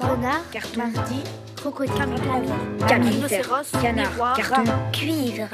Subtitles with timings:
[0.00, 1.22] renard, carton, mardi,
[1.56, 1.94] crocodile,
[2.88, 5.48] rhinocéros, canard, carton, cuivre.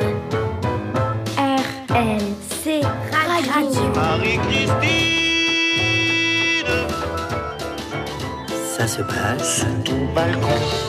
[1.36, 2.20] R, L,
[2.62, 2.80] C,
[3.12, 3.70] radio.
[3.94, 4.68] Marie-Christine
[8.76, 10.88] Ça se passe au balcon.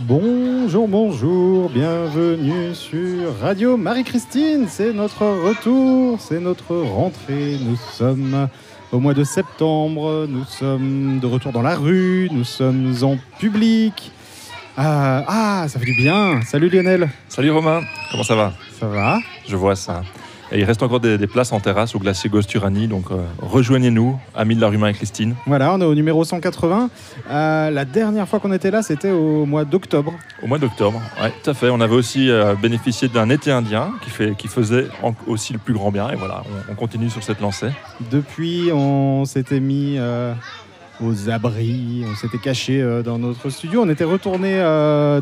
[0.00, 4.66] Bonjour, bonjour, bienvenue sur Radio Marie-Christine.
[4.68, 7.56] C'est notre retour, c'est notre rentrée.
[7.64, 8.48] Nous sommes
[8.92, 14.12] au mois de septembre, nous sommes de retour dans la rue, nous sommes en public.
[14.76, 16.40] Ah, ah, ça fait du bien.
[16.42, 18.52] Salut Lionel, Salut Romain, comment ça va?
[18.78, 19.18] Ça va?
[19.48, 20.02] Je vois ça.
[20.52, 24.18] Et il reste encore des, des places en terrasse au glacier Gosturani, donc euh, rejoignez-nous,
[24.34, 25.34] amis de la rue Marie-Christine.
[25.46, 26.90] Voilà, on est au numéro 180.
[27.30, 30.12] Euh, la dernière fois qu'on était là, c'était au mois d'octobre.
[30.42, 31.70] Au mois d'octobre, ouais, tout à fait.
[31.70, 35.58] On avait aussi euh, bénéficié d'un été indien qui, fait, qui faisait en- aussi le
[35.58, 36.10] plus grand bien.
[36.10, 37.70] Et voilà, on, on continue sur cette lancée.
[38.10, 39.98] Depuis, on s'était mis
[41.02, 43.82] aux abris, on s'était caché dans notre studio.
[43.82, 44.58] On était retourné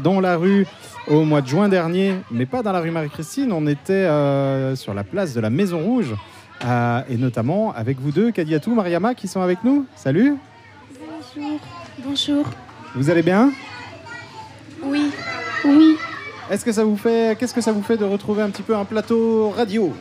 [0.02, 0.66] dans la rue
[1.10, 3.52] au mois de juin dernier, mais pas dans la rue Marie-Christine.
[3.52, 6.14] On était euh, sur la place de la Maison Rouge,
[6.64, 9.86] euh, et notamment avec vous deux, Kadiatou, Mariama, qui sont avec nous.
[9.96, 10.36] Salut,
[11.34, 11.60] Bonjour.
[12.04, 12.46] Bonjour.
[12.94, 13.52] vous allez bien?
[14.82, 15.10] Oui.
[15.64, 15.96] Oui.
[16.50, 18.76] Est-ce que ça vous fait, qu'est-ce que ça vous fait de retrouver un petit peu
[18.76, 19.92] un plateau radio?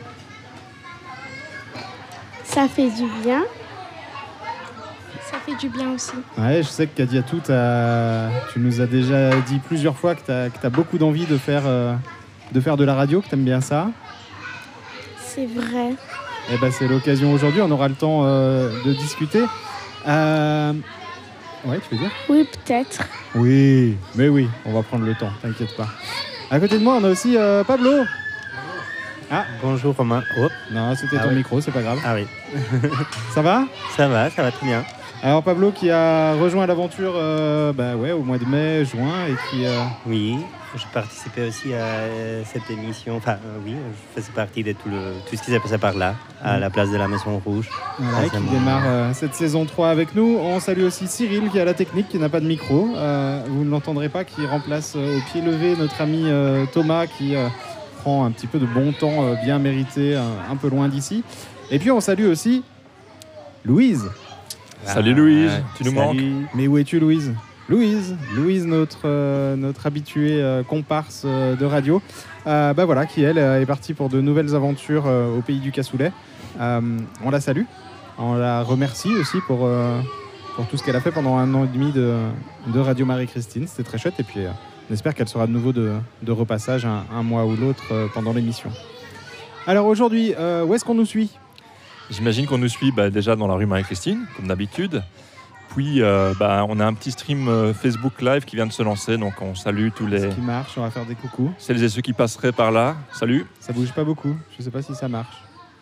[2.44, 3.42] Ça fait du bien.
[5.30, 6.12] Ça fait du bien aussi.
[6.36, 10.32] Ouais, je sais que Kadiatou, tu nous as déjà dit plusieurs fois que tu
[10.66, 11.94] as, beaucoup d'envie de faire, euh,
[12.52, 13.88] de faire de la radio, que tu aimes bien ça.
[15.18, 15.90] C'est vrai.
[16.52, 19.44] Eh ben, c'est l'occasion aujourd'hui, on aura le temps euh, de discuter.
[20.08, 20.72] Euh...
[21.64, 22.10] Ouais, tu veux dire?
[22.28, 23.02] Oui, peut-être.
[23.34, 25.86] Oui, mais oui, on va prendre le temps, t'inquiète pas.
[26.50, 28.04] À côté de moi, on a aussi euh, Pablo.
[29.30, 30.24] Ah, Bonjour Romain.
[30.38, 31.36] Oh, non, c'était Ah ton oui.
[31.36, 32.00] micro, c'est pas grave.
[32.04, 32.26] ah oui,
[33.32, 33.64] Ça va?
[33.96, 34.82] Ça va, ça va très bien.
[35.22, 39.34] Alors Pablo qui a rejoint l'aventure euh, bah ouais, au mois de mai, juin, et
[39.50, 39.66] qui...
[39.66, 40.38] euh, Oui,
[40.74, 43.16] je participais aussi à euh, cette émission.
[43.18, 43.74] Enfin, euh, oui,
[44.16, 46.60] je faisais partie de tout, le, tout ce qui s'est passé par là, à Mhm.
[46.60, 47.68] la place de la Maison Rouge.
[47.98, 50.38] Voilà, qui démarre cette saison 3 avec nous.
[50.40, 52.86] On salue aussi Cyril qui à la technique, qui n'a pas de micro.
[52.86, 56.24] Vous ne l'entendrez pas, qui remplace au pied levé notre ami
[56.72, 57.34] Thomas qui
[58.00, 61.22] prend un petit peu de bon temps bien mérité un peu loin d'ici.
[61.70, 62.62] Et puis on salue aussi
[63.66, 64.08] Louise.
[64.84, 66.22] Salut Louise, tu nous Ah, salut.
[66.30, 67.34] manques Mais où es-tu Louise
[67.68, 72.02] Louise, Louise, notre, euh, notre habituée euh, comparse euh, de radio,
[72.48, 75.70] euh, bah voilà, qui elle est partie pour de nouvelles aventures euh, au pays du
[75.70, 76.10] cassoulet.
[76.60, 76.80] Euh,
[77.24, 77.62] on la salue,
[78.18, 80.00] on la remercie aussi pour, euh,
[80.56, 82.16] pour tout ce qu'elle a fait pendant un an et demi de,
[82.66, 83.68] de Radio Marie-Christine.
[83.68, 84.50] C'était très chouette et puis euh,
[84.90, 85.92] on espère qu'elle sera de nouveau de,
[86.22, 88.70] de repassage un, un mois ou l'autre euh, pendant l'émission.
[89.68, 91.30] Alors aujourd'hui, euh, où est-ce qu'on nous suit?
[92.10, 95.02] J'imagine qu'on nous suit bah, déjà dans la rue Marie-Christine, comme d'habitude.
[95.74, 98.82] Puis euh, bah, on a un petit stream euh, Facebook Live qui vient de se
[98.82, 101.52] lancer, donc on salue tous Ce les qui marche, on va faire des coucous.
[101.58, 102.96] celles et ceux qui passeraient par là.
[103.12, 103.46] Salut.
[103.60, 105.36] Ça bouge pas beaucoup, je sais pas si ça marche.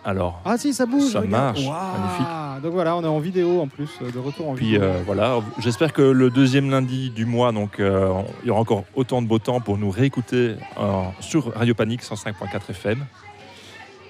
[0.04, 1.10] Alors, Ah si, ça bouge.
[1.10, 1.56] Ça regarde.
[1.58, 2.62] marche, magnifique.
[2.62, 4.82] Donc voilà, on est en vidéo en plus, euh, de retour en Puis vidéo.
[4.82, 8.12] euh, voilà, j'espère que le deuxième lundi du mois, donc euh,
[8.42, 10.54] il y aura encore autant de beau temps pour nous réécouter
[11.20, 13.04] sur Radio Panique 105.4 FM.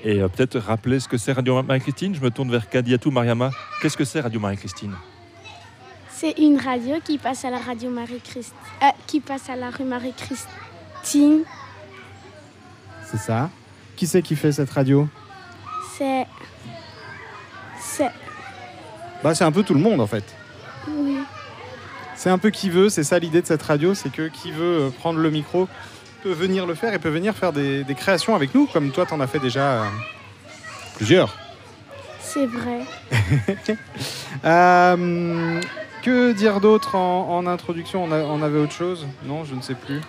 [0.04, 2.14] Et euh, peut-être rappeler ce que c'est Radio Marie-Christine.
[2.14, 3.50] Je me tourne vers Kadiatou Mariama.
[3.82, 4.94] Qu'est-ce que c'est Radio Marie-Christine?
[6.10, 8.54] C'est une radio qui passe à la radio Marie-Christ.
[8.82, 11.42] euh, qui passe à la rue Marie-Christine.
[13.04, 13.50] C'est ça?
[13.96, 15.08] Qui c'est qui fait cette radio?
[15.96, 16.26] C'est.
[17.80, 18.10] C'est.
[19.22, 20.24] Bah c'est un peu tout le monde en fait.
[20.88, 21.18] Oui.
[22.14, 24.86] C'est un peu qui veut, c'est ça l'idée de cette radio, c'est que qui veut
[24.86, 25.68] euh, prendre le micro
[26.22, 29.06] peut venir le faire et peut venir faire des, des créations avec nous, comme toi
[29.06, 29.84] t'en as fait déjà euh,
[30.96, 31.34] plusieurs.
[32.20, 32.80] C'est vrai.
[34.44, 35.60] Euh,
[36.02, 38.04] que dire d'autre en, en introduction?
[38.04, 39.06] On, a- on avait autre chose?
[39.24, 40.00] Non, je ne sais plus.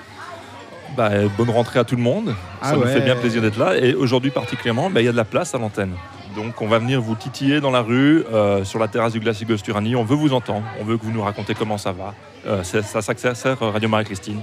[0.96, 2.36] Bah, Bonne rentrée à tout le monde.
[2.62, 2.94] Ah Ça nous ouais.
[2.94, 3.76] fait bien plaisir d'être là.
[3.78, 5.94] Et aujourd'hui particulièrement, bah, il y a de la place à l'antenne.
[6.36, 9.46] Donc on va venir vous titiller dans la rue, euh, sur la terrasse du glacier
[9.48, 9.96] Gosturani.
[9.96, 10.66] On veut vous entendre.
[10.80, 12.14] On veut que vous nous racontez comment ça va.
[12.46, 14.42] Euh, c'est ça, ça que ça sert Radio Marie-Christine.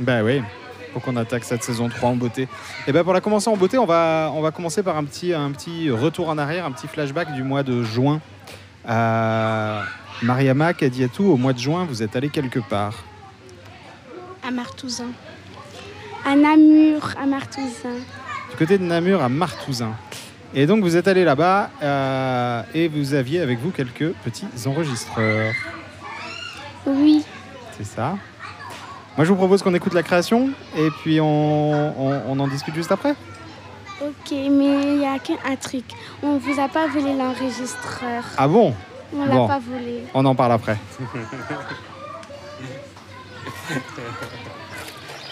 [0.00, 0.42] Bah oui,
[0.92, 2.48] pour qu'on attaque cette saison 3 en beauté.
[2.86, 5.32] Et ben pour la commencer en beauté, on va, on va commencer par un petit,
[5.32, 8.20] un petit retour en arrière, un petit flashback du mois de juin.
[8.88, 9.82] Euh,
[10.22, 13.04] Mariama, Kadiatou, au mois de juin, vous êtes allé quelque part.
[14.46, 15.10] À Martouzin.
[16.24, 17.96] À Namur, à Martouzin.
[18.50, 19.92] Du côté de Namur à Martouzin.
[20.52, 25.54] Et donc vous êtes allé là-bas euh, et vous aviez avec vous quelques petits enregistreurs.
[26.86, 27.22] Oui.
[27.78, 28.16] C'est ça?
[29.20, 32.74] Moi je vous propose qu'on écoute la création et puis on, on- on en discute
[32.74, 33.10] juste après.
[34.00, 35.84] Ok, mais il y a qu'un un truc.
[36.22, 38.24] On vous a pas volé l'enregistreur.
[38.38, 38.72] Ah bon
[39.14, 39.46] On l'a Bon.
[39.46, 40.04] pas volé.
[40.14, 40.78] On en parle après.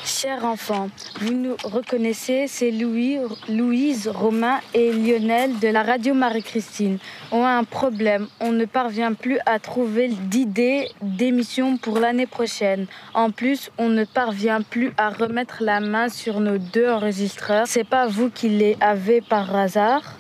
[0.09, 0.89] Chers enfants,
[1.21, 6.97] vous nous reconnaissez, c'est Louis, Louise, Romain et Lionel de la radio Marie-Christine.
[7.31, 12.87] On a un problème, on ne parvient plus à trouver d'idées d'émissions pour l'année prochaine.
[13.13, 17.67] En plus, on ne parvient plus à remettre la main sur nos deux enregistreurs.
[17.67, 20.15] C'est pas vous qui les avez par hasard.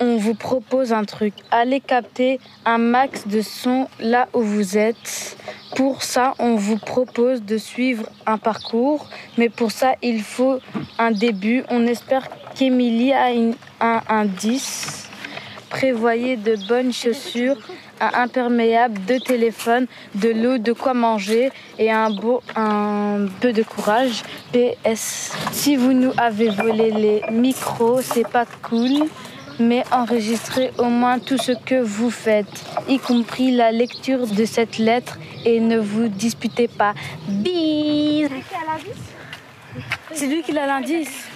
[0.00, 1.34] On vous propose un truc.
[1.50, 5.36] Allez capter un max de son là où vous êtes.
[5.76, 9.08] Pour ça, on vous propose de suivre un parcours,
[9.38, 10.58] mais pour ça, il faut
[10.98, 11.62] un début.
[11.68, 13.28] On espère qu'Émilie a
[13.80, 15.08] un indice.
[15.70, 17.56] Prévoyez de bonnes chaussures,
[18.00, 23.62] un imperméable, deux téléphones, de l'eau, de quoi manger et un, beau, un peu de
[23.62, 24.22] courage.
[24.52, 25.32] PS.
[25.52, 29.08] Si vous nous avez volé les micros, c'est pas cool
[29.58, 34.78] mais enregistrez au moins tout ce que vous faites, y compris la lecture de cette
[34.78, 36.94] lettre, et ne vous disputez pas.
[37.28, 38.28] Bis
[40.12, 41.26] C'est lui qui a l'indice.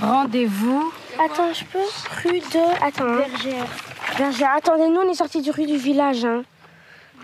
[0.00, 0.92] Rendez-vous.
[1.18, 2.28] Attends, je peux?
[2.28, 2.84] Rue de.
[2.86, 3.04] Attends.
[3.04, 3.16] hein.
[3.28, 3.66] Bergère.
[4.18, 4.50] Bergère.
[4.56, 6.24] Attendez, nous on est sortis du rue du village.
[6.24, 6.42] Hein.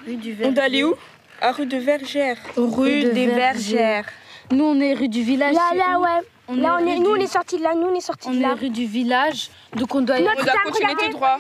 [0.07, 0.95] Rue du On doit aller où?
[1.41, 2.37] À rue de Vergères.
[2.57, 4.05] Rue Rue des Vergères.
[4.53, 5.55] Nous, on est rue du village.
[5.55, 6.09] Là, là, où ouais.
[6.49, 7.75] On là, on est, rue nous on du- est sortis de là.
[7.75, 8.55] Nous on est sortis On de est là.
[8.55, 11.39] rue du village, donc on doit Notre On doit continuer regardez, tout droit.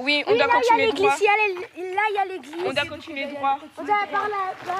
[0.00, 1.02] Oui, on Oui, doit là, il y a continuer l'église.
[1.02, 1.14] droit.
[1.18, 1.32] il y a
[1.86, 2.54] les- Là, il y a l'église.
[2.66, 3.58] On doit continuer droit.
[3.78, 4.36] On doit par là.
[4.66, 4.74] là.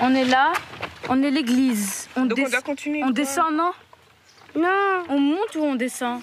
[0.00, 0.52] On est là,
[1.08, 2.08] on est l'église.
[2.16, 3.02] On, Donc on doit continuer.
[3.04, 3.72] on descend, non?
[4.54, 5.04] Non.
[5.08, 6.20] On monte ou on descend?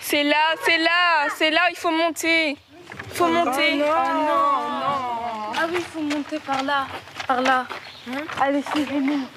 [0.00, 2.56] C'est là, c'est là, c'est là, il faut monter.
[3.14, 3.80] Il faut monter.
[3.86, 6.86] Ah oui, il faut monter par là.
[7.28, 7.64] Par là.
[8.40, 9.28] Allez, suivez-nous.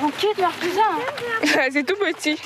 [0.00, 1.70] On quitte Marcousin.
[1.70, 2.40] c'est tout petit.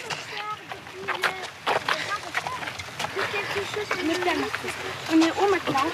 [5.13, 5.89] On est où maintenant?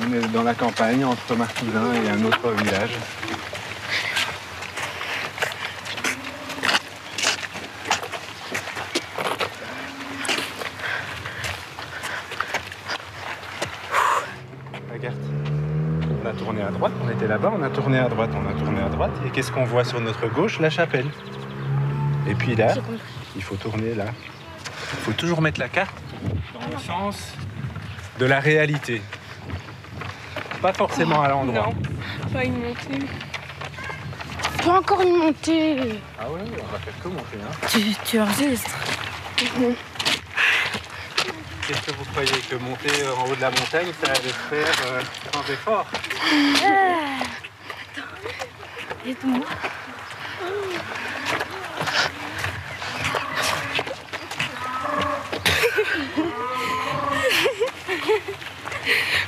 [0.00, 2.98] On est dans la campagne entre Martousin et un autre village.
[14.92, 15.16] Regarde,
[16.22, 18.52] on a tourné à droite, on était là-bas, on a tourné à droite, on a
[18.52, 19.10] tourné à droite.
[19.26, 20.60] Et qu'est-ce qu'on voit sur notre gauche?
[20.60, 21.06] La chapelle.
[22.28, 22.74] Et puis là,
[23.34, 24.06] il faut tourner là.
[24.92, 25.96] Il faut toujours mettre la carte
[26.52, 27.34] dans le sens
[28.18, 29.02] de la réalité.
[30.62, 31.66] Pas forcément à l'endroit.
[31.66, 31.74] Non,
[32.32, 33.06] pas une montée.
[34.64, 36.00] Pas encore une montée.
[36.18, 37.38] Ah ouais, on va faire que monter.
[37.42, 37.68] Hein.
[37.68, 38.70] Tu, tu enregistres.
[41.66, 44.34] Qu'est-ce que vous croyez que monter euh, en haut de la montagne, ça allait se
[44.50, 45.00] faire euh,
[45.32, 45.86] sans effort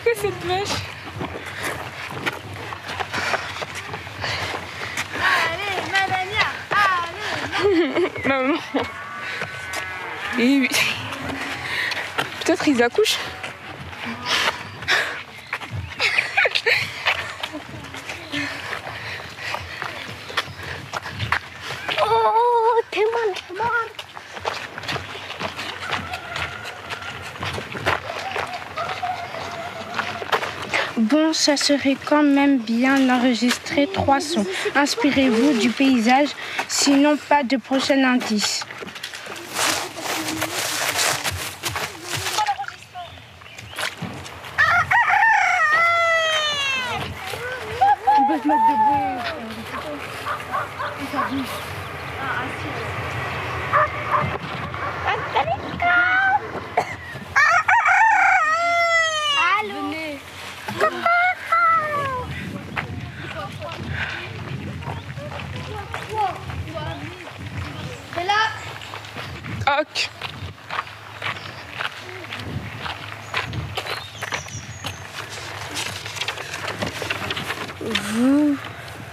[0.04, 0.68] Quoi cette vache
[8.26, 8.58] Maman.
[10.38, 10.68] Et oui.
[12.46, 13.18] Peut-être ils accouchent.
[22.02, 22.56] Oh.
[30.98, 34.46] Bon, ça serait quand même bien d'enregistrer trois sons.
[34.74, 36.28] Inspirez-vous du paysage,
[36.68, 38.64] sinon pas de prochain indice.
[48.18, 49.06] On peut se mettre debout.
[59.62, 60.20] Venez.
[69.68, 70.10] Hoc.
[77.80, 78.56] Vous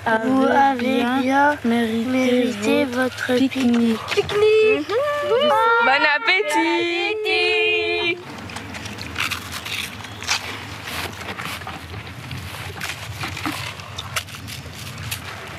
[0.05, 3.97] avez, Vous avez mérité, mérité votre votre pique-nique.
[5.29, 7.23] Bon appétit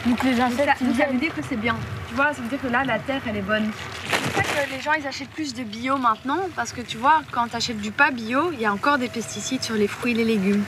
[0.07, 1.77] Donc les insectes, Donc ça veut dire que c'est bien.
[2.09, 3.71] Tu vois, ça veut dire que là, la terre, elle est bonne.
[4.07, 6.41] C'est pour ça que les gens, ils achètent plus de bio maintenant.
[6.55, 9.09] Parce que tu vois, quand tu achètes du pas bio, il y a encore des
[9.09, 10.65] pesticides sur les fruits et les légumes.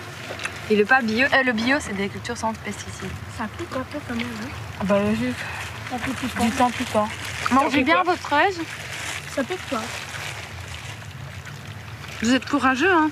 [0.71, 3.11] Et le pas bio, euh, le bio, c'est des cultures sans pesticides.
[3.37, 4.27] Ça pique un peu quand même.
[4.43, 4.66] Hein.
[4.89, 5.33] Bah, j'ai
[5.91, 6.69] Ça pique du pas.
[6.93, 7.09] temps.
[7.51, 8.61] Mangez bien votre aise.
[9.35, 9.83] Ça pique pas.
[12.23, 13.11] Vous êtes courageux, hein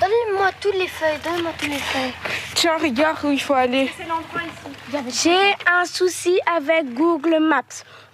[0.00, 2.12] Donne-moi toutes les feuilles, donne-moi toutes les feuilles.
[2.54, 3.90] Tiens, regarde où il faut aller.
[5.22, 7.62] J'ai un souci avec Google Maps.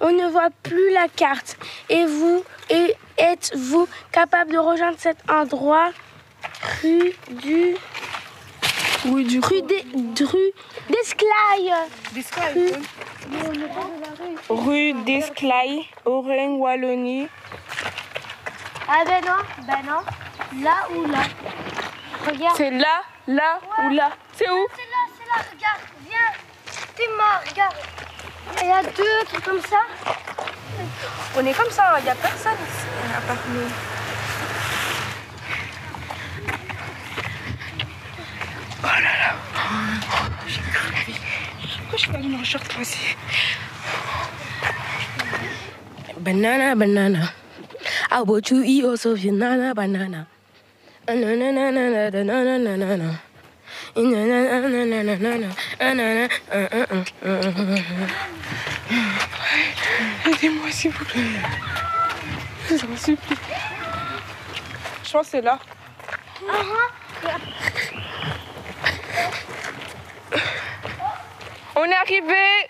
[0.01, 1.57] On ne voit plus la carte.
[1.89, 5.91] Et vous, et êtes-vous capable de rejoindre cet endroit?
[6.83, 7.77] Rue du
[9.07, 9.85] Oui, du rue des
[10.25, 10.53] rue
[10.89, 11.73] d'Esclaye
[14.49, 17.29] Rue d'Esclaye, Auvergne, Wallonie.
[18.89, 20.63] Ah ben non, ben non.
[20.63, 21.23] Là ou là?
[22.27, 22.57] Regarde.
[22.57, 24.11] C'est là, là ou là?
[24.37, 24.67] C'est où?
[24.77, 26.33] C'est là, c'est là, regarde, viens.
[26.97, 27.77] T'es mort, regarde.
[28.61, 29.79] Il y a deux trucs comme ça.
[31.37, 33.69] On est comme ça, il n'y a personne ici, à part nous.
[38.85, 39.35] Oh là là.
[40.49, 41.21] J'ai cru la vie.
[41.79, 42.99] Pourquoi je suis pas venue en short aussi
[46.19, 47.33] Banana, banana.
[48.11, 50.27] I bought you eat also banana, banana.
[60.27, 61.21] Aidez-moi s'il vous plaît.
[62.69, 63.37] Je vous supplie.
[65.05, 65.59] Je pense que c'est là.
[66.41, 67.03] Uh -huh.
[71.75, 72.69] On est arrivé.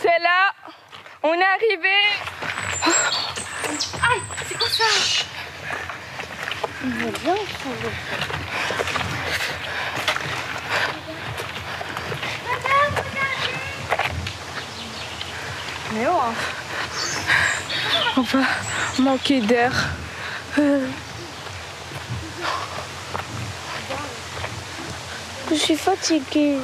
[0.00, 0.52] C'est là.
[1.22, 1.88] On est arrivé.
[15.92, 16.34] Mais oh, hein.
[18.16, 18.40] On va
[18.98, 19.72] manquer d'air.
[25.54, 26.56] Je suis fatiguée.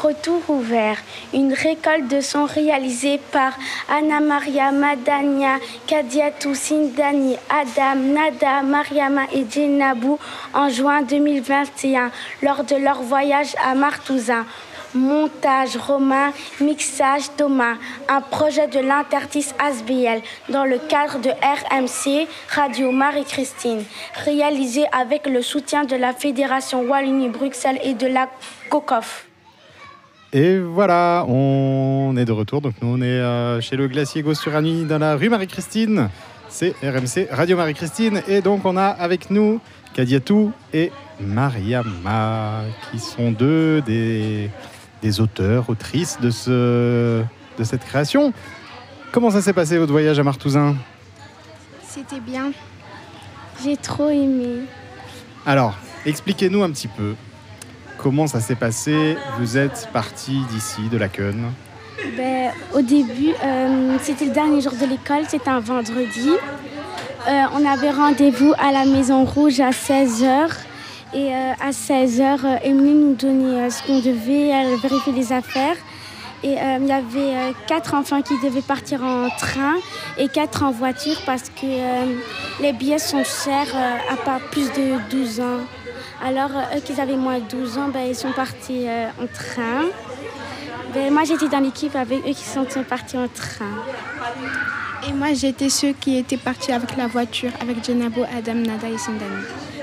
[0.00, 0.96] Retour ouvert.
[1.34, 3.54] Une récolte de sons réalisée par
[3.88, 5.56] Anna Maria Madania,
[5.88, 10.20] Kadiatou Sindani, Adam, Nada, Mariama et Djenabou
[10.54, 12.12] en juin 2021
[12.42, 14.46] lors de leur voyage à Martousin.
[14.96, 17.74] Montage Romain, mixage Thomas,
[18.08, 23.84] un projet de l'Intertis ASBL dans le cadre de RMC Radio Marie-Christine,
[24.24, 28.28] réalisé avec le soutien de la Fédération Wallonie-Bruxelles et de la
[28.70, 29.26] COCOF.
[30.32, 32.60] Et voilà, on est de retour.
[32.60, 36.08] Donc nous, on est euh, chez le Glacier Gosturani dans la rue Marie-Christine.
[36.48, 38.22] C'est RMC Radio Marie-Christine.
[38.28, 39.60] Et donc on a avec nous
[39.94, 44.50] Kadiatou et Mariama, qui sont deux des,
[45.06, 47.22] des auteurs, autrices de, ce,
[47.58, 48.32] de cette création.
[49.12, 50.74] Comment ça s'est passé votre voyage à Martousin
[51.86, 52.50] C'était bien.
[53.62, 54.62] J'ai trop aimé.
[55.46, 57.14] Alors, expliquez-nous un petit peu
[57.98, 59.16] comment ça s'est passé.
[59.38, 61.52] Vous êtes parti d'ici, de la Queune.
[62.16, 66.30] Ben, au début, euh, c'était le dernier jour de l'école, c'était un vendredi.
[67.28, 70.50] Euh, on avait rendez-vous à la Maison Rouge à 16h.
[71.14, 75.32] Et euh, à 16h, euh, Émilie nous donnait euh, ce qu'on devait, elle vérifiait les
[75.32, 75.76] affaires.
[76.42, 79.74] Et il y avait quatre enfants qui devaient partir en train
[80.16, 85.40] et quatre en voiture parce que les billets sont chers à pas plus de 12
[85.40, 85.60] ans.
[86.22, 88.86] Alors, eux qui avaient moins de 12 ans, ben, ils sont partis
[89.20, 89.86] en train.
[90.94, 93.72] Ben, moi, j'étais dans l'équipe avec eux qui sont partis en train.
[95.08, 98.98] Et moi, j'étais ceux qui étaient partis avec la voiture, avec Jenabo, Adam, Nada et
[98.98, 99.42] Sindani.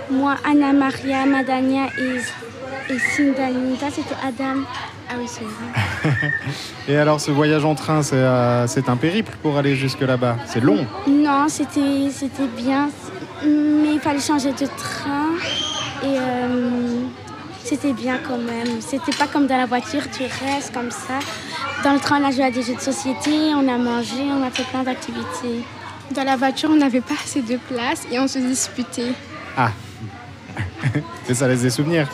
[0.10, 3.77] Moi, Anna Maria, Madania et, et Sindani.
[3.77, 4.62] Ça, c'était Adam.
[5.10, 6.31] Ah oui, c'est vrai.
[6.88, 10.38] Et alors, ce voyage en train, c'est euh, c'est un périple pour aller jusque là-bas.
[10.48, 10.86] C'est long.
[11.07, 12.89] Non, c'était c'était bien,
[13.43, 15.29] mais il fallait changer de train
[16.03, 17.01] et euh,
[17.63, 18.81] c'était bien quand même.
[18.81, 21.19] C'était pas comme dans la voiture, tu restes comme ça.
[21.83, 24.41] Dans le train, on a joué à des jeux de société, on a mangé, on
[24.41, 25.63] a fait plein d'activités.
[26.12, 29.13] Dans la voiture, on n'avait pas assez de place et on se disputait.
[29.57, 29.69] Ah
[31.29, 32.07] Et ça laisse des souvenirs.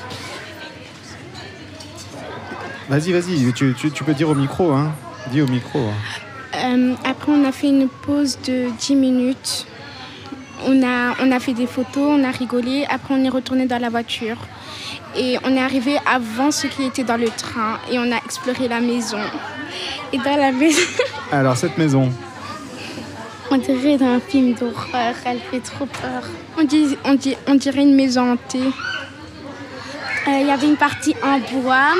[2.89, 4.91] Vas-y, vas-y, tu, tu- tu peux dire au micro, hein.
[5.31, 5.79] Dis au micro.
[5.79, 5.93] hein.
[6.55, 9.67] Euh, après, on a fait une pause de 10 minutes.
[10.65, 12.86] On a, on a fait des photos, on a rigolé.
[12.89, 14.38] Après, on est retourné dans la voiture.
[15.15, 17.77] Et on est arrivé avant ceux qui étaient dans le train.
[17.91, 19.19] Et on a exploré la maison.
[20.12, 20.81] Et dans la maison,
[21.31, 22.12] Alors, cette maison,
[23.51, 26.24] On dirait dans un film d'horreur, elle fait trop peur.
[26.58, 28.60] on, dit, on, dit, on dirait une maison hantée.
[30.27, 31.96] Euh, Il y avait une partie en bois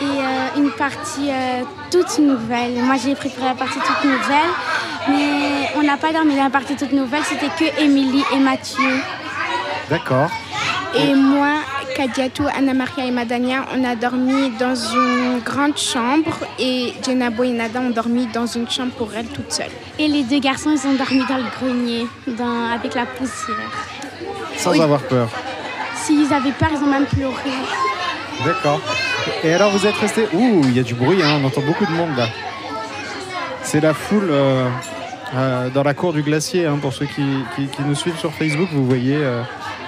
[0.00, 2.74] et euh, une partie euh, toute nouvelle.
[2.74, 4.50] Moi, j'ai préféré la partie toute nouvelle.
[5.08, 9.00] Mais on n'a pas dormi dans la partie toute nouvelle, c'était que Émilie et Mathieu.
[9.90, 10.30] D'accord.
[10.94, 11.56] Et moi,
[11.94, 17.50] Kadiatou, Anna Maria et Madania, on a dormi dans une grande chambre et Jenabo et
[17.52, 19.70] Nada ont dormi dans une chambre pour elles toutes seules.
[19.98, 23.70] Et les deux garçons, ils ont dormi dans le grenier, dans- avec la poussière.
[24.56, 24.80] Sans Oui.
[24.80, 25.28] avoir peur.
[25.94, 27.32] S'ils avaient peur, ils ont même pleuré.
[28.44, 28.80] D'accord.
[29.44, 30.26] Et alors vous êtes resté.
[30.32, 32.26] Ouh, il y a du bruit, hein, on entend beaucoup de monde là.
[33.62, 34.68] C'est la foule euh,
[35.36, 37.22] euh, dans la cour du glacier, hein, pour ceux qui,
[37.54, 39.42] qui- qui nous suivent sur Facebook, vous voyez, euh,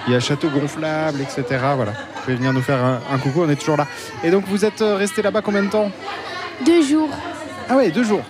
[0.07, 1.43] il y a château gonflable, etc.
[1.75, 1.91] Voilà.
[1.91, 3.87] Vous pouvez venir nous faire un, un coucou, on est toujours là.
[4.23, 5.91] Et donc vous êtes euh, resté là-bas combien de temps?
[6.65, 7.09] Deux jours.
[7.69, 8.21] Ah ouais, deux jours.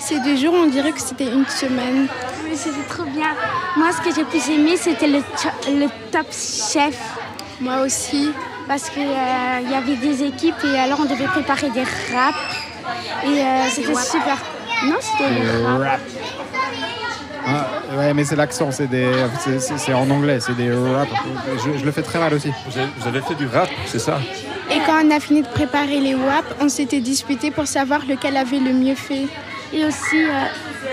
[0.00, 2.08] Ces deux jours, on dirait que c'était une semaine.
[2.44, 3.28] Oui, c'était trop bien.
[3.76, 5.20] Moi, ce que j'ai plus aimé, c'était le,
[5.68, 6.98] le top chef.
[7.60, 8.30] Moi aussi.
[8.68, 12.38] Parce qu'il y avait des équipes et alors on devait préparer des raps.
[13.24, 14.36] Et euh, c'était super.
[14.86, 15.84] Non, c'était des Des raps.
[15.84, 16.00] rap.
[17.46, 19.08] Ah, ouais, mais c'est l'accent, c'est des,
[19.94, 21.08] en anglais, c'est des rap.
[21.64, 22.50] Je, je le fais très mal aussi.
[22.98, 24.18] Vous avez, fait du rap, c'est ça?
[24.70, 28.36] Et quand on a fini de préparer les WAP, on s'était disputé pour savoir lequel
[28.36, 29.26] avait le mieux fait.
[29.72, 30.46] Et aussi, euh,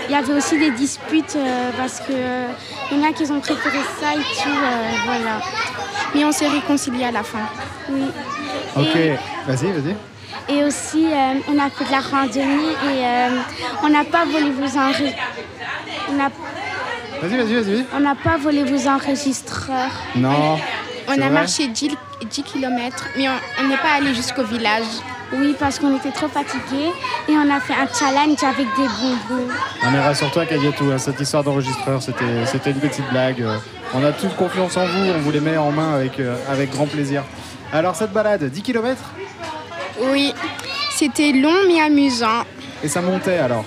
[0.08, 2.46] il y avait aussi des disputes euh, parce que euh,
[2.90, 4.48] il y en a qui ont préféré ça et tout.
[4.48, 5.40] euh, voilà.
[6.14, 7.38] Mais on s'est réconciliés à la fin.
[7.90, 8.02] Oui.
[8.76, 9.16] Ok, Et-
[9.46, 9.96] vas-y, vas-y.
[10.48, 13.28] Et aussi, euh, on a fait de la randonnée et euh,
[13.82, 15.14] on n'a pas volé vos enregistreurs.
[16.10, 16.30] On n'a
[17.22, 17.84] Vas-y, vas-y, vas-y.
[17.94, 19.90] on n'a pas volé vos enregistreurs.
[20.16, 20.58] Non.
[21.08, 21.90] On a vrai marché 10,
[22.28, 23.26] 10 km, mais
[23.60, 24.84] on n'est pas allé jusqu'au village.
[25.34, 26.90] Oui, parce qu'on était trop fatigués
[27.28, 28.88] et on a fait un challenge avec des
[29.28, 29.48] bonbons.
[29.82, 33.40] Non mais rassure-toi Kadiatou, hein, cette histoire d'enregistreur, c'était c'était une petite blague.
[33.40, 33.56] Euh,
[33.94, 36.70] On a toute confiance en vous, on vous les met en main avec, euh, avec
[36.70, 37.22] grand plaisir.
[37.72, 38.98] Alors cette balade, 10 km
[40.10, 40.34] Oui,
[40.90, 42.42] c'était long mais amusant.
[42.82, 43.64] Et ça montait alors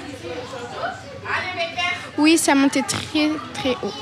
[2.18, 3.94] Oui, ça montait très très haut.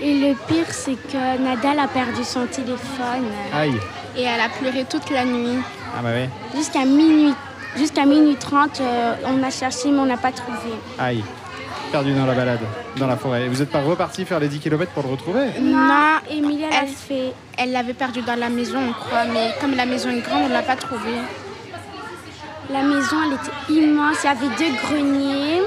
[0.00, 3.76] Et le pire, c'est que Nadal a perdu son téléphone Aïe.
[4.16, 5.58] Et elle a pleuré toute la nuit.
[5.96, 6.28] Ah bah oui.
[6.56, 7.34] jusqu'à minuit.
[7.76, 10.72] Jusqu'à minuit 30, euh, on a cherché mais on n'a pas trouvé.
[10.98, 11.22] Aïe.
[11.90, 12.60] Perdu dans la balade,
[12.96, 13.42] dans la forêt.
[13.44, 15.46] Et vous n'êtes pas reparti faire les 10 km pour le retrouver?
[15.60, 16.64] Non, Emilie,
[17.06, 17.32] fait.
[17.58, 20.48] elle l'avait perdu dans la maison, on croit, mais comme la maison est grande, on
[20.48, 21.12] ne l'a pas trouvé.
[22.72, 24.16] La maison, elle était immense.
[24.22, 25.62] Il y avait deux greniers,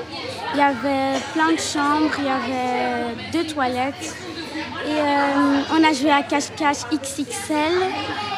[0.54, 4.16] il y avait plein de chambres, il y avait deux toilettes.
[4.88, 7.56] Et euh, on a joué à cache-cache XXL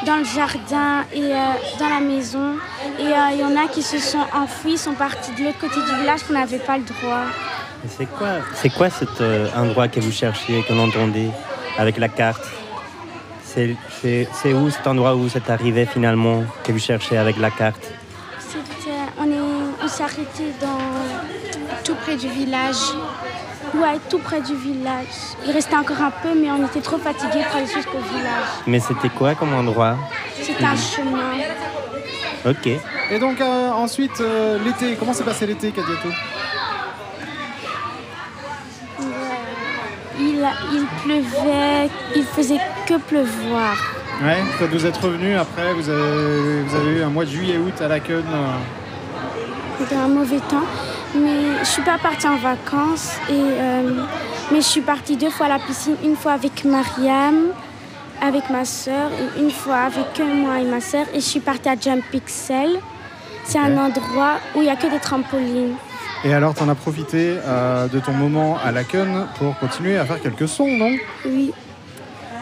[0.06, 1.38] dans le jardin et euh,
[1.80, 2.56] dans la maison.
[3.00, 5.76] Et euh, il y en a qui se sont enfuis, sont partis de l'autre côté
[5.76, 7.26] du village qu'on n'avait pas le droit.
[7.88, 9.22] C'est quoi, c'est quoi cet
[9.56, 11.30] endroit que vous cherchiez, que entendait
[11.78, 12.46] avec la carte?
[13.44, 17.92] C'est, où cet endroit où vous êtes arrivé finalement, que vous cherchez avec la carte?
[19.98, 22.76] Est- on s'est arrêté dans Tout près du village.
[23.74, 25.06] Ouais, tout près du village.
[25.46, 28.48] Il restait encore un peu, mais on était trop fatigués pour aller jusqu'au village.
[28.66, 29.96] Mais c'était quoi comme endroit?
[30.42, 31.32] C'était un chemin.
[32.46, 32.68] Ok.
[33.12, 36.10] Et donc euh, ensuite, euh, l'été, comment s'est passé l'été Kadiatou
[40.20, 43.76] Il, il pleuvait, il faisait que pleuvoir.
[44.24, 47.82] Ouais, quand vous êtes revenu après, vous avez, vous avez eu un mois de juillet-août
[47.82, 48.24] à la queue.
[49.80, 50.66] C'était un mauvais temps.
[51.16, 53.14] Mais je suis pas partie en vacances.
[53.30, 54.04] Et, euh,
[54.52, 55.96] mais je suis partie deux fois à la piscine.
[56.04, 57.48] Une fois avec Mariam,
[58.22, 61.06] avec ma soeur, et une fois avec moi et ma soeur.
[61.14, 62.80] Et je suis partie à Jump Pixel.
[63.44, 65.76] C'est un endroit où il n'y a que des trampolines.
[66.26, 70.06] Et alors, t'en as profité euh, de ton moment à la Laken pour continuer à
[70.06, 70.92] faire quelques sons, non?
[71.26, 71.54] Oui.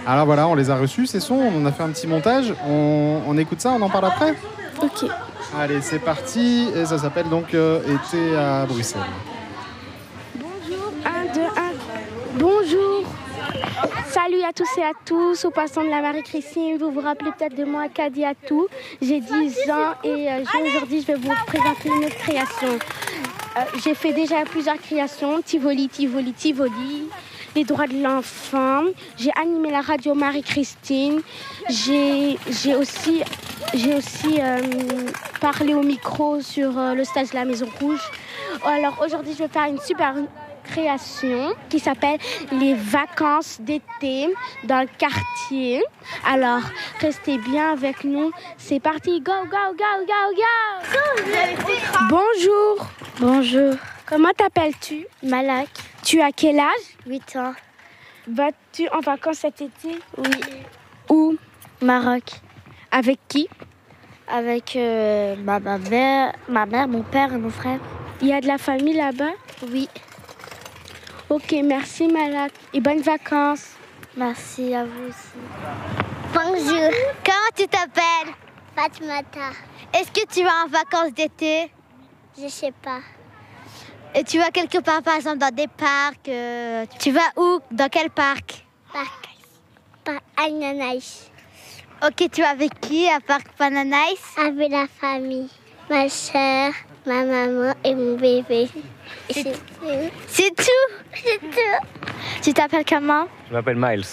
[0.08, 2.54] Alors voilà, on les a reçus, ces sons, on en a fait un petit montage.
[2.67, 4.36] On, on écoute ça, on en parle après?
[4.82, 5.10] Ok.
[5.58, 6.69] Allez, c'est parti.
[6.76, 9.02] Et ça s'appelle donc euh, Été à Bruxelles.
[10.36, 11.45] Bonjour, 1, 2, 1.
[12.39, 13.06] Bonjour.
[14.08, 16.78] Salut à tous et à tous, aux passants de la Marie-Christine.
[16.78, 18.67] Vous vous rappelez peut-être de moi, Kadiatou.
[19.02, 22.80] J'ai 10 ans et euh, aujourd'hui, je vais vous présenter une autre création.
[23.58, 27.10] Euh, j'ai fait déjà plusieurs créations Tivoli, Tivoli, Tivoli.
[27.55, 28.83] Les droits de l'enfant.
[29.17, 31.21] J'ai animé la radio Marie-Christine.
[31.69, 33.23] J'ai j'ai aussi,
[33.73, 34.59] j'ai aussi euh,
[35.39, 38.01] parlé au micro sur euh, le stage de la Maison Rouge.
[38.65, 40.15] Alors aujourd'hui, je vais faire une super
[40.65, 42.19] création qui s'appelle
[42.51, 45.83] Les vacances d'été dans le quartier.
[46.27, 46.61] Alors,
[46.99, 48.31] restez bien avec nous.
[48.57, 49.21] C'est parti.
[49.21, 51.31] Go, go, go, go, go.
[52.09, 52.87] Bonjour.
[53.19, 53.75] Bonjour.
[54.07, 55.07] Comment t'appelles-tu?
[55.23, 55.69] Malak.
[56.03, 56.97] Tu as quel âge?
[57.07, 57.53] 8 ans.
[58.27, 59.99] Vas-tu en vacances cet été?
[60.17, 60.29] Oui.
[61.09, 61.35] Où?
[61.81, 62.23] Maroc.
[62.91, 63.49] Avec qui?
[64.27, 67.79] Avec ma, ma mère, ma mère, mon père et mon frère.
[68.21, 69.33] Il y a de la famille là-bas?
[69.71, 69.89] Oui.
[71.29, 73.71] Ok, merci Malak et bonnes vacances.
[74.15, 75.33] Merci à vous aussi.
[76.31, 76.91] Bonjour.
[77.25, 78.33] Comment tu t'appelles?
[78.75, 79.49] Fatmata.
[79.93, 81.71] Est-ce que tu vas en vacances d'été?
[82.39, 82.99] Je sais pas.
[84.17, 87.89] Et tu vas quelque part, par exemple, dans des parcs euh, Tu vas où Dans
[87.89, 89.30] quel parc Parc.
[90.06, 90.99] Parc Ananais.
[92.01, 95.49] Ok, tu vas avec qui à Parc Pananais Avec la famille.
[95.89, 96.71] Ma soeur,
[97.06, 98.69] ma maman et mon bébé.
[99.30, 99.51] C'est tout.
[100.28, 102.08] C'est tout
[102.41, 104.06] Tu t'appelles comment Je m'appelle Miles.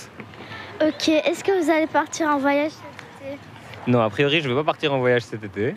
[0.81, 3.38] Ok, est-ce que vous allez partir en voyage cet été?
[3.87, 5.77] Non, a priori, je ne vais pas partir en voyage cet été.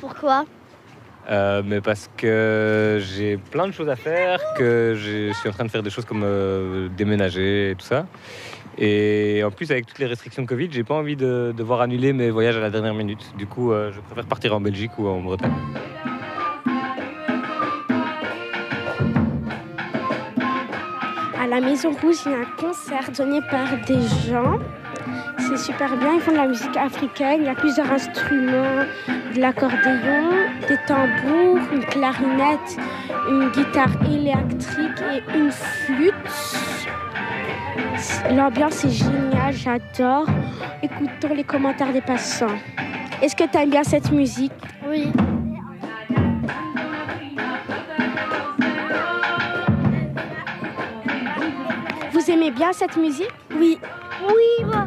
[0.00, 0.44] Pourquoi?
[1.30, 5.64] Euh, mais parce que j'ai plein de choses à faire, que je suis en train
[5.64, 8.06] de faire des choses comme euh, déménager et tout ça.
[8.76, 12.30] Et en plus, avec toutes les restrictions Covid, j'ai pas envie de devoir annuler mes
[12.30, 13.32] voyages à la dernière minute.
[13.38, 15.52] Du coup, euh, je préfère partir en Belgique ou en Bretagne.
[21.40, 24.58] À la Maison Rouge, il y a un concert donné par des gens.
[25.48, 27.40] C'est super bien, ils font de la musique africaine.
[27.40, 28.86] Il y a plusieurs instruments,
[29.34, 30.30] de l'accordéon,
[30.66, 32.78] des tambours, une clarinette,
[33.28, 36.14] une guitare électrique et une flûte.
[38.30, 40.26] L'ambiance est géniale, j'adore.
[40.82, 42.46] Écoutons les commentaires des passants.
[43.20, 44.52] Est-ce que tu aimes bien cette musique?
[44.88, 45.12] Oui.
[52.12, 53.30] Vous aimez bien cette musique?
[53.54, 53.78] Oui.
[54.26, 54.86] Oui, moi.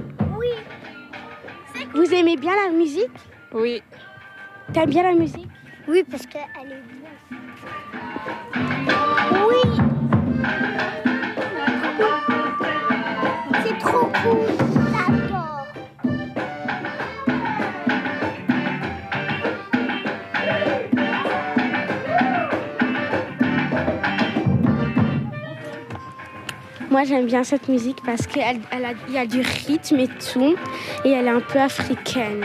[1.97, 3.09] Vous aimez bien la musique
[3.51, 3.81] Oui.
[4.71, 5.49] T'aimes bien la musique
[5.87, 7.09] Oui, parce qu'elle est bien.
[9.47, 9.63] Oui.
[13.65, 14.66] C'est trop cool.
[26.97, 30.55] Moi j'aime bien cette musique parce qu'il elle y a du rythme et tout,
[31.05, 32.43] et elle est un peu africaine.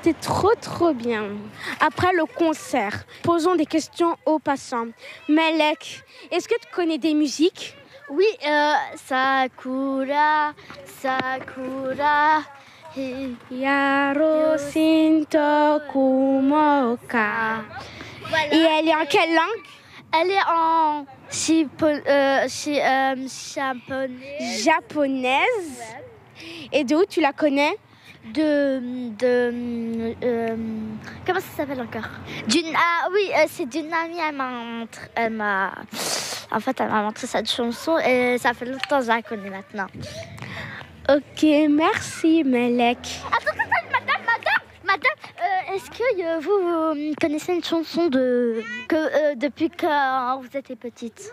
[0.00, 1.24] C'était trop trop bien.
[1.80, 4.86] Après le concert, posons des questions aux passants.
[5.28, 7.76] Melek, est-ce que tu connais des musiques?
[8.08, 10.52] Oui, euh, Sakura,
[11.02, 12.42] Sakura.
[12.96, 17.64] hi- Yaro Sinto Kumoka.
[18.28, 18.54] Voilà.
[18.54, 19.64] Et elle est en quelle langue?
[20.14, 21.06] Elle est en
[21.82, 23.16] euh, chi- euh,
[23.52, 24.62] japonais.
[24.62, 25.82] Japonaise.
[26.72, 27.76] Et d'où tu la connais?
[28.34, 28.80] De.
[29.18, 30.56] de euh,
[31.26, 32.08] comment ça s'appelle encore?
[32.46, 32.74] D'une.
[32.76, 35.06] Ah oui, euh, c'est d'une amie, elle m'a montré.
[35.14, 35.72] Elle m'a.
[36.50, 39.50] En fait, elle m'a montré cette chanson et ça fait longtemps que je la connais
[39.50, 39.86] maintenant.
[41.08, 42.98] Ok, merci Melek.
[43.26, 49.34] Attends, attends, madame, madame, madame, euh, est-ce que vous, vous connaissez une chanson de que
[49.36, 49.86] depuis que
[50.40, 51.32] vous étiez petite?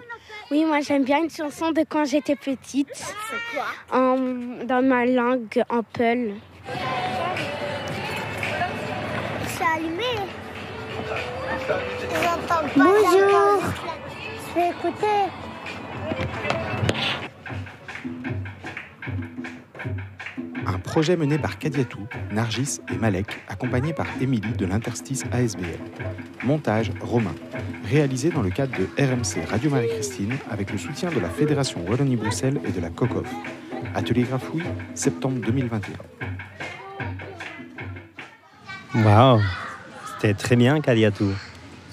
[0.52, 3.66] Oui, moi j'aime bien une chanson de quand j'étais petite, C'est quoi?
[3.98, 6.36] En- dans ma langue en peul.
[9.48, 10.04] C'est allumé.
[11.68, 12.64] J'entends pas.
[12.76, 13.62] Bonjour.
[14.50, 15.18] Je vais écouter.
[20.66, 25.80] Un projet mené par Kadiatou, Nargis et Malek, accompagné par Émilie de l'Interstice ASBL.
[26.44, 27.36] Montage Romain.
[27.86, 32.60] Réalisé dans le cadre de RMC Radio Marie-Christine avec le soutien de la Fédération Wallonie-Bruxelles
[32.68, 33.30] et de la COCOF.
[33.94, 34.64] Atelier Grafouille,
[34.96, 35.94] septembre 2021.
[38.96, 39.42] Waouh,
[40.16, 40.80] c'était très bien,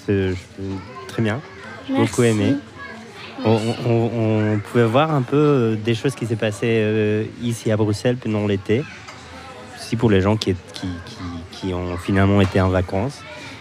[0.09, 0.35] je-
[1.09, 1.41] très bien,
[1.97, 2.57] beaucoup aimé.
[3.45, 4.11] On, on-
[4.55, 8.17] on pouvait voir un peu euh, des choses qui s'est passées euh, ici à Bruxelles
[8.17, 8.85] pendant l'été.
[9.77, 11.23] Aussi pour les gens qui, qui, qui-
[11.69, 13.21] qui ont finalement été en vacances.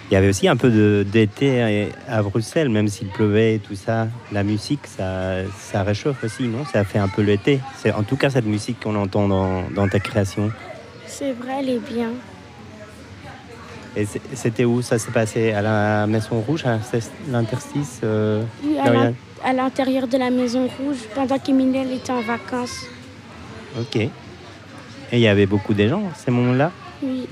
[0.10, 3.76] Il y avait aussi un peu d'été à- à Bruxelles, même s'il pleuvait et tout
[3.76, 4.08] ça.
[4.32, 6.64] La musique, ça, ça réchauffe aussi, non?
[6.66, 7.60] Ça fait un peu l'été.
[7.78, 10.52] C'est en tout cas cette musique qu'on entend dans, dans ta création.
[11.08, 12.10] C'est vrai, elle est bien.
[13.96, 15.52] Et c'était où ça s'est passé?
[15.52, 16.80] À la Maison Rouge, à
[17.30, 18.78] l'interstice euh, Oui,
[19.44, 22.86] à l'intérieur de la Maison Rouge, pendant qu'Emile était en vacances.
[23.80, 23.96] Ok.
[23.98, 24.12] Et
[25.12, 26.72] il y avait beaucoup de gens à ce moment-là
[27.04, 27.28] Oui.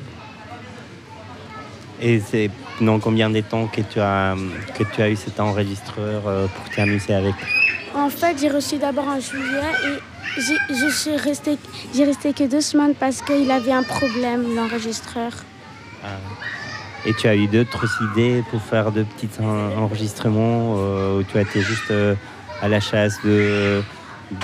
[2.02, 2.50] Et c'est
[2.82, 4.36] dans combien de temps que tu as,
[4.78, 7.36] que tu as eu cet enregistreur euh, pour t'amuser avec
[7.96, 11.58] En fait, j'ai reçu d'abord en juillet et j'ai- je suis restée,
[11.94, 15.32] j'ai resté que deux semaines parce qu'il avait un problème, l'enregistreur.
[17.06, 21.38] Et tu as eu d'autres idées pour faire de petits en- enregistrements euh, où tu
[21.38, 22.14] as été juste euh,
[22.62, 23.82] à la chasse de,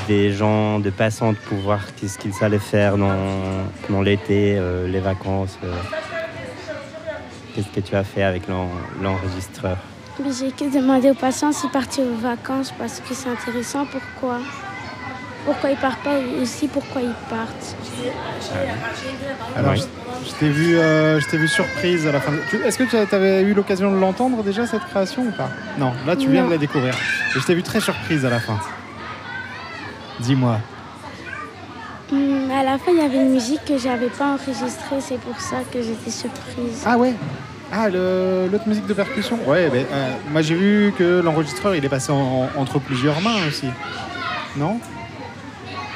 [0.07, 5.57] des gens, de passantes pour voir qu'est-ce qu'ils allaient faire dans, l'été, euh, les vacances.
[5.63, 5.73] euh.
[7.53, 8.69] Qu'est-ce que tu as fait avec l'en-
[9.01, 9.77] l'enregistreur?
[10.39, 13.85] J'ai demandé aux patients s'ils partaient aux vacances parce que c'est intéressant.
[13.85, 14.39] Pourquoi?
[15.45, 17.75] Pourquoi ils partent pas et aussi pourquoi ils partent
[19.55, 19.83] Alors, Oui.
[20.23, 22.31] je, je t'ai vu, euh, je t'ai vu surprise à la fin.
[22.31, 25.49] de- Est-ce que tu avais eu l'occasion de l'entendre déjà cette création ou pas?
[25.77, 26.47] Non, là tu viens Non.
[26.47, 26.93] de la découvrir.
[27.35, 28.57] Et je t'ai vu très surprise à la fin.
[30.19, 30.57] Dis-moi.
[32.11, 34.99] Hum, À la fin, il y avait une musique que j'avais pas enregistrée.
[35.01, 36.83] C'est pour ça que j'étais surprise.
[36.85, 37.13] Ah ouais
[37.71, 41.83] Ah, le- l'autre musique de percussion Ouais, mais, euh, moi j'ai vu que l'enregistreur il
[41.83, 43.67] est passé en- entre plusieurs mains aussi.
[44.55, 44.79] Non?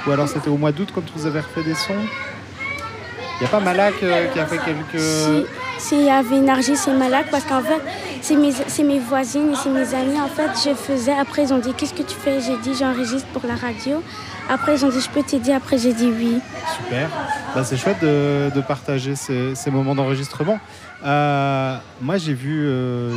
[0.09, 3.49] Ou alors c'était au mois d'août quand vous avez refait des sons Il n'y a
[3.49, 4.99] pas Malak euh, qui a fait quelques.
[4.99, 5.45] Si,
[5.77, 7.79] si, il y avait Nargis et Malak parce qu'en fait,
[8.23, 10.19] c'est mes, voisines et c'est mes amis.
[10.19, 11.13] En fait, je faisais.
[11.13, 12.41] Après, ils ont dit Qu'est-ce que tu fais?
[12.41, 14.01] J'ai dit J'enregistre pour la radio.
[14.49, 15.51] Après, ils ont dit Je peux t'aider.
[15.51, 16.39] Après, j'ai dit oui.
[16.75, 17.07] Super.
[17.53, 20.57] Bah, c'est chouette de, de partager ces, ces moments d'enregistrement.
[21.05, 23.15] Euh, moi, j'ai vu euh,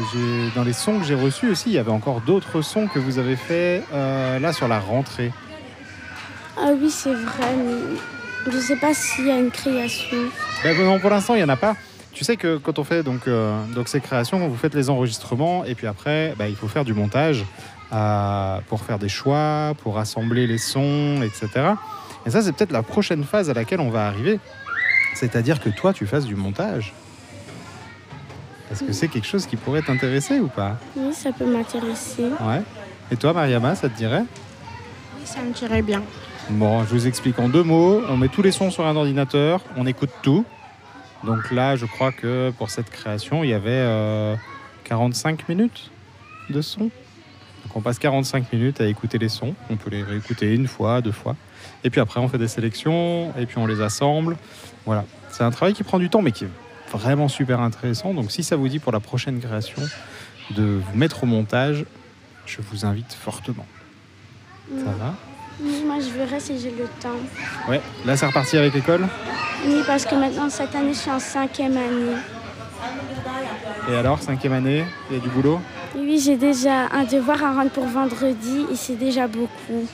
[0.55, 3.19] dans les sons que j'ai reçus aussi, il y avait encore d'autres sons que vous
[3.19, 5.33] avez fait euh, là sur la rentrée.
[6.57, 10.17] Ah oui, c'est vrai, mais je sais pas s'il y a une création.
[10.63, 11.77] Ben, non, pour l'instant, il n'y en a pas.
[12.13, 15.65] Tu sais que quand on fait donc, euh, donc ces créations, vous faites les enregistrements
[15.65, 17.45] et puis après, ben, il faut faire du montage
[17.93, 21.71] euh, pour faire des choix, pour assembler les sons, etc.
[22.27, 24.39] Et ça, c'est peut-être la prochaine phase à laquelle on va arriver.
[25.15, 26.93] C'est-à-dire que toi, tu fasses du montage.
[28.71, 30.79] Est-ce que c'est quelque chose qui pourrait t'intéresser ou pas?
[30.97, 32.25] Oui, ça peut m'intéresser.
[32.41, 32.63] Ouais.
[33.11, 34.25] Et toi, Mariama, ça te dirait?
[35.19, 36.03] Oui, ça me dirait bien.
[36.51, 38.03] Bon, je vous explique en deux mots.
[38.09, 40.45] On met tous les sons sur un ordinateur, on écoute tout.
[41.25, 44.35] Donc là, je crois que pour cette création, il y avait euh,
[44.85, 45.91] 45 minutes
[46.51, 46.81] de son.
[46.81, 49.55] Donc on passe 45 minutes à écouter les sons.
[49.71, 51.37] On peut les réécouter une fois, deux fois.
[51.85, 54.37] Et puis après, on fait des sélections et puis on les assemble.
[54.85, 55.05] Voilà.
[55.31, 56.51] C'est un travail qui prend du temps, mais qui est
[56.91, 58.15] vraiment super intéressant.
[58.15, 59.83] Donc si ça vous dit pour la prochaine création
[60.51, 61.85] de vous mettre au montage,
[62.47, 63.67] je vous invite fortement.
[64.77, 65.15] Ça va?
[65.65, 67.19] Oui, moi, je verrai si j'ai le temps.
[67.69, 67.81] Ouais.
[68.05, 69.07] Là, c'est reparti avec l'école.
[69.65, 72.17] Oui, parce que maintenant, cette année, je suis en cinquième année.
[73.91, 75.61] Et alors, cinquième année, il y a du boulot
[75.97, 79.87] Oui, j'ai déjà un devoir à rendre pour vendredi et c'est déjà beaucoup.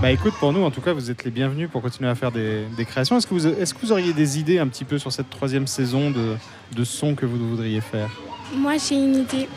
[0.00, 2.30] Bah écoute, pour nous, en tout cas, vous êtes les bienvenus pour continuer à faire
[2.32, 3.16] des, des créations.
[3.16, 5.66] Est-ce que, vous, est-ce que vous auriez des idées un petit peu sur cette troisième
[5.66, 6.36] saison de,
[6.74, 8.10] de sons que vous voudriez faire?
[8.54, 9.48] Moi, j'ai une idée.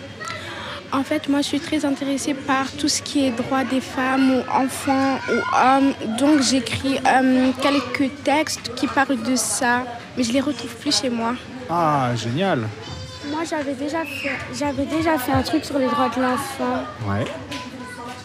[0.93, 4.31] En fait, moi, je suis très intéressée par tout ce qui est droit des femmes
[4.31, 5.93] ou enfants ou hommes.
[6.17, 9.83] Donc, j'écris euh, quelques textes qui parlent de ça,
[10.15, 11.33] mais je les retrouve plus chez moi.
[11.69, 12.67] Ah, génial
[13.29, 16.83] Moi, j'avais déjà fait, j'avais déjà fait un truc sur les droits de l'enfant.
[17.09, 17.25] Ouais.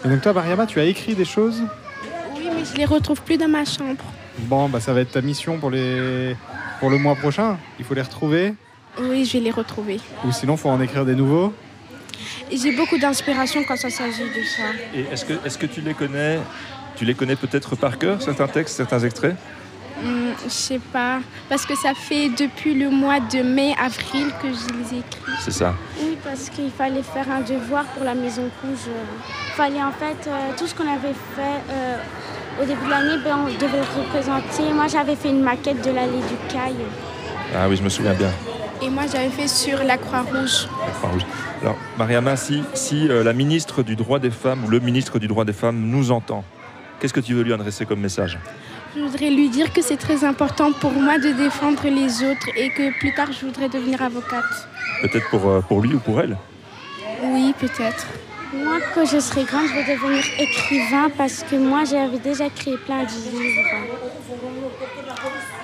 [0.04, 1.62] Et donc toi, Mariama, tu as écrit des choses?
[2.36, 4.04] Oui, mais je les retrouve plus dans ma chambre.
[4.38, 6.36] Bon, bah ça va être ta mission pour, les...
[6.78, 7.58] pour le mois prochain.
[7.80, 8.54] Il faut les retrouver.
[9.00, 10.00] Oui, je vais les retrouver.
[10.24, 11.52] Ou sinon, faut en écrire des nouveaux.
[12.50, 14.62] J'ai beaucoup d'inspiration quand ça s'agit de ça.
[14.94, 16.38] Et est-ce que, est que tu les connais
[16.96, 19.36] Tu les connais peut-être par cœur, certains textes, certains extraits?
[20.02, 24.48] Hum, je sais pas, parce que ça fait depuis le mois de mai, avril que
[24.48, 25.32] je les écris.
[25.40, 25.74] C'est ça.
[26.00, 28.88] Oui, parce qu'il fallait faire un devoir pour la Maison Rouge.
[29.48, 31.96] Il fallait en fait euh, tout ce qu'on avait fait euh,
[32.60, 34.72] au début de l'année, ben, on devait le représenter.
[34.72, 36.74] Moi, j'avais fait une maquette de l'allée du Caille.
[37.54, 38.30] Ah oui, je me souviens bien.
[38.82, 40.66] Et moi, j'avais fait sur la Croix-Rouge.
[40.84, 41.22] la Croix-Rouge.
[41.62, 45.28] Alors, Mariama, si, si euh, la ministre du droit des femmes ou le ministre du
[45.28, 46.44] droit des femmes nous entend,
[46.98, 48.40] qu'est-ce que tu veux lui adresser comme message?
[48.96, 52.70] Je voudrais lui dire que c'est très important pour moi de défendre les autres et
[52.70, 54.68] que plus tard, je voudrais devenir avocate.
[55.02, 56.36] Peut-être pour, euh, pour lui ou pour elle?
[57.22, 58.06] Oui, peut-être.
[58.52, 62.76] Moi, quand je serai grande, je vais devenir écrivain parce que moi, j'avais déjà créé
[62.76, 63.68] plein de livres.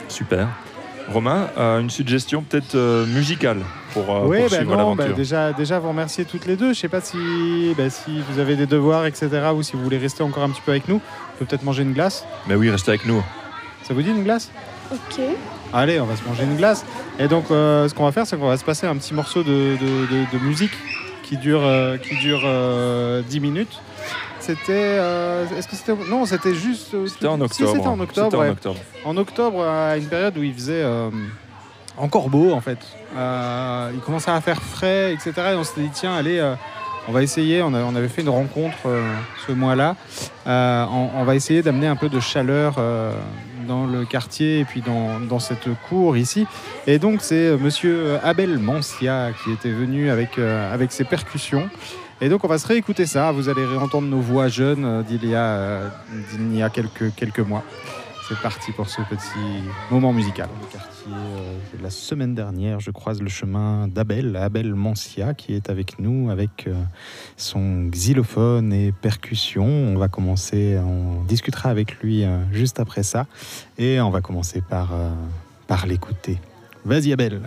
[0.09, 0.49] Super.
[1.13, 3.59] Romain, euh, une suggestion peut-être euh, musicale
[3.95, 6.75] pour euh, oui, bah poursuivre bah l'aventure déjà, déjà vous remercier toutes les deux.
[6.75, 7.17] Je sais pas si,
[7.79, 10.61] bah, si vous avez des devoirs, etc., ou si vous voulez rester encore un petit
[10.65, 10.97] peu avec nous.
[11.35, 12.25] On peut peut-être manger une glace.
[12.47, 13.23] Mais oui, restez avec nous.
[13.85, 14.51] Ça vous dit une glace?
[14.93, 15.21] Ok.
[15.73, 16.85] Allez, on va se manger une glace.
[17.19, 19.43] Et donc, euh, ce qu'on va faire, c'est qu'on va se passer un petit morceau
[19.43, 20.73] de, de- de- de musique
[21.23, 23.81] qui dure, euh, qui dure euh, 10 minutes.
[24.49, 24.97] C'était.
[24.99, 25.95] euh, Est-ce que c'était.
[26.09, 26.95] Non, c'était juste.
[27.07, 27.73] C'était en Si, octobre.
[27.75, 28.27] c'était en octobre.
[28.31, 28.49] C'était en ouais.
[28.49, 28.81] octobre.
[29.05, 31.11] En octobre, à une période où il faisait euh,
[31.99, 32.79] encore beau, en fait.
[33.15, 35.33] Euh, il commençait à faire frais, etc.
[35.53, 36.55] Et on s'était dit, tiens, allez, euh,
[37.09, 37.61] on va essayer.
[37.63, 39.03] On, avait fait une rencontre euh,
[39.47, 39.97] ce mois-là.
[40.47, 43.13] Euh, on, on va essayer d'amener un peu de chaleur euh,
[43.67, 46.47] dans le quartier et puis dans, dans cette cour ici.
[46.87, 51.69] Et donc c'est euh, monsieur Abel Mancia qui était venu avec, euh, avec ses percussions.
[52.21, 55.25] Et donc on va se réécouter ça, vous allez réentendre nos voix jeunes euh, d'il
[55.25, 55.89] y a, euh,
[56.75, 57.63] quelques, mois.
[58.29, 60.49] C'est parti pour ce petit moment musical.
[60.61, 65.71] Le quartier, euh, la semaine dernière, je croise le chemin d'Abel, Abel Mancia, qui est
[65.71, 66.69] avec nous avec
[67.37, 69.65] son xylophone et percussion.
[69.65, 73.27] On va commencer, on discutera avec lui juste après ça,
[73.79, 74.91] et on va commencer par,
[75.69, 76.39] par l'écouter.
[76.85, 77.41] Vas-y Abel.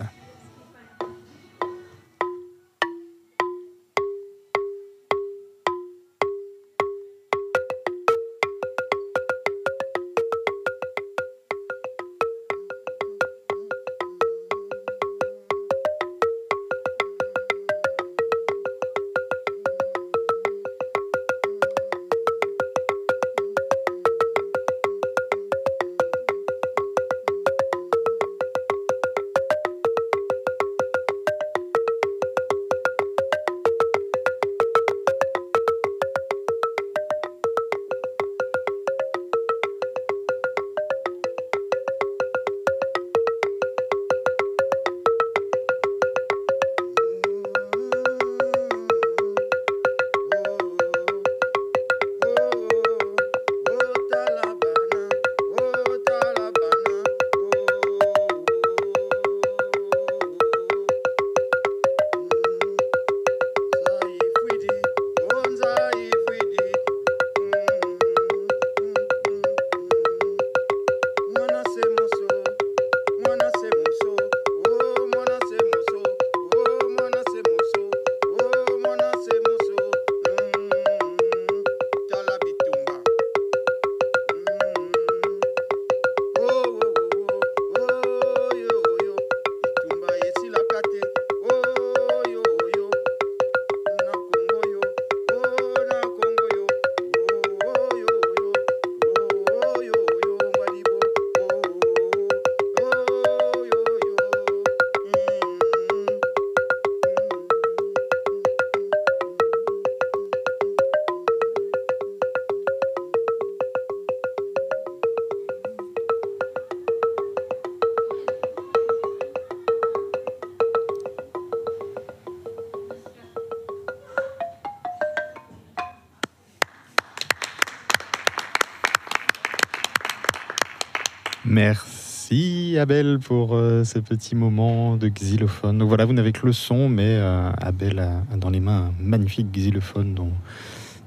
[131.52, 135.76] Merci Abel pour euh, ce petit moment de xylophone.
[135.76, 138.92] Donc voilà, vous n'avez que le son, mais euh, Abel a, dans les mains un
[138.98, 140.32] magnifique xylophone dont,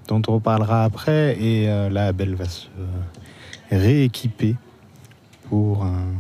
[0.08, 1.36] dont on reparlera après.
[1.42, 2.68] Et euh, là, Abel va se
[3.72, 4.56] rééquiper
[5.50, 6.14] pour un,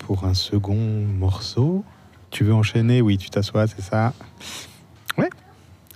[0.00, 1.82] pour un second morceau.
[2.28, 3.00] Tu veux enchaîner?
[3.00, 4.12] Oui, tu t'assois, c'est ça?
[5.16, 5.30] Ouais,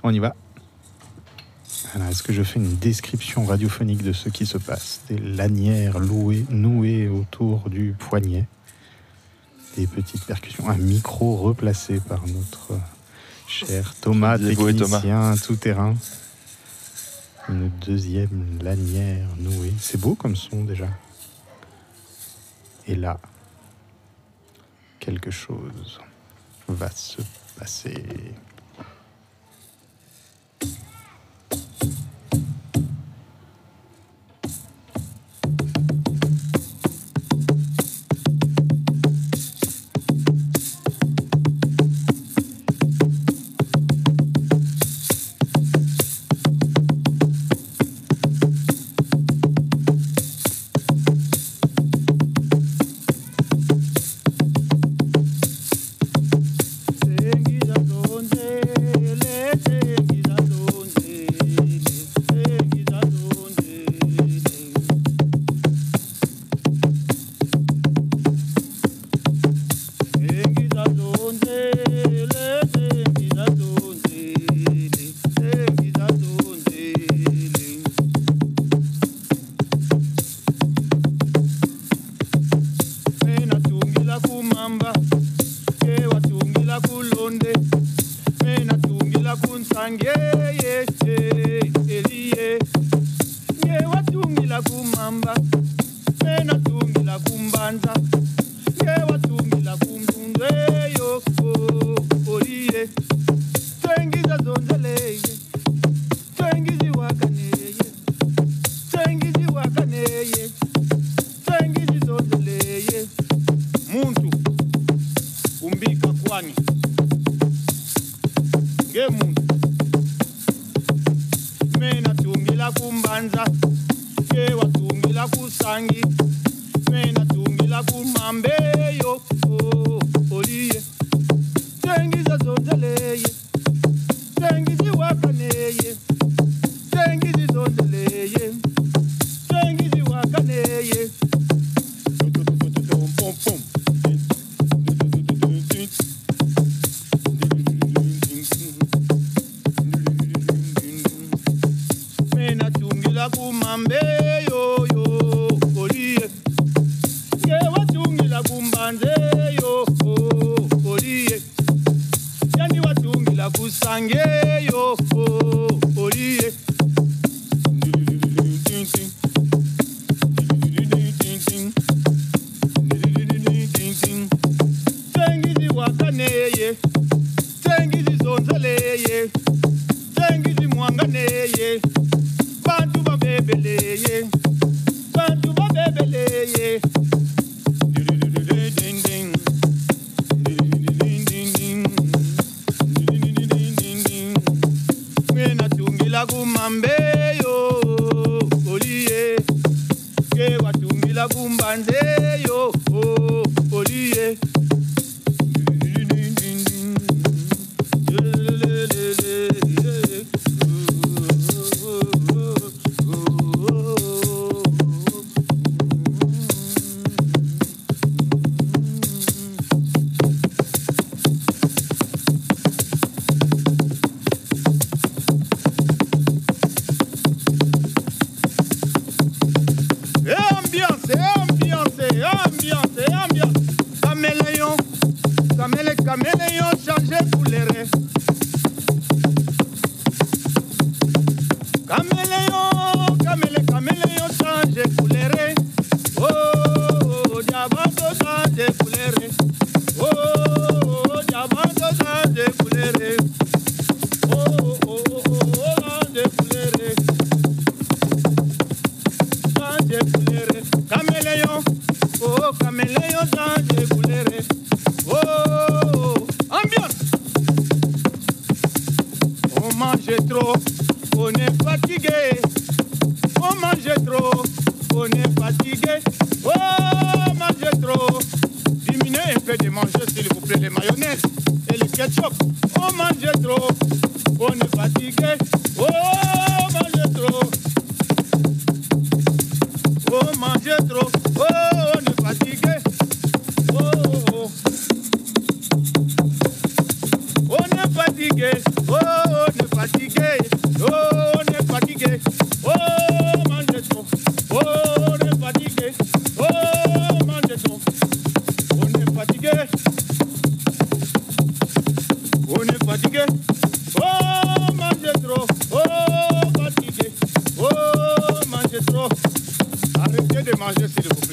[0.03, 0.35] on y va.
[1.95, 5.01] Alors, est-ce que je fais une description radiophonique de ce qui se passe?
[5.09, 8.47] Des lanières louées, nouées autour du poignet,
[9.77, 12.79] des petites percussions, un micro replacé par notre
[13.47, 15.95] cher Thomas, technicien tout terrain.
[17.49, 19.73] Une deuxième lanière nouée.
[19.81, 20.89] C'est beau comme son déjà.
[22.87, 23.19] Et là,
[25.01, 26.01] quelque chose
[26.69, 27.23] va se
[27.59, 28.05] passer.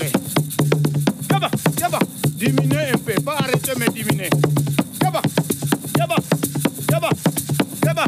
[0.05, 0.11] diminuer.
[1.31, 1.49] Yaba,
[1.79, 1.99] yaba,
[2.37, 4.29] diminuer un peu, pas arrêter mais diminuer.
[5.01, 5.21] Yaba,
[5.97, 6.15] yaba,
[6.91, 7.09] yaba,
[7.85, 8.05] yaba.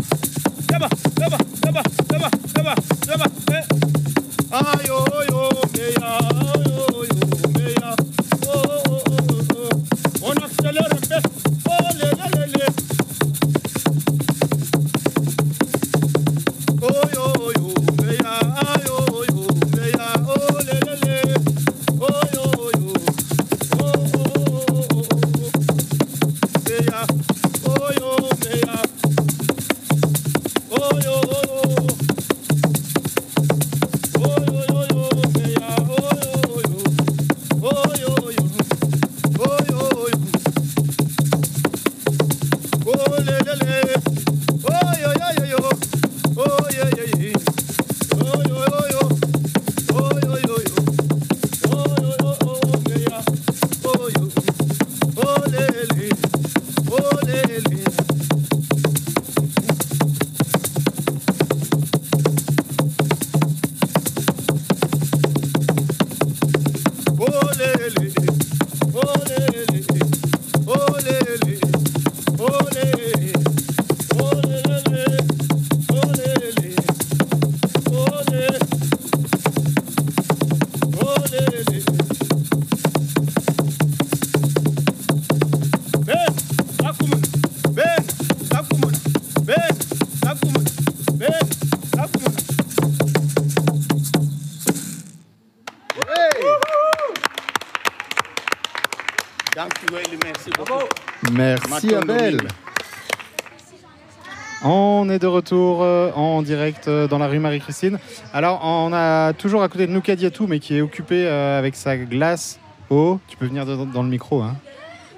[107.38, 107.99] Rue Marie-Christine.
[108.33, 111.75] Alors, on a toujours à côté de nous Kadiatou, mais qui est occupé euh, avec
[111.75, 112.59] sa glace
[112.89, 113.19] au.
[113.27, 114.41] Tu peux venir dans, dans le micro.
[114.41, 114.55] Hein.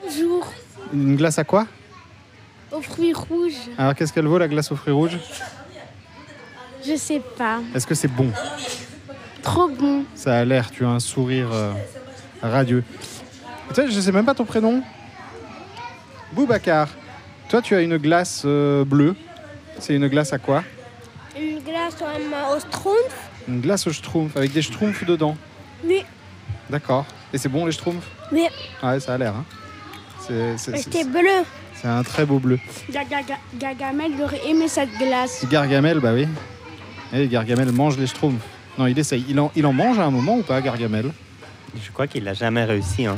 [0.04, 0.52] Bonjour,
[0.94, 1.68] Une glace à quoi?
[2.72, 3.54] Aux fruits rouges.
[3.78, 5.18] Alors, qu'est-ce qu'elle vaut la glace aux fruits rouges?
[6.86, 7.60] Je sais pas.
[7.76, 8.32] Est-ce que c'est bon?
[9.42, 10.04] Trop bon.
[10.16, 11.72] Ça a l'air, tu as un sourire euh,
[12.42, 12.84] radieux.
[13.70, 14.82] Tu sais, je sais même pas ton prénom.
[16.34, 16.90] Boubacar.
[17.50, 19.16] Toi, tu as une glace euh, bleue.
[19.80, 20.64] C'est une glace à quoi?
[21.40, 25.38] Une glace au schtroumpf Une glace au schtroumpf, avec des schtroumpfs dedans.
[25.86, 26.04] Oui.
[26.70, 27.06] D'accord.
[27.34, 28.48] Et c'est bon les schtroumpfs Oui.
[28.84, 29.34] Ouais, ça a l'air.
[29.36, 29.46] Hein.
[30.58, 31.44] C'était bleu.
[31.74, 32.60] c'est un très beau bleu.
[33.58, 35.46] Gargamel aurait aimé cette glace.
[35.50, 36.28] Gargamel, bah oui.
[37.14, 38.44] Et Gargamel mange les schtroumpfs.
[38.78, 39.26] Non, il essaye.
[39.28, 41.12] Il en, il en mange à un moment ou pas, Gargamel?
[41.82, 43.06] Je crois qu'il n'a jamais réussi.
[43.06, 43.18] Hein.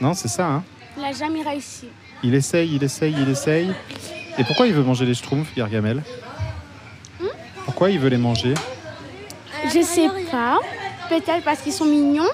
[0.00, 0.46] Non, c'est ça.
[0.46, 0.64] Hein.
[0.98, 1.86] Il a jamais réussi.
[2.24, 3.72] Il essaye, il essaye, il essaye.
[4.38, 6.02] Et pourquoi il veut manger les schtroumpfs, Gargamel?
[7.72, 8.52] Pourquoi il veut les manger
[9.64, 10.60] Je sais pas.
[11.08, 12.28] Peut-être parce qu'ils sont mignons.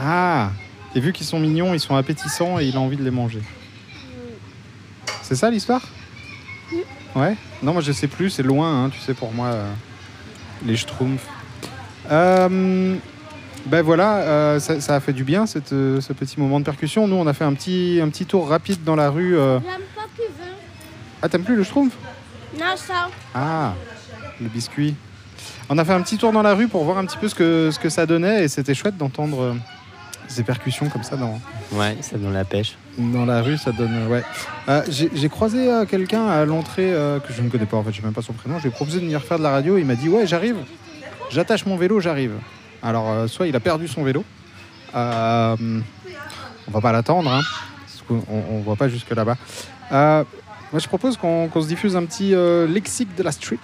[0.00, 0.50] Ah
[0.94, 3.42] Et vu qu'ils sont mignons, ils sont appétissants et il a envie de les manger.
[5.22, 5.82] C'est ça l'histoire
[7.16, 9.68] Ouais Non, moi je sais plus, c'est loin, hein, tu sais, pour moi, euh,
[10.64, 11.26] les schtroumpfs.
[12.12, 12.94] Euh,
[13.66, 16.64] ben voilà, euh, ça, ça a fait du bien cette, euh, ce petit moment de
[16.64, 17.08] percussion.
[17.08, 19.36] Nous, on a fait un petit, un petit tour rapide dans la rue.
[19.36, 19.58] euh.
[19.58, 20.52] J'aime pas plus vin.
[21.20, 21.94] Ah, t'aimes plus le schtroumpf?
[22.56, 23.08] Non, ça.
[23.34, 23.74] Ah,
[24.40, 24.94] le biscuit.
[25.68, 27.34] On a fait un petit tour dans la rue pour voir un petit peu ce
[27.34, 29.54] que, ce que ça donnait et c'était chouette d'entendre euh,
[30.28, 31.40] ces percussions comme ça dans,
[31.72, 32.76] Ouais, ça donne la pêche.
[32.98, 33.56] dans la rue.
[33.56, 34.06] Ça donne.
[34.08, 34.22] Ouais.
[34.68, 37.92] Euh, J'ai croisé euh, quelqu'un à l'entrée euh, que je ne connais pas en fait,
[37.92, 38.58] je sais même pas son prénom.
[38.58, 39.78] Je lui ai proposé de venir faire de la radio.
[39.78, 40.56] Il m'a dit Ouais, j'arrive.
[41.30, 42.32] J'attache mon vélo, j'arrive.
[42.82, 44.24] Alors, soit il a perdu son vélo.
[44.94, 45.56] On
[46.72, 47.42] va pas l'attendre, hein,
[48.28, 49.36] on voit pas jusque là-bas.
[49.92, 52.34] Moi, je propose qu'on se diffuse un petit
[52.68, 53.58] lexique de la street.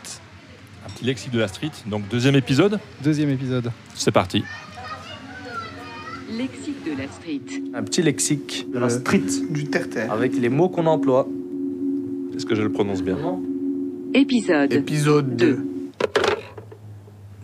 [0.86, 1.70] Un petit lexique de la street.
[1.86, 3.70] Donc deuxième épisode, Deuxième épisode.
[3.94, 4.44] c'est parti.
[6.30, 7.62] Lexique de la street.
[7.74, 10.12] Un petit lexique De la street, du terre-terre.
[10.12, 11.26] avec les mots qu'on emploie.
[12.36, 13.16] Est-ce que je le prononce bien
[14.14, 14.72] Épisode.
[14.72, 15.66] Épisode 2.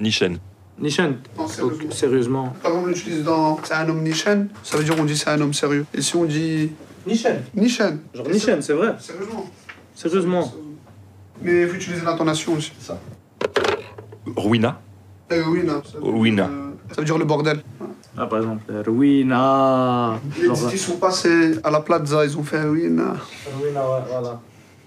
[0.00, 0.38] Nichen.
[0.78, 1.90] Nishan, Non, sérieusement.
[1.92, 2.52] sérieusement.
[2.62, 5.30] Par exemple, on utilise dans c'est un homme Nishan, ça veut dire on dit c'est
[5.30, 5.84] un homme sérieux.
[5.94, 6.70] Et si on dit
[7.06, 7.36] Nishan.
[7.54, 8.94] Nishan, Genre Nishan, c'est vrai.
[8.98, 9.46] sérieusement.
[9.94, 10.52] Sérieusement.
[11.42, 12.72] Mais il faut utiliser l'intonation aussi.
[12.80, 12.98] Ça.
[14.36, 14.80] Ruina.
[15.32, 16.44] Euh, Ruina.
[16.44, 17.62] euh, ça veut dire le bordel.
[18.16, 20.18] Ah, par exemple, Ruina.
[20.38, 23.14] Les Genre, Didi sont passés à la plaza, ils ont fait Ruina.
[23.60, 24.40] Ruina, ouais, voilà.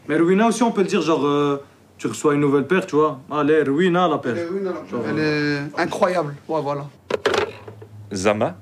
[0.08, 1.64] Mais Ruina aussi, on peut le dire, genre, euh,
[1.98, 3.20] tu reçois une nouvelle paire, tu vois.
[3.32, 4.34] Allez, Ruina, la paire.
[4.38, 4.78] Elle est Ruina, là.
[4.90, 6.36] Genre, Elle est incroyable.
[6.48, 6.86] Ouais, voilà.
[8.14, 8.56] Zama.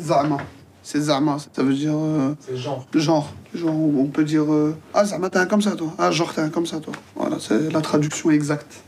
[0.00, 0.38] Zama.
[0.82, 1.94] C'est Zama, ça veut dire.
[1.94, 2.86] euh, C'est genre.
[2.94, 3.32] genre.
[3.54, 4.44] Genre, on peut dire.
[4.52, 5.88] euh, ah, Zama, t'es un comme ça, toi.
[5.98, 6.92] Ah, genre, t'es un comme ça, toi.
[7.16, 8.83] Voilà, c'est la traduction exacte.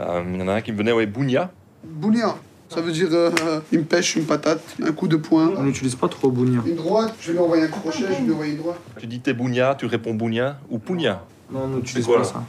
[0.00, 1.50] Euh, Il y en a un qui me venait, ouais, Bounia.
[1.84, 2.34] Bounia.
[2.68, 3.30] Ça veut dire euh,
[3.70, 5.52] une pêche, une patate, un coup de poing.
[5.56, 6.60] On n'utilise pas trop Bounia.
[6.66, 8.80] Une droite, je vais lui envoyer un crochet, je vais lui envoyer une droite.
[8.98, 11.22] Tu dis t'es Bounia, tu réponds Bounia ou Pounia?
[11.52, 12.42] Non, on n'utilise pas ça.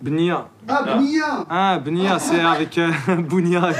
[0.00, 0.48] Bnia.
[0.68, 3.70] Ah, Bounia Ah, Bnia, c'est avec euh, Bounia.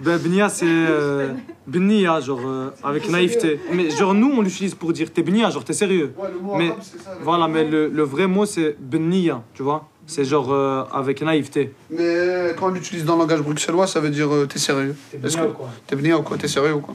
[0.00, 1.32] Ben, Bnia, c'est euh,
[1.66, 3.58] Bnia, genre euh, avec naïveté.
[3.72, 6.12] Mais genre, nous, on l'utilise pour dire t'es Bnia, genre t'es sérieux.
[6.18, 7.10] Ouais, le mot Mais arabe, ça.
[7.22, 9.88] voilà, mais le, le vrai mot, c'est Bnia, tu vois.
[10.06, 11.72] C'est genre euh, avec naïveté.
[11.90, 14.96] Mais euh, quand on l'utilise dans le langage bruxellois, ça veut dire euh, t'es sérieux.
[15.24, 15.42] Est-ce que-
[15.86, 16.36] T'es Bnia ou quoi?
[16.36, 16.94] T'es sérieux ou quoi?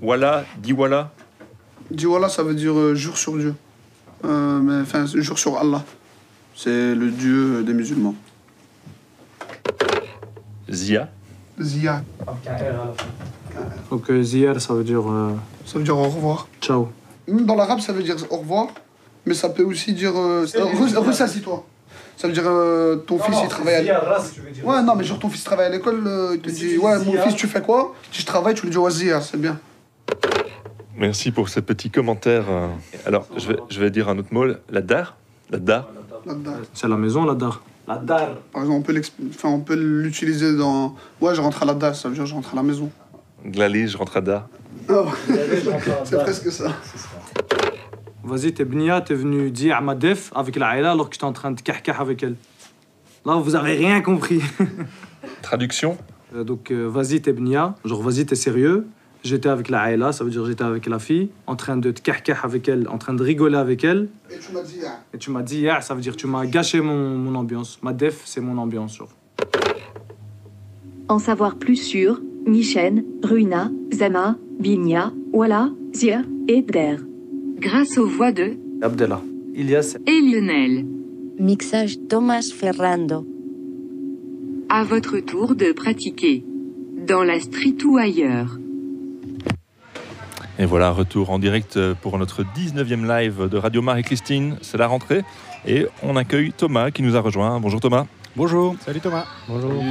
[0.00, 1.12] Voilà, dis voilà.
[1.90, 3.54] Dis voilà, ça veut dire euh, jure sur Dieu.
[4.24, 5.82] Euh, mais enfin, jure sur Allah.
[6.56, 8.14] C'est le Dieu des musulmans.
[10.70, 11.08] Zia.
[11.60, 12.02] Zia.
[13.90, 15.32] Donc, Zier, ça veut dire euh,
[15.66, 16.48] Ça veut dire au revoir.
[16.60, 16.88] ciao.
[17.28, 18.68] Dans l'arabe, ça veut dire au revoir.
[19.26, 20.12] Mais ça peut aussi dire.
[20.16, 21.64] Euh, euh, re- ressassis-toi.
[22.16, 24.02] Ça veut dire euh, ton fils il travaille à
[24.64, 27.12] Ouais, non, mais genre ton fils travaille à l'école, euh, il te dit Ouais, mon
[27.22, 27.94] fils, tu fais quoi?
[28.04, 29.58] Tu dis Je travaille, tu lui dis Zia, c'est bien.
[30.96, 32.44] Merci pour ce petit commentaire.
[32.50, 32.66] euh.
[33.06, 34.44] Alors, je vais, je vais dire un autre mot.
[34.70, 35.16] La dar.
[35.50, 35.88] La dar.
[36.26, 36.52] Là-dedans.
[36.74, 37.62] C'est la maison, la dar.
[37.88, 38.28] La dar.
[38.52, 38.92] Par exemple,
[39.44, 40.94] on peut l'utiliser dans.
[41.22, 42.90] Ouais, je rentre à la DAS, ça veut dire je rentre à la maison.
[43.46, 44.48] Glali, je rentre à dar.
[44.90, 45.08] Ah ouais.
[46.04, 46.66] c'est presque ça.
[48.22, 51.24] Vas-y, t'es Bnia, t'es venu dire à ma def avec la Aïla alors que j'étais
[51.24, 52.36] en train de cahkah avec elle.
[53.24, 54.40] Là, vous avez rien compris.
[55.42, 55.96] Traduction
[56.34, 57.74] Euh, donc, euh, vas-y, t'es Bnia.
[57.84, 58.86] Genre, vas-y, t'es sérieux.
[59.22, 62.10] J'étais avec la Aïla, ça veut dire j'étais avec la fille, en train de te
[62.42, 64.08] avec elle, en train de rigoler avec elle.
[64.30, 66.46] Et tu m'as dit Ah, Et tu m'as dit, ah, ça veut dire tu m'as
[66.46, 67.78] gâché mon, mon ambiance.
[67.82, 68.96] Ma def, c'est mon ambiance.
[68.96, 69.10] Genre.
[71.08, 77.00] En savoir plus sur Michen, Ruina, Zama, Vigna, Walla, Zia, et Der.
[77.60, 79.20] Grâce aux voix de Abdallah.
[79.54, 79.98] Ilias.
[80.06, 80.86] et Lionel.
[81.38, 83.26] Mixage Thomas Ferrando.
[84.70, 86.42] À votre tour de pratiquer.
[87.06, 88.56] Dans la street ou ailleurs.
[90.58, 94.56] Et voilà, retour en direct pour notre 19e live de Radio Marie-Christine.
[94.62, 95.22] C'est la rentrée.
[95.66, 97.60] Et on accueille Thomas qui nous a rejoint.
[97.60, 98.06] Bonjour Thomas.
[98.36, 98.74] Bonjour.
[98.80, 99.26] Salut Thomas.
[99.48, 99.82] Bonjour.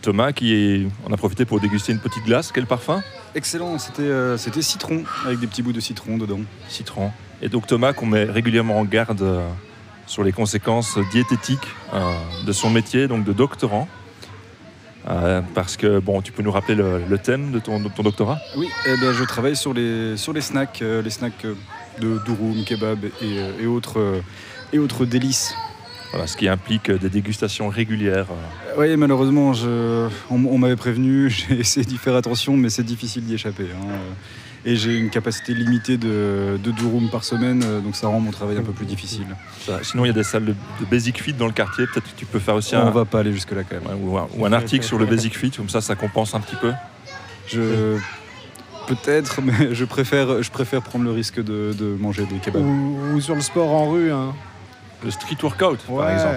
[0.00, 0.86] Thomas qui est...
[1.06, 2.52] On a profité pour déguster une petite glace.
[2.52, 3.02] Quel parfum?
[3.34, 6.40] Excellent, c'était euh, c'était citron, avec des petits bouts de citron dedans.
[6.68, 7.10] Citron.
[7.42, 9.46] Et donc Thomas qu'on met régulièrement en garde euh,
[10.06, 13.88] sur les conséquences diététiques euh, de son métier, donc de doctorant.
[15.54, 18.38] Parce que, bon, tu peux nous rappeler le, le thème de ton, de ton doctorat?
[18.58, 21.46] Oui, eh ben, je travaille sur les, sur les snacks, les snacks
[21.98, 24.20] de durum, kebab et, et autres,
[24.70, 25.54] et autres délices.
[26.10, 28.26] Voilà, ce qui implique des dégustations régulières.
[28.78, 33.24] Oui, malheureusement, je, on, on m'avait prévenu, j'ai essayé d'y faire attention, mais c'est difficile
[33.24, 33.66] d'y échapper.
[33.74, 33.94] hein.
[34.64, 38.32] Et j'ai une capacité limitée de, de durum par semaine, euh, donc ça rend mon
[38.32, 39.26] travail un peu plus difficile.
[39.82, 41.86] Sinon, il y a des salles de, de Basic Fit dans le quartier.
[41.86, 43.86] Peut-être que tu peux faire aussi On un, va pas aller jusque-là quand même.
[43.86, 46.40] ouais, ou, un, ou un article sur le Basic Fit, comme ça, ça compense un
[46.40, 46.72] petit peu.
[47.46, 47.96] Je...
[48.88, 52.62] Peut-être, mais je préfère, je préfère prendre le risque de, de manger des kebabs.
[52.62, 54.10] Ou, ou sur le sport en rue.
[54.10, 54.34] Hein.
[55.04, 55.98] Le street workout, Ouais.
[56.04, 56.36] par exemple.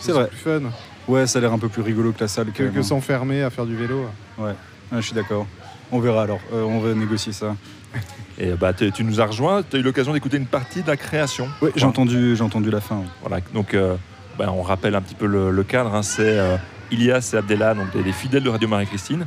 [0.00, 0.26] C'est vrai.
[0.28, 0.60] plus fun
[1.08, 2.50] Ouais, ça a l'air un peu plus rigolo que la salle.
[2.52, 4.06] que, s'enfermer à faire du vélo.
[4.38, 4.44] Ouais,
[4.92, 5.46] Ouais, je suis d'accord.
[5.92, 7.54] On verra alors, Euh, on va négocier ça.
[8.38, 10.96] Et bah, tu nous as rejoint, tu as eu l'occasion d'écouter une partie de la
[10.96, 11.48] création.
[11.62, 12.96] Oui, j'ai entendu, j'ai entendu la fin.
[12.96, 13.06] oui.
[13.22, 13.96] Voilà, donc euh,
[14.38, 15.94] bah, on rappelle un petit peu le, le cadre.
[15.94, 16.56] hein, c'est euh,
[16.90, 19.26] Ilias et Abdella, donc des, des fidèles de Radio Marie-Christine,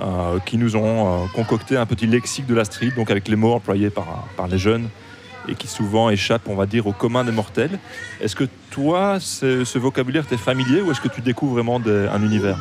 [0.00, 3.36] euh, qui nous ont euh, concocté un petit lexique de la street, donc avec les
[3.36, 4.88] mots employés par, par les jeunes
[5.48, 7.78] et qui souvent échappent, on va dire, au commun des mortels.
[8.20, 12.22] Est-ce que toi, ce, ce vocabulaire t'est familier ou est-ce que tu découvres vraiment un
[12.22, 12.58] univers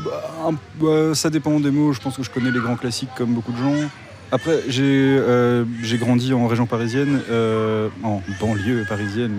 [0.47, 1.93] Un- bah, ça dépend des mots.
[1.93, 3.75] Je pense que je connais les grands classiques comme beaucoup de gens.
[4.31, 4.83] Après, j'ai
[5.19, 5.65] euh,
[5.99, 9.33] grandi en région parisienne, euh, en banlieue parisienne,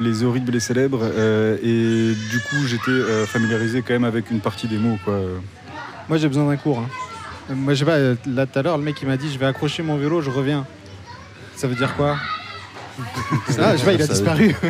[0.00, 1.00] les, les horribles et célèbres.
[1.02, 4.98] euh, et du coup, j'étais euh, familiarisé quand même avec une partie des mots.
[5.04, 5.18] Quoi.
[6.08, 6.78] Moi, j'ai besoin d'un cours.
[6.78, 6.88] hein.
[7.54, 9.44] Moi, je sais pas, là tout à l'heure, le mec il m'a dit je vais
[9.44, 10.66] accrocher mon vélo, je reviens.
[11.56, 12.16] Ça veut dire quoi?
[13.58, 14.54] Ah, je sais pas, il a Ça- disparu.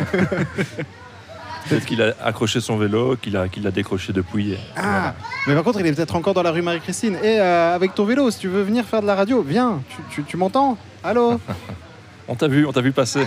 [1.69, 4.55] Peut-être qu'il a accroché son vélo, qu'il a, qu'il décroché depuis.
[4.77, 5.15] Ah,
[5.47, 7.15] mais par contre, il est peut-être encore dans la rue Marie-Christine.
[7.23, 9.81] Et euh, avec ton vélo, si tu veux venir faire de la radio, viens.
[9.89, 10.77] Tu, tu- tu m'entends?
[11.03, 11.39] Allô?
[12.27, 13.25] On t'a vu, on t'a vu passer.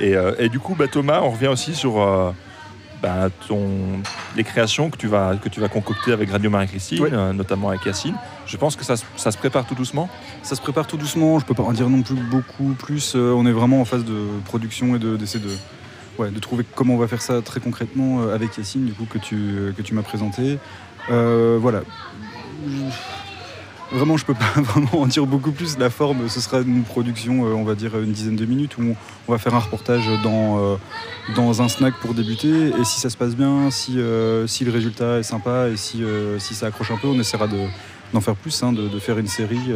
[0.00, 2.32] Et, euh, et du coup, bah, Thomas, on revient aussi sur euh,
[3.02, 3.68] bah, ton,
[4.36, 7.08] les créations que tu vas, que tu vas concocter avec Radio Marie-Christine, Oui.
[7.12, 8.14] euh, notamment avec Yacine.
[8.46, 10.08] Je pense que ça, se- ça se prépare tout doucement.
[10.42, 13.14] Ça se prépare tout doucement, je peux pas en dire non plus beaucoup plus.
[13.16, 15.50] euh, on est vraiment en phase de production et de- d'essayer de,
[16.18, 19.06] ouais, de trouver comment on va faire ça très concrètement euh, avec Yacine, du coup,
[19.06, 20.58] que tu, que tu m'as présenté.
[21.08, 21.80] Voilà.
[23.92, 25.76] Vraiment, je peux pas vraiment en dire beaucoup plus.
[25.78, 28.94] La forme, ce sera une production, euh, on va dire une dizaine de minutes, où
[29.26, 30.76] on, va faire un reportage dans, euh,
[31.34, 32.68] dans un snack pour débuter.
[32.68, 36.02] Et si ça se passe bien, si, euh, si le résultat est sympa et si,
[36.38, 37.58] si ça accroche un peu, on essaiera de,
[38.14, 39.72] d'en faire plus, hein, de, de faire une série,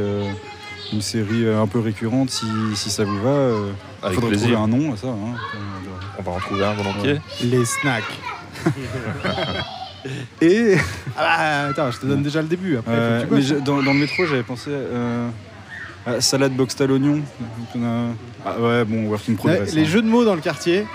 [0.93, 2.47] une série un peu récurrente si,
[2.77, 3.31] si ça vous va.
[3.31, 3.73] euh.
[4.03, 4.59] Il Avec faudrait plaisir.
[4.59, 5.09] trouver un nom à ça.
[5.09, 5.35] hein.
[6.19, 7.21] On va en trouver un volontiers.
[7.43, 8.05] Les snacks.
[10.43, 10.77] Et.
[11.17, 12.77] Ah, bah, attends, je te donne déjà le début.
[12.77, 15.29] Après, faut Euh, que tu mais dans, dans le métro, j'avais pensé euh,
[16.07, 17.15] à salade boxed à l'oignon.
[17.17, 18.09] Donc, on a-
[18.45, 19.73] Ah ouais, bon, work in progress.
[19.75, 19.85] les hein.
[19.85, 20.87] jeux de mots dans le quartier,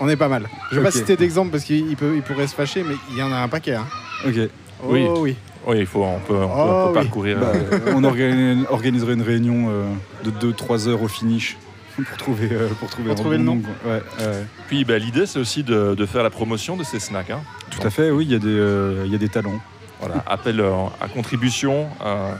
[0.00, 0.48] on est pas mal.
[0.70, 3.18] Je vais pas citer d'exemple parce qu'il il peut, il pourrait se fâcher, mais il
[3.18, 3.74] y en a un paquet.
[3.74, 3.86] hein.
[4.26, 4.34] Ok.
[4.82, 5.06] Oh Oui.
[5.18, 5.36] oui.
[5.66, 7.04] Oui, il faut, on peut, on peut, Oh on peut oui.
[7.04, 7.38] parcourir.
[7.40, 9.84] Bah, euh, on organi- organiserait une réunion euh,
[10.24, 11.56] de 2-3 heures au finish
[12.08, 13.60] pour trouver, euh, pour trouver, Pour un trouver le nom.
[13.60, 13.92] quoi.
[13.92, 14.44] Ouais, ouais.
[14.68, 17.30] Puis bah, l'idée, c'est aussi de, de faire la promotion de ces snacks.
[17.30, 17.40] hein.
[17.70, 19.60] Tout à fait, oui, il y, a des, euh, il y a des talents.
[20.00, 21.86] Voilà, appel euh, à contribution.
[22.04, 22.34] euh,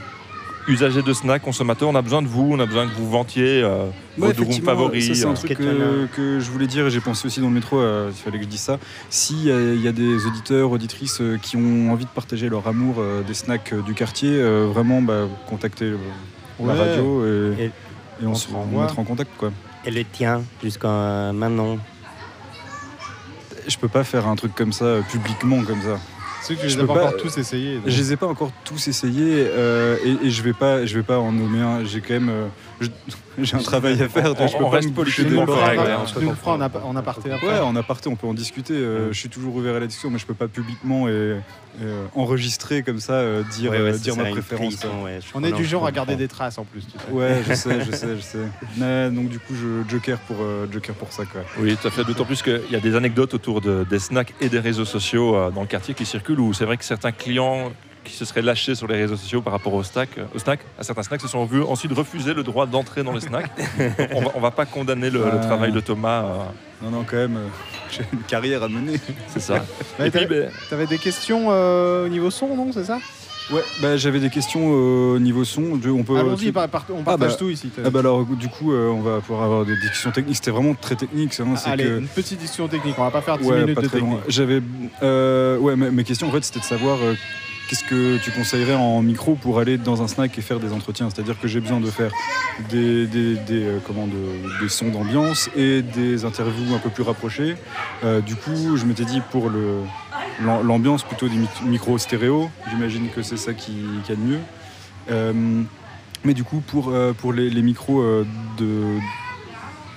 [0.67, 3.63] usagers de snacks, consommateurs, on a besoin de vous, on a besoin que vous vantiez
[3.63, 3.85] euh,
[4.17, 5.13] vos Ouais, durum effectivement, favoris.
[5.13, 7.79] c'est un truc que, que je voulais dire et j'ai pensé aussi dans le métro,
[7.79, 8.79] euh, il fallait que je dise ça.
[9.11, 12.49] S'il y, a- il y a des auditeurs, auditrices euh, qui ont envie de partager
[12.49, 15.97] leur amour euh, des snacks euh, du quartier, euh, vraiment bah, contactez euh,
[16.65, 17.71] la radio et, Et-
[18.23, 18.83] et on, on se renvoie.
[18.85, 19.31] mettra en contact.
[19.39, 19.53] Quoi.
[19.85, 21.79] Et le tien, jusqu'à maintenant.
[23.67, 25.99] Je peux pas faire un truc comme ça euh, publiquement comme ça.
[26.43, 27.77] Ceux que tu Je les as peux pas pas- encore tous essayés.
[27.77, 27.85] donc.
[27.89, 31.03] Je les ai pas encore tous essayés euh, et, et je vais pas, je vais
[31.03, 31.85] pas en nommer un.
[31.85, 32.74] J'ai quand même, euh, je-
[33.39, 34.35] j'ai un travail à faire.
[34.35, 35.41] donc je peux on pas me des le nous
[36.30, 37.47] le feras en, ap- en aparté après.
[37.47, 38.74] Ouais, en aparté, on peut en discuter.
[38.74, 41.85] euh, Je suis toujours ouvert à la discussion, mais je peux pas publiquement et, et,
[41.85, 44.74] euh, enregistrer comme ça, euh, dire, Ouais, ouais, euh, ça dire ma préférence.
[45.05, 46.82] ouais, je On est du genre à garder des traces en plus.
[46.87, 47.12] Tu sais.
[47.12, 48.39] Ouais, je sais, je sais, je sais.
[48.76, 51.24] Mais, donc du coup, je joker pour, euh, joker pour ça.
[51.24, 51.41] Quoi.
[51.59, 52.05] Oui, tout à fait.
[52.05, 55.35] D'autant plus qu'il y a des anecdotes autour de- des snacks et des réseaux sociaux
[55.37, 57.72] euh, dans le quartier qui circulent où c'est vrai que certains clients
[58.05, 60.83] qui se seraient lâchés sur les réseaux sociaux par rapport au snack, au snack, à
[60.85, 63.51] certains snacks se sont vus ensuite refuser le droit d'entrer dans le snack.
[64.15, 66.23] on, va, on va pas condamner le, travail de Thomas.
[66.23, 66.37] euh,
[66.83, 67.47] Non, non, quand même, euh,
[67.91, 69.01] j'ai une carrière à mener.
[69.29, 69.65] C'est ça.
[70.05, 72.99] Et puis, ben, T'avais des questions euh, au niveau son, non C'est ça?
[73.53, 75.79] Ouais, bah, j'avais des questions euh, au niveau son.
[75.83, 77.71] Je- On peut, Allons-y, tu- par- par- on Ah, partage bah, tout ici.
[77.85, 80.37] Ah bah alors du coup euh, on va pouvoir avoir des discussions techniques.
[80.37, 81.35] C'était vraiment très technique.
[81.35, 82.95] ça, hein, c'est Allez, que- une petite discussion technique.
[82.99, 84.15] On va pas faire 10 Ouais, minutes pas de très technique.
[84.15, 84.23] loin.
[84.29, 84.63] J'avais,
[85.03, 87.13] euh, ouais, mes, mes questions en fait, c'était de savoir euh,
[87.69, 91.09] qu'est-ce que tu conseillerais en micro pour aller dans un snack et faire des entretiens?
[91.11, 92.11] C'est-à-dire que j'ai besoin de faire
[92.71, 93.09] des,
[93.51, 97.57] euh, comment, de- des sons d'ambiance et des interviews un peu plus rapprochées.
[98.05, 99.51] Euh, du coup, je m'étais dit pour
[100.43, 102.51] l'ambiance plutôt des mi- micros stéréo.
[102.71, 103.73] J'imagine que c'est ça qui,
[104.05, 104.41] qui a de mieux.
[105.11, 105.62] Euh,
[106.25, 108.03] mais du coup, pour, pour les, micros
[108.59, 108.99] de,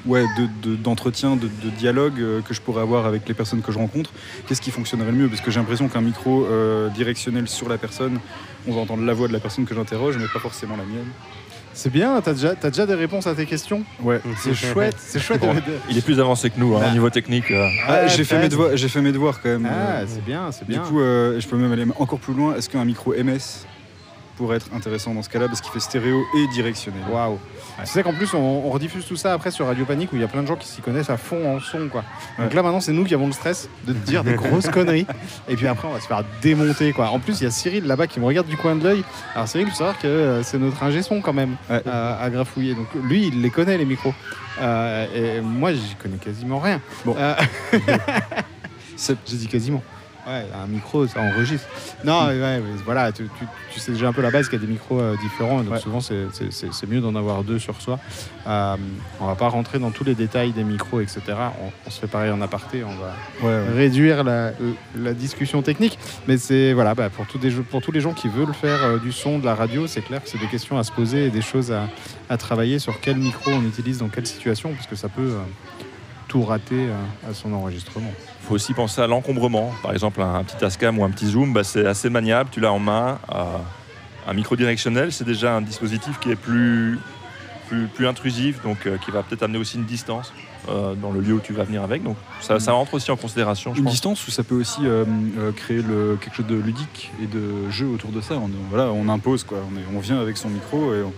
[0.08, 3.62] ouais, de- de- d'entretien, de, de dialogue euh, que je pourrais avoir avec les personnes
[3.62, 4.12] que je rencontre,
[4.48, 5.28] qu'est-ce qui fonctionnerait le mieux?
[5.30, 8.20] Parce que j'ai l'impression qu'un micro euh, directionnel sur la personne,
[8.68, 11.08] on va entendre la voix de la personne que j'interroge, mais pas forcément la mienne.
[11.74, 13.84] C'est bien, t'as déjà, t'as déjà des réponses à tes questions?
[14.02, 14.20] Ouais.
[14.38, 15.42] C'est chouette, c'est chouette.
[15.42, 15.54] bon,
[15.92, 16.88] il est plus avancé que nous hein, Bah.
[16.90, 17.52] au niveau technique.
[17.52, 17.68] euh.
[17.88, 19.68] Ah, j'ai fait, mes devoirs, j'ai fait mes devoirs quand même.
[19.70, 20.82] Ah, euh, c'est bien, c'est Du bien.
[20.82, 22.56] coup, euh, je peux même aller encore plus loin.
[22.56, 23.66] Est-ce qu'un micro MS
[24.38, 27.40] pourrait être intéressant dans ce cas-là parce qu'il fait stéréo et directionnel Waouh.
[27.82, 30.22] Tu sais qu'en plus, on, on rediffuse tout ça après sur Radio Panique où il
[30.22, 31.90] y a plein de gens qui s'y connaissent à fond en son.
[31.92, 32.04] Quoi.
[32.40, 35.06] Donc là, maintenant, c'est nous qui avons le stress de te dire des grosses conneries.
[35.48, 36.94] Et puis après, on va se faire démonter.
[36.94, 37.10] Quoi.
[37.10, 39.04] En plus, il y a Cyril là-bas qui me regarde du coin de l'œil.
[39.36, 41.82] Alors, Cyril, il faut savoir que euh, c'est notre ingé son quand même Ouais.
[41.86, 42.74] euh, à grafouiller.
[42.76, 44.14] Donc lui, il les connaît, les micros.
[44.60, 46.82] Euh, et moi, j'y connais quasiment rien.
[47.06, 47.16] Bon.
[47.18, 47.36] Euh,
[48.96, 49.84] C'est- J'ai dit quasiment.
[50.28, 51.68] Ouais, un micro, ça enregistre.
[52.04, 54.66] Non, ouais, voilà, tu, tu- tu sais déjà un peu la base qu'il y a
[54.66, 55.80] des micros euh, différents, donc Ouais.
[55.80, 56.28] souvent c'est-
[56.88, 57.98] mieux d'en avoir deux sur soi.
[58.46, 58.76] Euh,
[59.22, 61.22] on va pas rentrer dans tous les détails des micros, etc.
[61.62, 63.14] On, on se fait pareil en aparté, on va
[63.48, 64.52] Ouais, réduire la,
[64.98, 65.98] la discussion technique.
[66.28, 68.98] Mais c'est voilà, bah, pour, tous des, pour tous les gens qui veulent faire euh,
[69.00, 71.30] du son, de la radio, c'est clair que c'est des questions à se poser et
[71.30, 71.88] des choses à,
[72.30, 75.40] à travailler sur quel micro on utilise dans quelle situation, parce que ça peut euh,
[76.28, 78.12] tout rater euh, à son enregistrement.
[78.48, 79.74] Faut aussi penser à l'encombrement.
[79.84, 82.62] Par exemple, un, un petit Tascam ou un petit Zoom, bah, c'est assez maniable, tu
[82.62, 83.20] l'as en main.
[83.34, 83.44] Euh,
[84.26, 86.98] un micro directionnel, c'est déjà un dispositif qui est plus,
[87.68, 90.32] plus, plus intrusif, donc euh, qui va peut-être amener aussi une distance
[90.70, 92.04] euh, dans le lieu où tu vas venir avec.
[92.04, 93.92] Donc ça, ça entre aussi en considération, je Une pense.
[93.94, 95.04] distance où ça peut aussi euh,
[95.40, 98.36] euh, créer le, quelque chose de ludique et de jeu autour de ça.
[98.36, 99.58] On, voilà, on impose, quoi.
[99.70, 101.12] On, est- on vient avec son micro et on,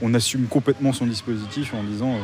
[0.00, 2.14] on assume complètement son dispositif en disant.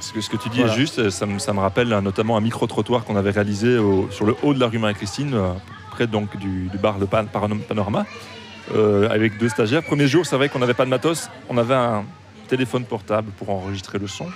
[0.00, 0.72] Euh, Ce que, ce que tu dis Voilà.
[0.72, 4.08] est juste, ça me, ça me rappelle euh, notamment un micro-trottoir qu'on avait réalisé au-
[4.10, 5.52] sur le haut de la rue Marie-Christine, euh,
[5.90, 8.06] près donc du, du bar Pan- Paran- Panorama,
[8.74, 9.82] euh, avec deux stagiaires.
[9.82, 12.04] Premier jour, c'est vrai qu'on n'avait pas de matos, on avait un
[12.48, 14.26] téléphone portable pour enregistrer le son.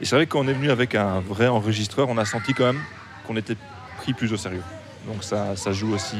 [0.00, 2.80] Et c'est vrai qu'on est venu avec un vrai enregistreur, on a senti quand même
[3.26, 3.56] qu'on était
[3.98, 4.62] pris plus au sérieux.
[5.06, 6.16] Donc ça, ça joue aussi.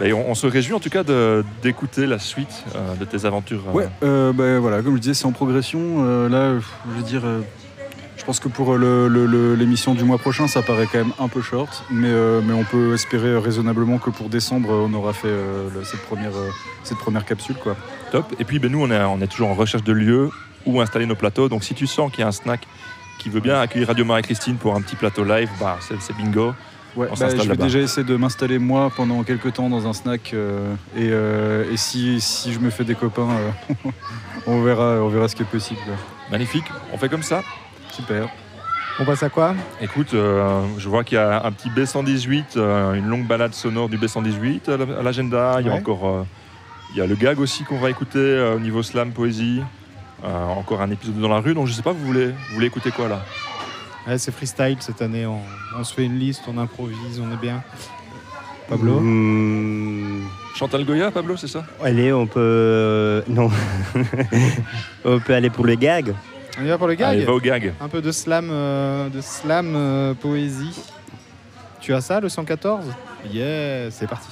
[0.00, 1.02] On, on se réjouit en tout cas
[1.62, 3.62] d'écouter la suite euh, de tes aventures.
[3.68, 5.80] euh, Ouais, euh, bah, voilà, comme je disais, c'est en progression.
[5.98, 7.22] Euh, là, je veux dire,
[8.16, 11.84] je pense que pour l'émission du mois prochain, ça paraît quand même un peu short,
[11.90, 12.12] mais,
[12.44, 16.32] mais on peut espérer raisonnablement que pour décembre, on aura fait le- cette, première,
[16.84, 17.56] cette première capsule.
[17.56, 17.76] Quoi.
[18.10, 18.32] Top.
[18.38, 20.30] Et puis ben, nous, on est, on est toujours en recherche de lieux
[20.66, 21.48] où installer nos plateaux.
[21.48, 22.66] Donc si tu sens qu'il y a un snack
[23.18, 26.54] qui veut bien accueillir Radio Marie-Christine pour un petit plateau live, bah, c'est bingo.
[26.94, 29.94] Ouais, On bah, je vais déjà essayer de m'installer moi pendant quelques temps dans un
[29.94, 33.90] snack euh, et, euh, et si, si je me fais des copains, euh,
[34.46, 35.80] on, verra, on verra ce qui est possible.
[36.30, 36.66] Magnifique.
[36.92, 37.42] On fait comme ça.
[37.90, 38.28] Super.
[39.00, 39.54] On passe à quoi?
[39.80, 43.88] Écoute, euh, je vois qu'il y a un petit B118, euh, une longue balade sonore
[43.88, 45.56] du B118 à la- à l'agenda.
[45.60, 45.78] Il y a Ouais.
[45.78, 46.24] encore euh,
[46.92, 49.62] il y a le gag aussi qu'on va écouter euh, au niveau slam, poésie.
[50.24, 51.54] Euh, encore un épisode dans la rue.
[51.54, 53.22] Donc je sais pas, vous voulez, vous voulez écouter quoi là?
[54.06, 55.40] Ouais, c'est freestyle cette année, on,
[55.78, 57.62] on se fait une liste, on improvise, on est bien.
[58.68, 60.22] Pablo Hmm,
[60.56, 62.40] Chantal Goya, Pablo, c'est ça Allez, on peut.
[62.40, 63.50] euh, non.
[65.04, 66.14] on peut aller pour le gag.
[66.58, 67.74] On y va pour le gag Allez, va au gag.
[67.80, 70.78] Un peu de slam, euh, de slam euh, poésie.
[71.80, 72.86] Tu as ça, le 114
[73.32, 74.28] Yeah, c'est parti.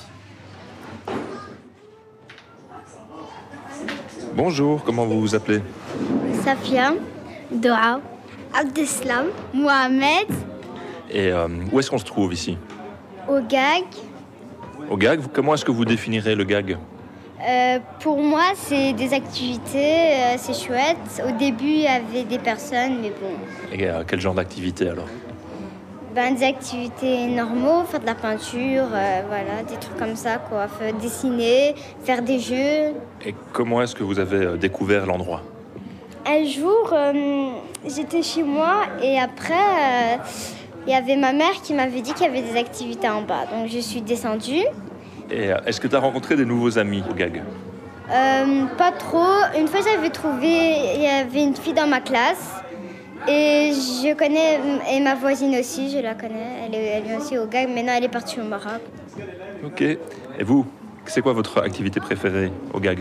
[4.35, 5.61] Bonjour, comment vous vous appelez?
[6.45, 6.95] Safia,
[7.53, 8.01] Doha,
[8.55, 10.26] Abdeslam, Mohamed,
[11.11, 12.57] Et euh, où est-ce qu'on se trouve ici?
[13.28, 13.84] Au gag,
[15.20, 16.76] vous- comment est-ce que vous définirez le gag?
[17.48, 21.22] Euh, pour moi, c'est des activités, euh, c'est chouette.
[21.26, 23.32] Au début, il y avait des personnes, mais bon,
[23.72, 25.07] Et euh, quel genre d'activité alors?
[26.14, 30.66] Ben, des activités normaux, faire de la peinture, voilà, des trucs comme ça, quoi.
[30.66, 32.92] Faire dessiner, faire des jeux.
[33.24, 35.40] Et comment est-ce que vous avez découvert l'endroit?
[36.27, 37.51] Un jour, euh,
[37.87, 40.16] j'étais chez moi et après, euh,
[40.87, 43.47] il y avait ma mère qui m'avait dit qu'il y avait des activités en bas.
[43.53, 44.64] Donc je suis descendue.
[45.31, 47.43] Et euh, est-ce que tu as rencontré des nouveaux amis au GAG?
[48.12, 49.59] Euh, pas trop.
[49.59, 50.49] Une fois, j'avais trouvé,
[50.97, 52.55] il y avait une fille dans ma classe.
[53.29, 54.59] Et je connais,
[54.91, 56.66] et ma voisine aussi, je la connais.
[56.66, 57.68] Elle est, elle est aussi au GAG.
[57.68, 58.81] Maintenant, elle est partie au Maroc.
[59.64, 59.83] Ok.
[59.83, 59.99] Et
[60.43, 60.66] vous,
[61.05, 63.01] c'est quoi votre activité préférée au GAG?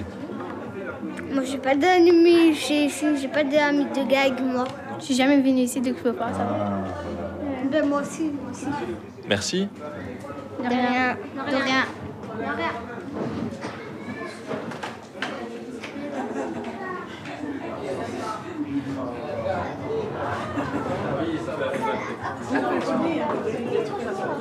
[1.32, 3.06] Moi, je n'ai pas d'amis chez ici.
[3.22, 4.66] J'ai pas d'amis de GAG, moi.
[5.00, 6.84] Je suis jamais venue ici, donc je peux pas savoir.
[7.72, 8.66] Ben, moi aussi, moi aussi.
[9.28, 9.68] Merci.
[10.60, 11.18] De rien.
[11.36, 11.84] De rien.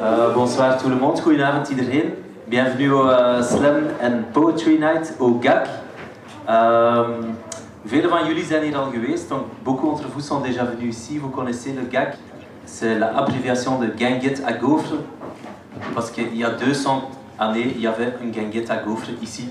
[0.01, 1.20] Uh, bonsoir tout le monde.
[2.47, 5.68] Bienvenue au uh, Slam and Poetry Night au GAC.
[7.82, 8.72] Velen van jullie zijn
[9.28, 11.18] donc beaucoup d'entre vous sont déjà venus ici.
[11.18, 12.16] Vous connaissez le GAC,
[12.64, 14.94] c'est l'abréviation de Ganguette à gaufre,
[15.94, 19.51] parce qu'il y a 200 années, il y avait une ganguette à gaufre ici.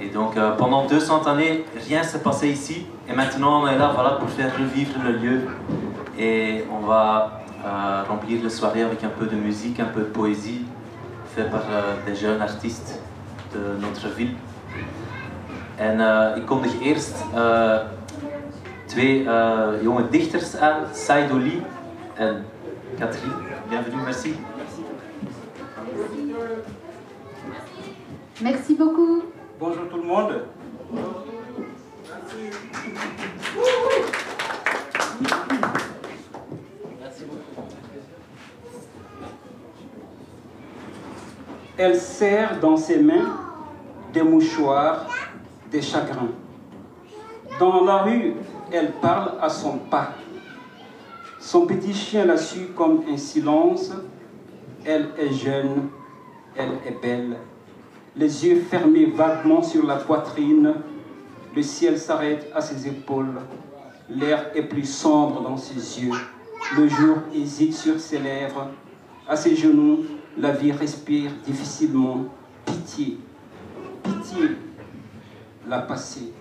[0.00, 2.84] Et donc euh, pendant 200 années, rien s'est passé ici.
[3.08, 5.40] Et maintenant, on est là voilà, pour faire revivre le lieu.
[6.18, 10.06] Et on va euh, remplir la soirée avec un peu de musique, un peu de
[10.12, 10.66] poésie,
[11.34, 13.00] fait par euh, des jeunes artistes
[13.54, 14.34] de notre ville.
[15.76, 17.78] En eh, ik kondig eerst eh,
[18.86, 21.62] twee eh, jonge dichters aan, Saidoli
[22.14, 22.44] en
[22.98, 23.34] Catherine.
[23.68, 24.34] Bienvenue, merci.
[28.40, 29.22] Merci beaucoup.
[29.58, 30.42] Bonjour tout le monde.
[41.76, 43.36] Elle serre dans ses mains
[44.12, 45.06] des mouchoirs,
[45.74, 46.30] des chagrins.
[47.58, 48.34] Dans la rue,
[48.70, 50.12] elle parle à son pas.
[51.40, 53.90] Son petit chien la suit comme un silence.
[54.84, 55.88] Elle est jeune,
[56.56, 57.36] elle est belle.
[58.16, 60.74] Les yeux fermés vaguement sur la poitrine,
[61.56, 63.40] le ciel s'arrête à ses épaules.
[64.08, 66.18] L'air est plus sombre dans ses yeux.
[66.76, 68.68] Le jour hésite sur ses lèvres.
[69.28, 70.04] À ses genoux,
[70.38, 72.26] la vie respire difficilement.
[72.64, 73.18] Pitié,
[74.04, 74.56] pitié,
[75.66, 76.32] l'a passée.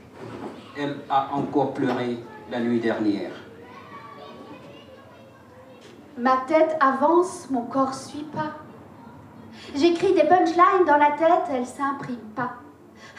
[0.77, 2.19] Elle a encore pleuré
[2.51, 3.31] la nuit dernière.
[6.17, 8.53] Ma tête avance, mon corps suit pas.
[9.75, 12.53] J'écris des punchlines dans la tête, elles s'impriment pas.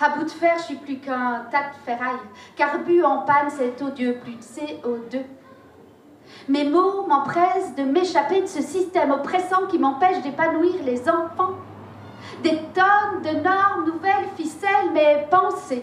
[0.00, 2.20] À bout de fer, je suis plus qu'un tas de ferraille.
[2.56, 5.22] Carbu en panne, c'est odieux, plus de CO2.
[6.48, 11.54] Mes mots m'empressent de m'échapper de ce système oppressant qui m'empêche d'épanouir les enfants.
[12.44, 15.82] Des tonnes de normes nouvelles ficellent mes pensées.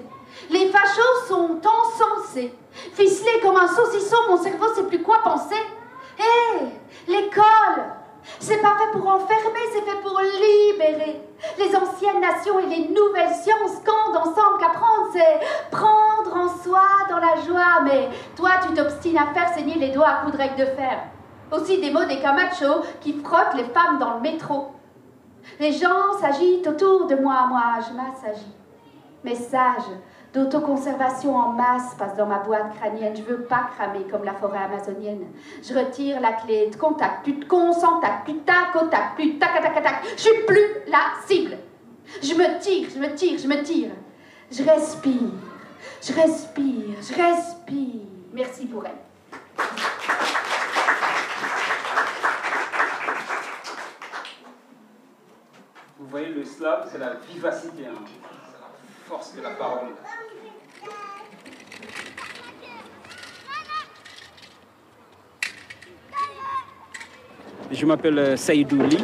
[0.51, 2.53] Les fachos sont encensés.
[2.93, 5.55] Ficelés comme un saucisson, mon cerveau sait plus quoi penser.
[6.19, 6.65] Hé,
[7.07, 7.83] l'école,
[8.39, 11.19] c'est pas fait pour enfermer, c'est fait pour libérer.
[11.57, 15.39] Les anciennes nations et les nouvelles sciences scandent ensemble qu'apprendre, c'est
[15.71, 17.81] prendre en soi dans la joie.
[17.85, 21.05] Mais toi, tu t'obstines à faire saigner les doigts à coups de règle de fer.
[21.51, 24.75] Aussi des mots des Camacho qui frottent les femmes dans le métro.
[25.59, 28.53] Les gens s'agitent autour de moi, moi je m'assagis.
[29.23, 29.83] Message
[30.33, 33.15] d'autoconservation en masse passe dans ma boîte crânienne.
[33.15, 35.25] Je veux pas cramer comme la forêt amazonienne.
[35.61, 39.37] Je retire la clé de contact, plus de contact, plus de tac au tac, plus
[39.37, 40.01] tac à tac à.
[40.15, 41.57] Je suis plus la cible.
[42.21, 43.91] Je me tire, je me tire, je me tire.
[44.51, 45.31] Je respire,
[46.01, 48.01] je respire, je respire.
[48.33, 48.91] Merci pour elle.
[56.11, 58.03] Voyez, le slave, c'est la vivacité, hein.
[58.05, 58.67] c'est la
[59.07, 59.89] force de la parole.
[67.71, 68.97] Je m'appelle euh, Saïdou Li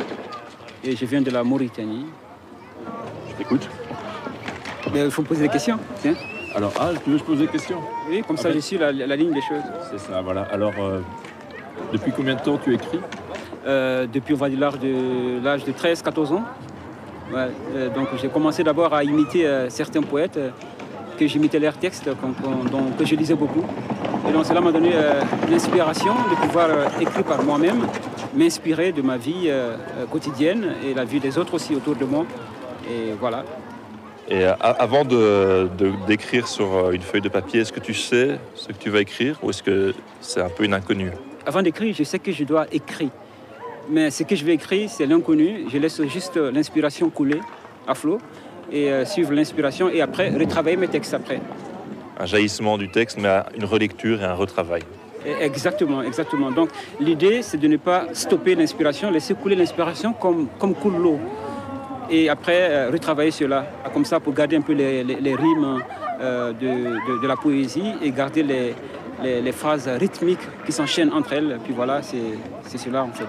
[0.84, 2.06] et je viens de la Mauritanie.
[3.30, 3.68] Je t'écoute.
[4.94, 5.80] Mais il faut me poser des questions.
[6.02, 6.16] tiens.
[6.56, 7.82] Alors, ah, tu veux que je pose des questions?
[8.10, 9.62] Oui, comme Ah ça ben- je suis la, la ligne des choses.
[9.92, 10.44] C'est ça, voilà.
[10.52, 11.02] Alors, euh,
[11.94, 13.00] depuis combien de temps tu écris?
[13.66, 16.44] Euh, depuis on va dire l'âge de l'âge de 13-14 ans.
[17.32, 20.50] Ouais, euh, donc j'ai commencé d'abord à imiter euh, certains poètes, euh,
[21.20, 22.10] que j'imitais leurs textes,
[23.00, 23.64] que je lisais beaucoup.
[24.30, 24.92] Et donc cela m'a donné
[25.50, 26.70] l'inspiration de pouvoir
[27.02, 27.88] écrire par moi-même,
[28.36, 29.50] m'inspirer de ma vie
[30.12, 32.24] quotidienne et la vie des autres aussi autour de moi.
[32.88, 33.44] Et voilà.
[34.30, 35.68] Et avant de
[36.06, 39.40] d'écrire sur une feuille de papier, est-ce que tu sais ce que tu vas écrire
[39.42, 41.14] ou est-ce que c'est un peu une inconnue?
[41.48, 43.10] Avant d'écrire, je sais que je dois écrire.
[43.90, 45.66] Mais ce que je vais écrire, c'est l'inconnu.
[45.72, 47.40] Je laisse juste l'inspiration couler
[47.88, 48.18] à flot
[48.72, 51.40] et euh, suivre l'inspiration et après retravailler mes textes après.
[52.20, 54.82] Un jaillissement du texte, mais une relecture et un retravail.
[55.26, 56.52] Et- Exactement, exactement.
[56.52, 56.70] Donc
[57.00, 61.20] l'idée, c'est de ne pas stopper l'inspiration, laisser couler l'inspiration comme, comme coule l'eau.
[62.10, 65.82] et après euh, retravailler cela, comme ça pour garder un peu les, les- les rimes
[66.22, 66.70] euh, de,
[67.08, 68.74] de- de la poésie et garder les,
[69.24, 71.60] les- les phrases rythmiques qui s'enchaînent entre elles.
[71.64, 72.18] Puis voilà, c'est
[72.70, 73.28] c'est cela en fait.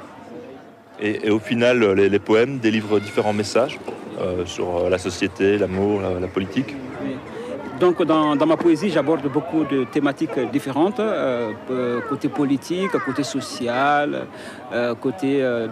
[1.01, 3.79] Et, et au final, les, les poèmes délivrent différents messages
[4.21, 6.75] euh, sur la société, l'amour, la, la politique.
[7.79, 13.23] Donc dans, dans ma poésie, j'aborde beaucoup de thématiques différentes, euh, euh, côté politique, côté
[13.23, 14.27] social,
[14.73, 15.69] euh, côté euh,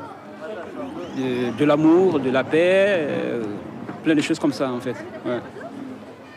[1.16, 3.42] de, de l'amour, de la paix, euh,
[4.04, 4.94] plein de choses comme ça en fait.
[5.26, 5.40] ouais.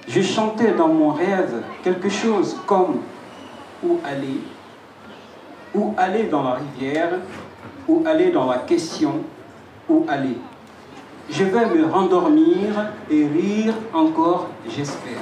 [0.07, 3.01] Je chantais dans mon rêve quelque chose comme
[3.83, 4.39] où aller,
[5.75, 7.11] où aller dans la rivière,
[7.89, 9.23] où aller dans la question,
[9.89, 10.37] où aller.
[11.31, 15.17] Je vais me rendormir et rire encore, j'espère.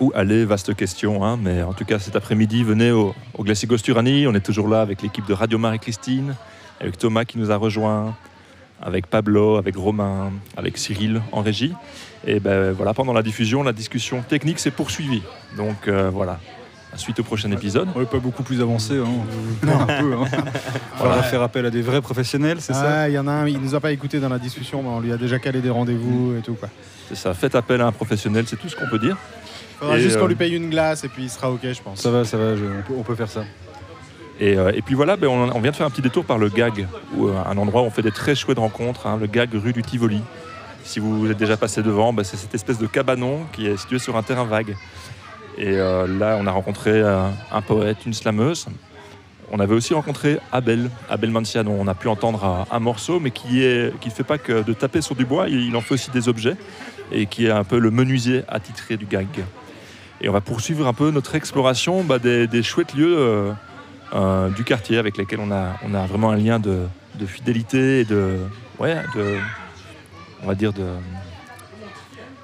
[0.00, 4.26] Où aller, vaste question, hein, mais en tout cas cet après-midi, venez au, Glacier Gosturani,
[4.26, 6.34] on est toujours là avec l'équipe de Radio Marie-Christine,
[6.80, 8.14] avec Thomas qui nous a rejoint,
[8.82, 11.72] avec Pablo, avec Romain, avec Cyril en régie.
[12.26, 15.22] Et ben voilà, pendant la diffusion, la discussion technique s'est poursuivie.
[15.56, 16.38] Donc euh, voilà,
[16.96, 17.88] suite au prochain épisode.
[17.94, 19.06] On n'est pas beaucoup plus avancé, hein.
[19.62, 20.14] un peu.
[20.14, 20.24] Hein.
[20.94, 23.32] Il faudra faire appel à des vrais professionnels, c'est ça Ah, Il y en a
[23.32, 25.60] un, il nous a pas écouté dans la discussion, mais on lui a déjà calé
[25.60, 26.54] des rendez-vous et tout.
[26.54, 26.68] Quoi.
[27.08, 29.16] C'est ça, faites appel à un professionnel, c'est tout ce qu'on peut dire.
[29.78, 31.82] Faudra Et, juste qu'on euh, lui paye une glace et puis il sera ok, je
[31.82, 32.00] pense.
[32.00, 33.42] Ça va, ça va, je- on, peut, on peut faire ça.
[34.40, 36.48] Et, euh, et puis voilà, ben, on, vient de faire un petit détour par le
[36.48, 36.86] GAG,
[37.18, 39.82] euh, un endroit où on fait des très chouettes rencontres, hein, le GAG rue du
[39.82, 40.22] Tivoli.
[40.84, 43.98] Si vous êtes déjà passé devant, ben, c'est cette espèce de cabanon qui est situé
[43.98, 44.76] sur un terrain vague.
[45.58, 48.66] Et euh, là, on a rencontré un poète, une slameuse.
[49.52, 53.30] On avait aussi rencontré Abel, Abel Mancia, dont on a pu entendre un, morceau, mais
[53.30, 56.28] qui ne fait pas que de taper sur du bois, il, en fait aussi des
[56.30, 56.56] objets,
[57.12, 59.44] et qui est un peu le menuisier attitré du GAG.
[60.22, 63.52] Et on va poursuivre un peu notre exploration bah, des chouettes lieux
[64.12, 67.26] euh, euh, du quartier avec lesquels on a, on a vraiment un lien de, de
[67.26, 68.38] fidélité et de,
[68.78, 69.36] ouais, de,
[70.42, 70.86] on va dire de,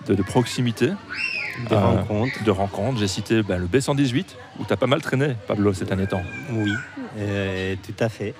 [0.06, 0.90] de, de proximité.
[1.68, 2.44] De rencontres.
[2.44, 2.98] De rencontres.
[3.00, 4.26] J'ai cité bah, le B118
[4.60, 6.22] où tu as pas mal traîné, Pablo, ces derniers temps.
[6.52, 6.72] Oui,
[7.18, 8.34] euh, tout à fait.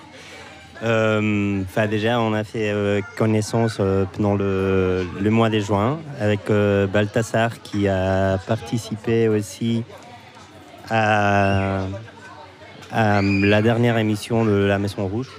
[0.83, 5.99] Euh, Enfin, déjà, on a fait euh, connaissance euh, pendant le, le mois de juin
[6.19, 9.83] avec euh, Balthasar qui a participé aussi
[10.89, 11.81] à,
[12.91, 15.29] à la dernière émission de La Maison Rouge.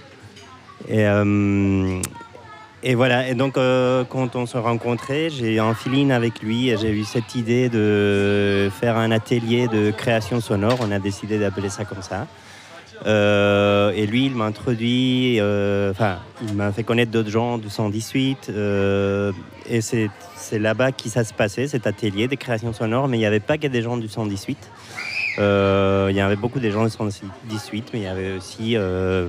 [0.88, 2.00] Et, euh,
[2.82, 5.74] et voilà, et donc euh, quand on se rencontrait, j'ai eu un
[6.10, 10.78] avec lui et j'ai eu cette idée de faire un atelier de création sonore.
[10.80, 12.26] On a décidé d'appeler ça comme ça.
[13.06, 17.70] Euh, et lui, il m'a introduit, euh, enfin, il m'a fait connaître d'autres gens du
[17.70, 18.48] 118.
[18.50, 19.32] euh,
[19.68, 23.08] et c'est c'est là-bas que ça se passait, cet atelier de création sonore.
[23.08, 24.58] Mais il n'y avait pas que des gens du 118.
[25.38, 29.26] Euh, il y avait beaucoup des gens du 118, mais il y avait aussi euh,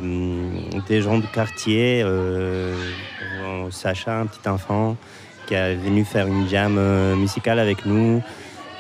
[0.88, 2.02] des gens du quartier.
[2.04, 2.76] euh,
[3.70, 4.97] Sacha, un petit enfant,
[5.47, 6.78] qui est venu faire une jam
[7.16, 8.22] musicale avec nous.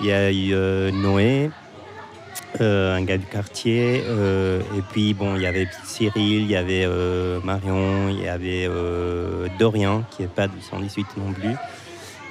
[0.01, 1.49] Il y a eu Noé,
[2.59, 3.97] un gars du quartier.
[3.99, 6.85] et puis, bon, il y avait Cyril, il y avait
[7.43, 8.69] Marion, il y avait
[9.59, 11.55] Dorian, qui n'est pas du 118 non plus.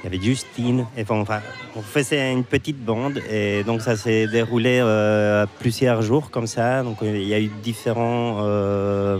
[0.03, 0.85] Il y avait Justine.
[0.97, 1.41] Et enfin,
[1.75, 3.21] on faisait une petite bande.
[3.29, 6.83] Et donc, ça s'est déroulé euh, plusieurs jours comme ça.
[6.83, 8.39] Donc, il y a eu différents.
[8.41, 9.19] euh,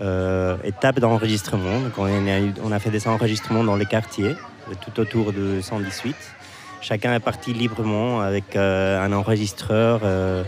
[0.00, 1.80] euh, étapes d'enregistrement.
[1.96, 4.34] On, a fait des enregistrements dans les quartiers,
[4.70, 6.14] euh, tout autour de 118.
[6.82, 10.00] Chacun est parti librement avec euh, un enregistreur.
[10.04, 10.44] euh,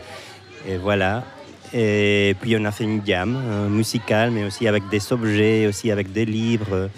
[0.69, 1.25] et voilà.
[1.73, 5.91] Et puis on a fait une gamme euh, musicale, mais aussi avec des objets, aussi
[5.91, 6.91] avec des livres.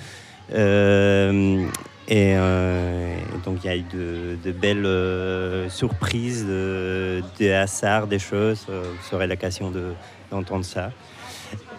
[0.53, 1.67] Euh,
[2.11, 8.09] et, euh, et donc il y a eu de, belles euh, surprises, de, des hasards,
[8.09, 8.67] des choses.
[8.69, 8.83] Euh,
[9.13, 9.95] aurez l'occasion de-
[10.29, 10.91] d'entendre ça.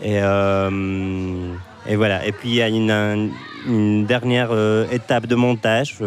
[0.02, 0.22] Et,
[1.96, 2.26] voilà.
[2.26, 3.28] Et puis il y a une, un-
[3.68, 4.52] une dernière
[4.90, 5.98] étape de montage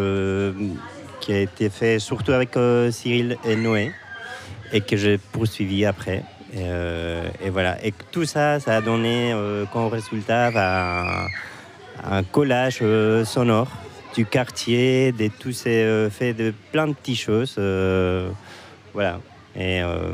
[1.19, 2.57] qui a été fait surtout avec
[2.89, 3.91] Cyril et Noé
[4.73, 6.23] et que j'ai poursuivi après.
[6.53, 7.77] Et, voilà.
[7.85, 9.33] Et tout ça, ça a donné
[9.71, 11.27] comme résultat bah,
[12.03, 12.81] un, collage
[13.23, 13.69] sonore
[14.15, 17.55] du quartier, de tous ces euh, faits de plein de petites choses.
[17.57, 18.29] euh,
[18.93, 19.19] voilà.
[19.55, 20.09] Et, euh,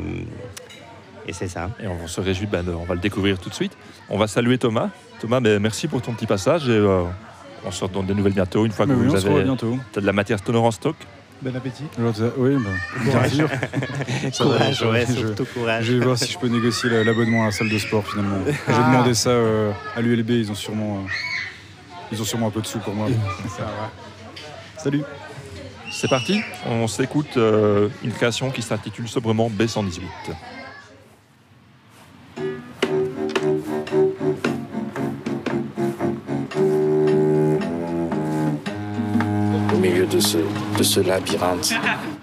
[1.26, 1.70] et c'est ça.
[1.82, 3.72] Et on se réjouit, ben, on va le découvrir tout de suite.
[4.08, 4.90] On va saluer Thomas.
[5.20, 6.68] Thomas, ben, merci pour ton petit passage.
[6.68, 7.04] Et, euh,
[7.64, 9.44] on se donne des nouvelles bientôt, une fois que oui, vous on se revoit avez
[9.44, 9.78] bientôt.
[9.92, 10.96] t'as de la matière sonore en stock.
[11.42, 11.84] Bon appétit.
[12.38, 12.70] Oui, bah,
[13.04, 13.30] bien Courage.
[13.32, 13.48] sûr.
[14.38, 15.84] Courage, ouais, je, surtout courage.
[15.84, 18.38] Je vais voir si je peux négocier la- l'abonnement à la salle de sport finalement.
[18.46, 18.88] J'ai Ah.
[18.92, 21.08] demandé ça euh, à l'ULB, ils ont sûrement, euh,
[22.12, 23.08] ils ont sûrement un peu de sous pour moi.
[24.76, 25.02] Salut.
[25.90, 30.02] C'est parti, on s'écoute euh, une création qui s'intitule sobrement B118.
[39.74, 40.38] Au milieu de ce,
[40.78, 41.74] de ce labyrinthe.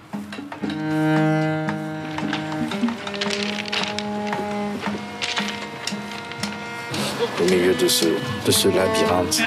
[7.50, 8.06] milieu de ce,
[8.46, 9.42] de ce labyrinthe.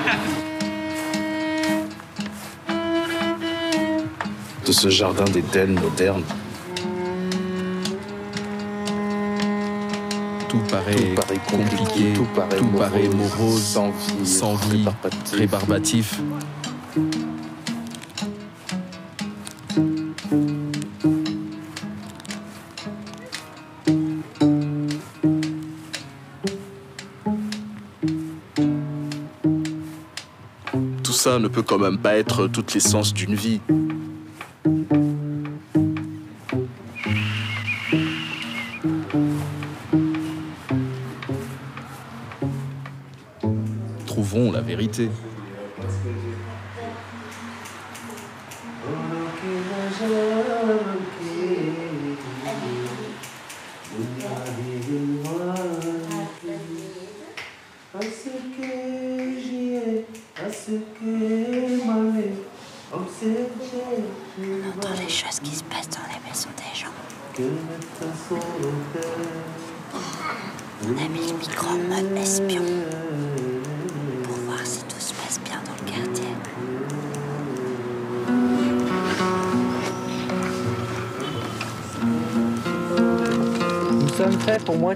[4.66, 6.22] De ce jardin d'Éden moderne.
[10.48, 11.14] Tout paraît,
[11.48, 14.84] compliqué, tout paraît, morose, sans vie, sans vie
[15.32, 16.16] rébarbatif.
[16.16, 16.61] Tout
[31.38, 33.60] ne peut quand même pas être toute l'essence d'une vie.
[44.06, 45.08] Trouvons la vérité.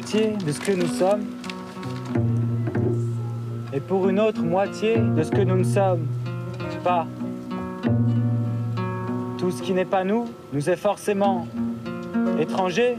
[0.07, 1.25] Moitié de ce que nous sommes
[3.73, 6.07] et pour une autre moitié de ce que nous ne sommes
[6.85, 7.09] pas.
[9.37, 11.49] Tout ce qui n'est pas nous nous est forcément
[12.39, 12.99] étranger.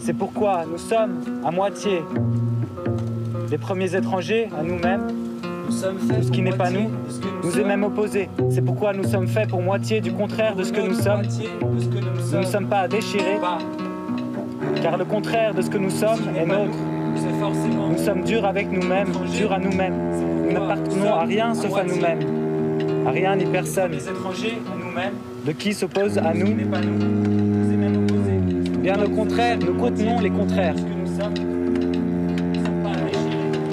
[0.00, 2.02] C'est pourquoi nous sommes à moitié
[3.48, 5.06] les premiers étrangers à nous-mêmes.
[5.68, 6.90] Tout ce qui n'est pas nous
[7.44, 8.28] nous est même opposé.
[8.50, 11.22] C'est pourquoi nous sommes faits pour moitié du contraire de ce que nous sommes.
[12.32, 13.38] Nous ne sommes pas à déchirer,
[14.82, 16.76] car le contraire de ce que nous sommes est nôtre.
[17.90, 19.94] Nous sommes durs avec nous-mêmes, durs à nous-mêmes.
[20.44, 22.20] Nous n'appartenons à rien sauf à nous-mêmes,
[23.06, 23.92] à rien ni personne.
[25.44, 26.54] De qui s'oppose à nous?
[28.80, 30.76] Bien le contraire, nous contenons les contraires.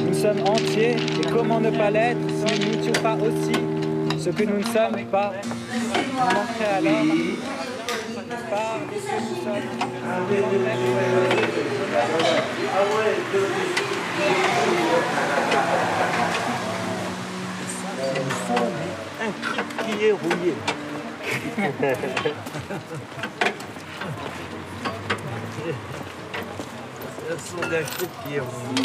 [0.05, 3.53] Nous sommes entiers, et comment ne pas l'être si nous n'étions pas aussi
[4.19, 5.31] ce que nous ne sommes pas?
[5.71, 7.05] Nous manquerait alors
[8.49, 9.06] part de ce que nous sommes.
[19.19, 20.53] Un truc qui est rouillé.
[27.15, 28.83] C'est le son d'un truc qui est rouillé.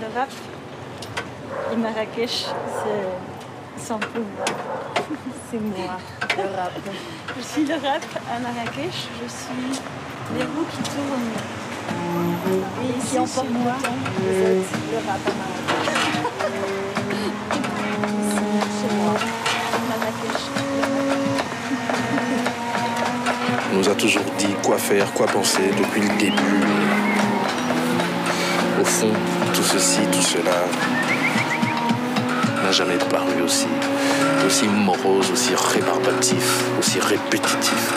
[0.00, 0.28] Le rap
[1.72, 3.33] et Marrakech, c'est
[3.78, 4.46] sans pouvoir.
[5.50, 5.98] C'est moi,
[6.36, 6.72] le rap.
[7.36, 9.08] Je suis le rap à Marrakech.
[9.22, 9.80] Je suis
[10.36, 11.32] les roues qui tournent.
[12.82, 15.88] Et ici, emporte moi, vous êtes le rap à Marrakech.
[18.20, 18.44] Ici,
[18.80, 19.14] chez moi,
[19.88, 20.42] Marrakech.
[23.72, 26.64] On nous a toujours dit quoi faire, quoi penser depuis le début.
[28.80, 29.12] Au fond,
[29.52, 30.64] tout ceci, tout cela
[32.74, 33.68] jamais paru aussi,
[34.44, 37.92] aussi morose, aussi rébarbatif, aussi répétitif.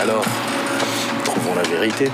[0.00, 0.24] Alors,
[1.24, 2.10] trouvons la vérité.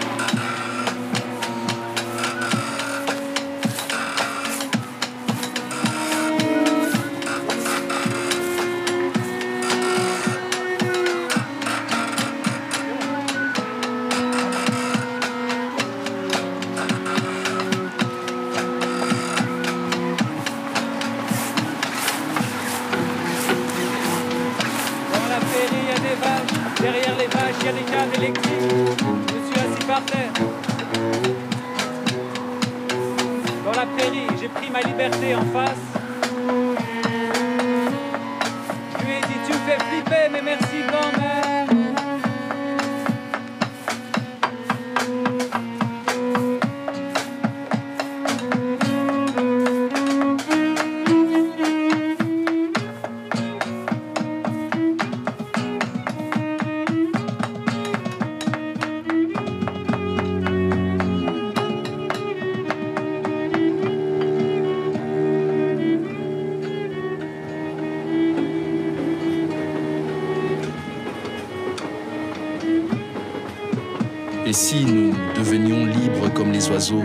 [76.75, 77.05] Oiseaux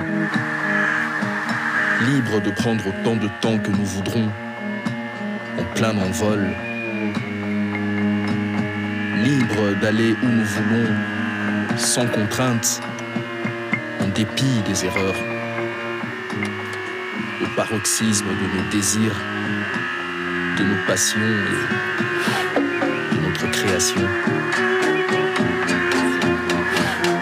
[2.07, 4.29] Libres de prendre autant de temps que nous voudrons,
[5.59, 6.47] en plein envol.
[9.23, 10.89] Libres d'aller où nous voulons,
[11.77, 12.81] sans contrainte,
[14.01, 15.21] en dépit des erreurs.
[17.43, 19.21] Au paroxysme de nos désirs,
[20.57, 21.19] de nos passions
[23.11, 24.01] et de notre création.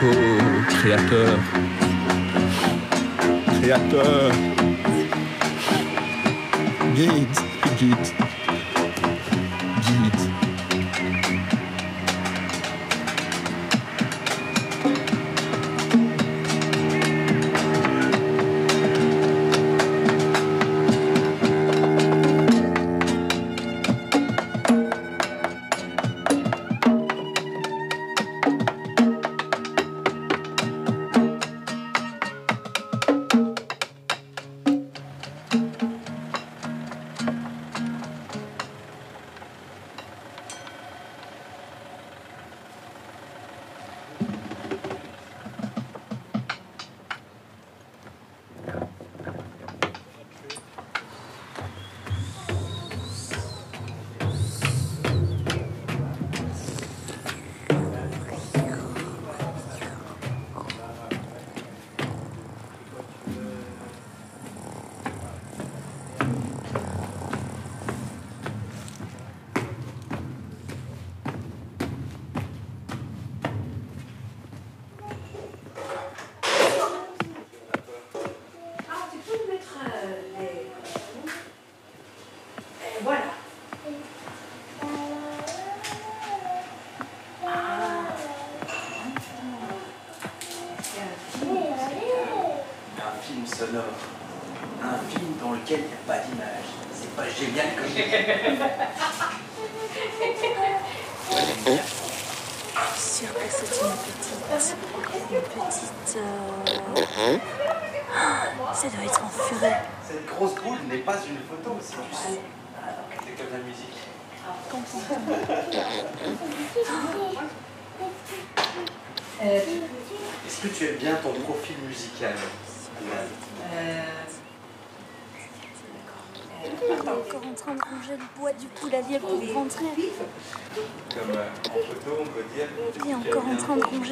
[0.04, 1.40] Oh, créateur,
[3.68, 4.32] réacteur.
[6.96, 7.44] Gate,
[7.78, 8.27] gate.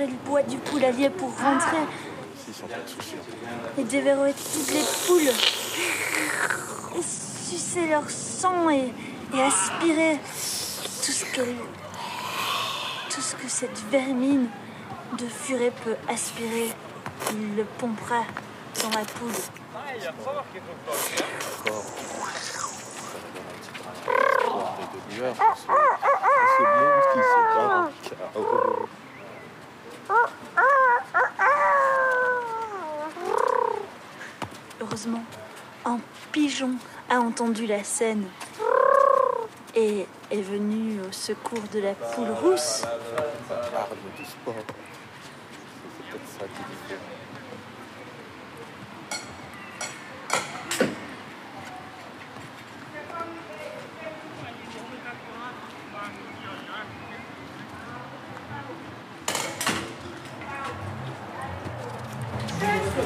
[0.07, 1.85] Le bois du poulailler pour rentrer
[3.77, 5.33] et déverrouiller toutes les poules
[6.97, 8.91] et sucer leur sang et,
[9.33, 10.17] aspirer
[11.03, 11.55] tout ce qu'elle
[13.09, 14.47] tout ce que cette vermine
[15.17, 16.69] de furet peut aspirer.
[17.31, 18.23] Il le pompera
[18.81, 19.31] dans la poule.
[34.81, 35.23] Heureusement,
[35.85, 35.99] un
[36.31, 36.71] pigeon
[37.09, 38.25] a entendu la scène
[39.75, 42.83] et est venu au secours de la poule rousse.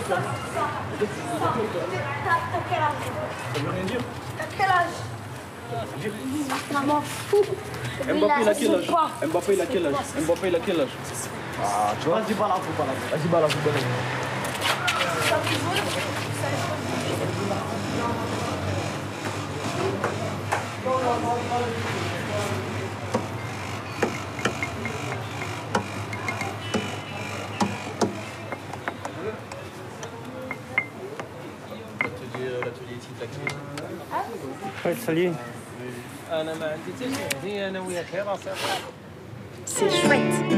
[0.10, 0.18] Quel
[2.82, 2.98] âge
[3.54, 4.00] Ça veut rien dire.
[4.38, 4.96] T'as quel âge
[6.72, 7.46] Ça m'en fout.
[8.08, 8.88] Mbappé, il a quel âge?
[9.28, 9.96] Mbappé, il a quel âge?
[10.22, 10.90] Mbappé, il a quel âge?
[11.62, 12.22] Ah, tu vois?
[12.22, 12.96] Vas-y, balance, balance.
[13.12, 13.84] Vas-y, balance, balance.
[21.30, 21.99] L'atelier
[34.89, 35.33] la Ouais, salut.
[36.31, 38.51] انا ما عندي حتى شي هي انا وياك هي راسي
[39.67, 40.58] C'est chouette.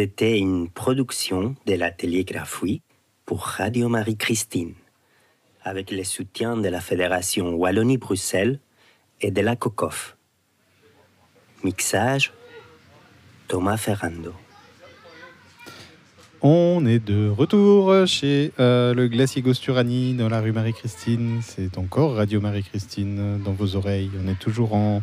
[0.01, 2.81] C'était une production de l'atelier Grafouille
[3.27, 4.73] pour Radio Marie-Christine,
[5.63, 8.61] avec le soutien de la Fédération Wallonie-Bruxelles
[9.21, 10.17] et de la COCOF.
[11.65, 12.33] Mixage
[13.47, 14.33] Thomas Ferrando.
[16.41, 21.41] On est de retour chez euh, le Glacier Gosturani dans la rue Marie-Christine.
[21.43, 24.11] C'est encore Radio Marie-Christine dans vos oreilles.
[24.25, 25.03] On est toujours en,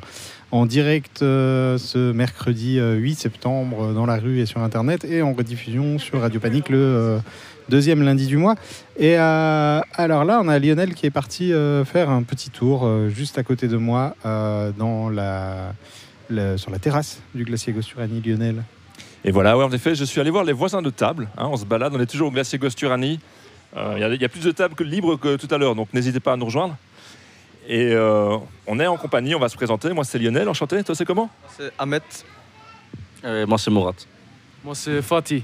[0.52, 5.04] en direct euh, ce mercredi euh, 8 septembre euh, dans la rue et sur Internet
[5.06, 7.20] et en rediffusion sur Radio Panique le euh,
[7.70, 8.56] deuxième lundi du mois.
[8.98, 12.86] Et euh, alors là, on a Lionel qui est parti euh, faire un petit tour
[12.86, 15.74] euh, juste à côté de moi euh, dans la,
[16.56, 18.22] sur la terrasse du Glacier Gosturani.
[18.22, 18.64] Lionel.
[19.26, 21.28] Et voilà, en effet, je suis allé voir les voisins de table.
[21.38, 23.20] hein, on se balade, on est toujours au glacier Gosturani.
[23.76, 26.22] Euh, Il y a- plus de tables que libres que tout à l'heure, donc n'hésitez
[26.22, 26.78] pas à nous rejoindre.
[27.70, 29.92] Et euh, on est en compagnie, on va se présenter.
[29.92, 30.82] Moi, c'est Lionel, enchanté.
[30.84, 31.30] Toi, c'est comment?
[31.58, 32.02] C'est Ahmed.
[33.24, 33.96] moi, c'est Mourad.
[34.64, 35.44] Moi, c'est Fatih.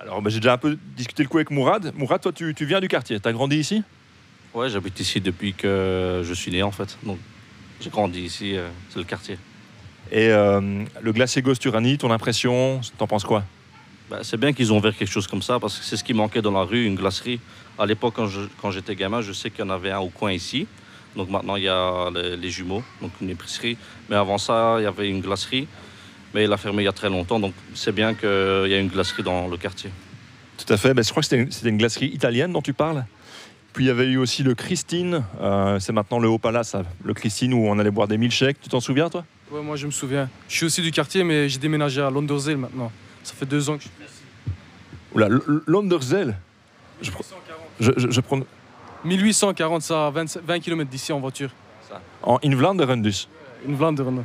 [0.00, 1.92] Alors, bah, j'ai déjà un peu discuté le coup avec Mourad.
[1.96, 3.18] Mourad, toi, tu, tu viens du quartier.
[3.18, 3.82] Tu as grandi ici?
[4.54, 6.96] Ouais, j'habite ici depuis que je suis né en fait.
[7.02, 7.18] Donc
[7.80, 9.38] j'ai grandi ici, euh, c'est le quartier.
[10.10, 13.44] Et euh, le glacier Gosturani, ton impression, t'en penses quoi?
[14.08, 16.14] Bah, c'est bien qu'ils ont ouvert quelque chose comme ça parce que c'est ce qui
[16.14, 17.40] manquait dans la rue, une glacerie.
[17.78, 20.08] À l'époque, quand, je- quand j'étais gamin, je sais qu'il y en avait un au
[20.08, 20.66] coin ici.
[21.18, 23.76] Donc maintenant, il y a les, les jumeaux, donc une épicerie.
[24.08, 25.66] Mais avant ça, il y avait une glacerie.
[26.32, 28.80] Mais il a fermé il y a très longtemps, donc c'est bien qu'il y ait
[28.80, 29.90] une glacerie dans le quartier.
[30.56, 30.94] Tout à fait.
[30.94, 33.04] Ben, je crois que c'était une, glacerie italienne dont tu parles.
[33.72, 35.24] Puis il y avait eu aussi le Christine.
[35.40, 36.84] euh, c'est maintenant le Haut Palace, ça.
[37.04, 38.60] le Christine où on allait boire des milkshakes.
[38.60, 39.24] Tu t'en souviens, toi?
[39.50, 40.28] Ouais, moi, je me souviens.
[40.48, 42.92] Je suis aussi du quartier, mais j'ai déménagé à Londorzeel maintenant.
[43.24, 44.22] Ça fait deux ans que je suis ici.
[45.14, 45.28] Oula,
[45.66, 46.36] Londerzeel.
[47.02, 47.24] Je, pr-
[47.80, 48.40] je, je, je prends
[49.04, 51.50] 1840, ça, à 20, 20 km d'ici en voiture.
[52.22, 53.28] en In Vlaanderen dus.
[53.66, 54.24] In Vlaanderen.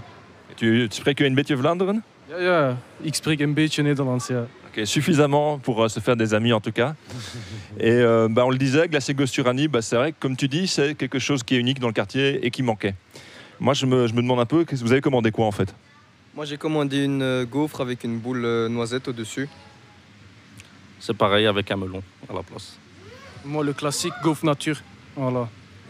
[0.55, 2.03] Tu, tu spreekt een beetje Vlaanderen?
[2.27, 2.77] Ja, ja.
[3.01, 4.45] Ik spreek een beetje Nederlands, ja.
[4.67, 6.95] Ok, suffisamment pour euh, se faire des amis en tout cas.
[7.77, 10.67] Et euh, bah, on le disait, Glacier Gosturani, bah, c'est vrai que comme tu dis,
[10.67, 12.95] c'est quelque chose qui est unique dans le quartier et qui manquait.
[13.59, 15.73] Moi, je me, je me demande un peu, vous avez commandé quoi en fait?
[16.35, 19.47] Moi, j'ai commandé une euh, gaufre avec une boule euh, noisette au-dessus.
[20.99, 22.77] C'est pareil avec un melon à la place.
[23.45, 24.77] Moi, le classique gaufre nature.
[25.15, 25.47] Voilà.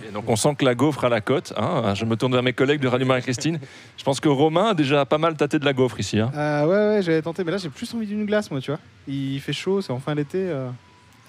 [0.08, 1.54] Et donc on sent que la gaufre à la côte.
[1.56, 1.94] hein.
[1.96, 3.60] je me tourne vers mes collègues de Radio Marie-Christine.
[3.98, 6.20] Je pense que Romain a déjà pas mal tâté de la gaufre ici.
[6.20, 6.32] hein.
[6.36, 8.80] Euh, ouais, ouais, j'avais tenté, mais là j'ai plus envie d'une glace, moi, tu vois.
[9.08, 10.40] Il fait chaud, c'est en fin d'été.
[10.40, 10.70] euh.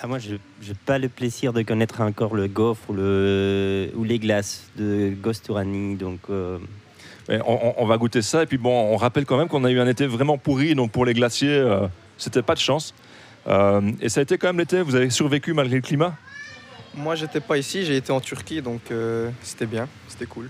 [0.00, 4.02] Ah, moi, je n'ai pas le plaisir de connaître encore le gaufre ou, le, ou
[4.02, 5.94] les glaces de Gosturani.
[5.94, 6.58] Donc, euh,
[7.28, 8.42] Mais on, on- on va goûter ça.
[8.42, 10.74] Et puis bon, on rappelle quand même qu'on a eu un été vraiment pourri.
[10.74, 11.86] Donc pour les glaciers, euh,
[12.18, 12.92] c'était pas de chance.
[13.46, 14.80] Euh, et ça a été quand même l'été.
[14.82, 16.14] Vous avez survécu malgré le climat?
[16.96, 20.48] Moi, j'étais pas ici, j'ai été en Turquie, donc euh, c'était bien, c'était cool.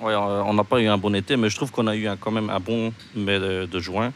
[0.00, 2.06] Ouais, euh, on n'a pas eu un bon été, mais je trouve qu'on a eu
[2.06, 4.12] un- quand même un bon mai de, de juin.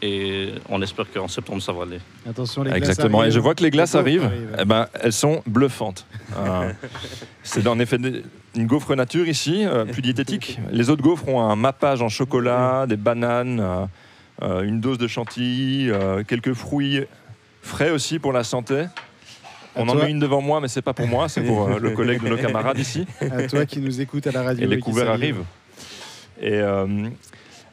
[0.00, 1.98] Et on espère qu'en septembre, ça va aller.
[2.28, 3.24] Attention, les glaces Exactement.
[3.24, 4.24] Et je vois que les glaces arrivent.
[4.24, 4.56] arrivent.
[4.60, 6.06] Eh ben, elles sont bluffantes.
[6.36, 6.72] Euh,
[7.42, 7.98] c'est en effet
[8.54, 10.60] une gaufre nature ici, euh, plus diététique.
[10.70, 13.86] Les autres gaufres ont un mappage en chocolat, des bananes, euh,
[14.42, 17.04] une dose de chantilly, euh, quelques fruits
[17.62, 18.86] frais aussi pour la santé.
[19.76, 20.04] On À en toi.
[20.04, 22.28] met une devant moi, mais c'est pas pour moi, c'est pour euh, le collègue de
[22.28, 23.06] nos camarades ici.
[23.20, 24.64] À toi qui nous écoute à la radio.
[24.64, 25.44] Et les couverts arrivent.
[26.40, 27.08] Et euh,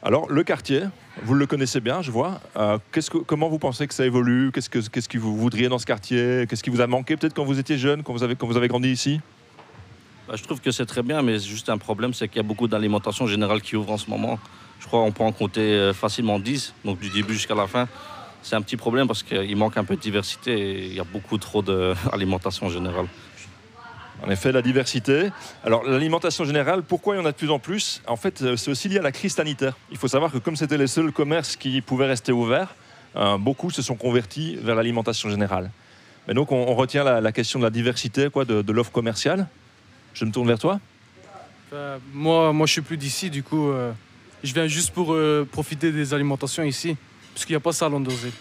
[0.02, 0.82] alors, le quartier,
[1.24, 2.40] vous le connaissez bien, je vois.
[2.56, 4.50] Euh, qu'est-ce que, comment vous pensez que ça évolue?
[4.52, 6.46] Qu'est-ce que, qu'est-ce que vous voudriez dans ce quartier?
[6.48, 8.56] Qu'est-ce qui vous a manqué peut-être quand vous étiez jeune, quand vous avez, quand vous
[8.56, 9.20] avez grandi ici?
[10.28, 12.44] Bah, je trouve que c'est très bien, mais c'est juste un problème, c'est qu'il y
[12.44, 14.38] a beaucoup d'alimentation générale qui ouvre en ce moment.
[14.86, 17.88] Je crois qu'on peut en compter euh, facilement 10, donc du début jusqu'à la fin.
[18.40, 21.04] C'est un petit problème parce qu'il manque un peu de diversité et il y a
[21.04, 23.06] beaucoup trop d'alimentation générale.
[24.24, 25.30] En effet, la diversité.
[25.64, 28.00] Alors, l'alimentation générale, pourquoi il y en a de plus en plus?
[28.06, 29.76] En fait, euh, c'est aussi lié à la crise sanitaire.
[29.90, 32.76] Il faut savoir que comme c'était les seuls commerces qui pouvaient rester ouverts,
[33.16, 35.72] euh, beaucoup se sont convertis vers l'alimentation générale.
[36.28, 38.92] Mais donc, on, on retient la, la question de la diversité, quoi, de, de l'offre
[38.92, 39.48] commerciale.
[40.14, 40.78] Je me tourne vers toi.
[42.12, 43.90] Moi, moi, je suis plus d'ici, du coup, euh,
[44.46, 46.96] je viens juste pour euh, profiter des alimentations ici,
[47.34, 48.32] parce qu'il n'y a pas ça à Londorzeel.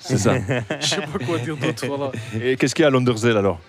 [0.00, 0.34] C'est ça.
[0.80, 2.12] je sais pas quoi dire d'autre, voilà.
[2.40, 3.60] Et qu'est-ce qu'il y a à Londerzeel alors?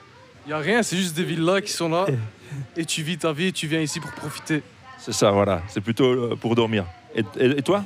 [0.45, 2.05] Il n'y a rien, c'est juste des villas qui sont là,
[2.77, 4.61] et tu vis ta vie, et tu viens ici pour profiter.
[4.97, 5.61] C'est ça, voilà.
[5.67, 6.85] C'est plutôt euh, pour dormir.
[7.15, 7.83] Et, et- et toi?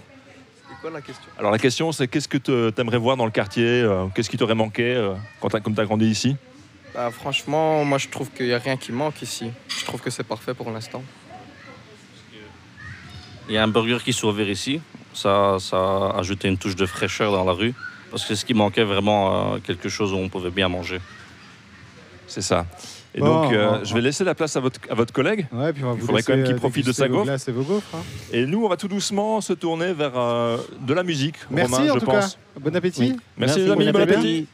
[0.68, 1.26] C'est quoi la question?
[1.38, 4.38] Alors la question, c'est qu'est-ce que tu aimerais voir dans le quartier euh, Qu'est-ce qui
[4.38, 6.36] t'aurait manqué euh, quand t'as- comme tu as grandi ici?
[6.94, 9.50] Bah, franchement, moi je trouve qu'il n'y a rien qui manque ici.
[9.68, 11.04] Je trouve que c'est parfait pour l'instant.
[13.50, 14.80] Il y a un burger qui s'est ouvert ici.
[15.14, 17.74] Ça, ça a ajouté une touche de fraîcheur dans la rue.
[18.10, 21.00] Parce que c'est ce qui manquait vraiment, euh, quelque chose où on pouvait bien manger.
[22.28, 22.66] C'est ça.
[23.16, 25.46] Et Bon, donc, euh, on- je vais laisser la place à votre, à votre collègue.
[25.52, 27.26] Ouais, puis on va Il vous faudrait quand même qu'il euh, profite de sa gaufre.
[27.26, 27.86] glaces et vos gaufres.
[27.96, 28.02] hein.
[28.32, 31.92] Et nous, on va tout doucement se tourner vers euh, de la musique, Merci Romain,
[31.92, 32.34] en je tout pense.
[32.36, 32.60] cas.
[32.60, 33.02] Bon appétit.
[33.02, 33.18] Oui.
[33.38, 34.48] Merci, les amis, bon appétit.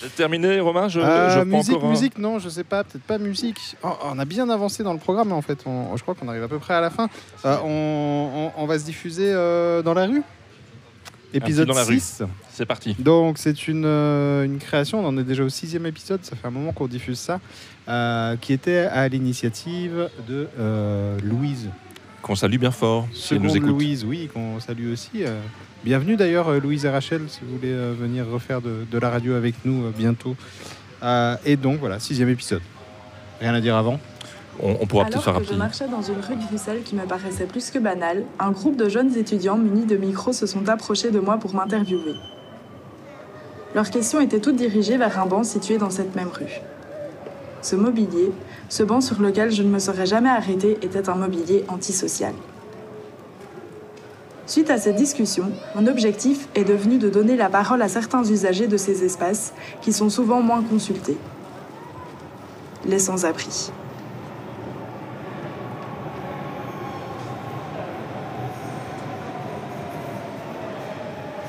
[0.00, 3.04] C'est terminé, Romain Je, Euh, je musique, encore un- musique, non, je sais pas, peut-être
[3.04, 3.76] pas musique.
[3.84, 5.60] Oh, on a bien avancé dans le programme en fait.
[5.66, 7.08] On- je crois qu'on arrive à peu près à la fin.
[7.44, 10.22] Euh, on, on- on va se diffuser euh, dans la rue?
[11.34, 11.94] Épisode dans la rue.
[11.98, 12.22] 6.
[12.50, 12.94] C'est parti.
[12.98, 16.46] Donc c'est une, euh, une création, on en est déjà au sixième épisode, ça fait
[16.46, 17.40] un moment qu'on diffuse ça,
[18.40, 20.48] qui était à l'initiative de
[21.24, 21.70] Louise.
[22.20, 23.68] Qu'on salue bien fort, si elle nous écoute.
[23.70, 25.24] Louise, oui, qu'on salue aussi.
[25.84, 29.10] Bienvenue d'ailleurs euh, Louise et Rachel, si vous voulez euh, venir refaire de, de la
[29.10, 30.36] radio avec nous euh, bientôt.
[31.02, 32.62] Euh, et donc voilà, sixième épisode.
[33.40, 33.98] Rien à dire avant?
[34.60, 37.46] On, on pourra Alors que je marchais dans une rue de Bruxelles qui me paraissait
[37.46, 41.18] plus que banale, un groupe de jeunes étudiants munis de micros se sont approchés de
[41.18, 42.14] moi pour m'interviewer.
[43.74, 46.60] Leurs questions étaient toutes dirigées vers un banc situé dans cette même rue.
[47.62, 48.30] Ce mobilier,
[48.68, 52.34] ce banc sur lequel je ne me serais jamais arrêtée, était un mobilier antisocial.
[54.52, 58.66] Suite à cette discussion, mon objectif est devenu de donner la parole à certains usagers
[58.66, 61.16] de ces espaces qui sont souvent moins consultés.
[62.84, 63.72] Les sans-abri.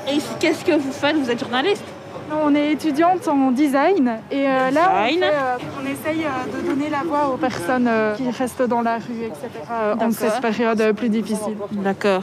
[0.08, 1.16] Et qu'est-ce que vous faites?
[1.16, 1.84] Vous êtes journaliste?
[2.32, 5.20] On est étudiante en design et euh, là on, Design?
[5.20, 8.80] fait, euh, on essaye euh, de donner la voix aux personnes euh, qui restent dans
[8.80, 9.50] la rue, etc.
[9.70, 11.54] euh, en cette période euh, plus difficile.
[11.72, 12.22] D'accord.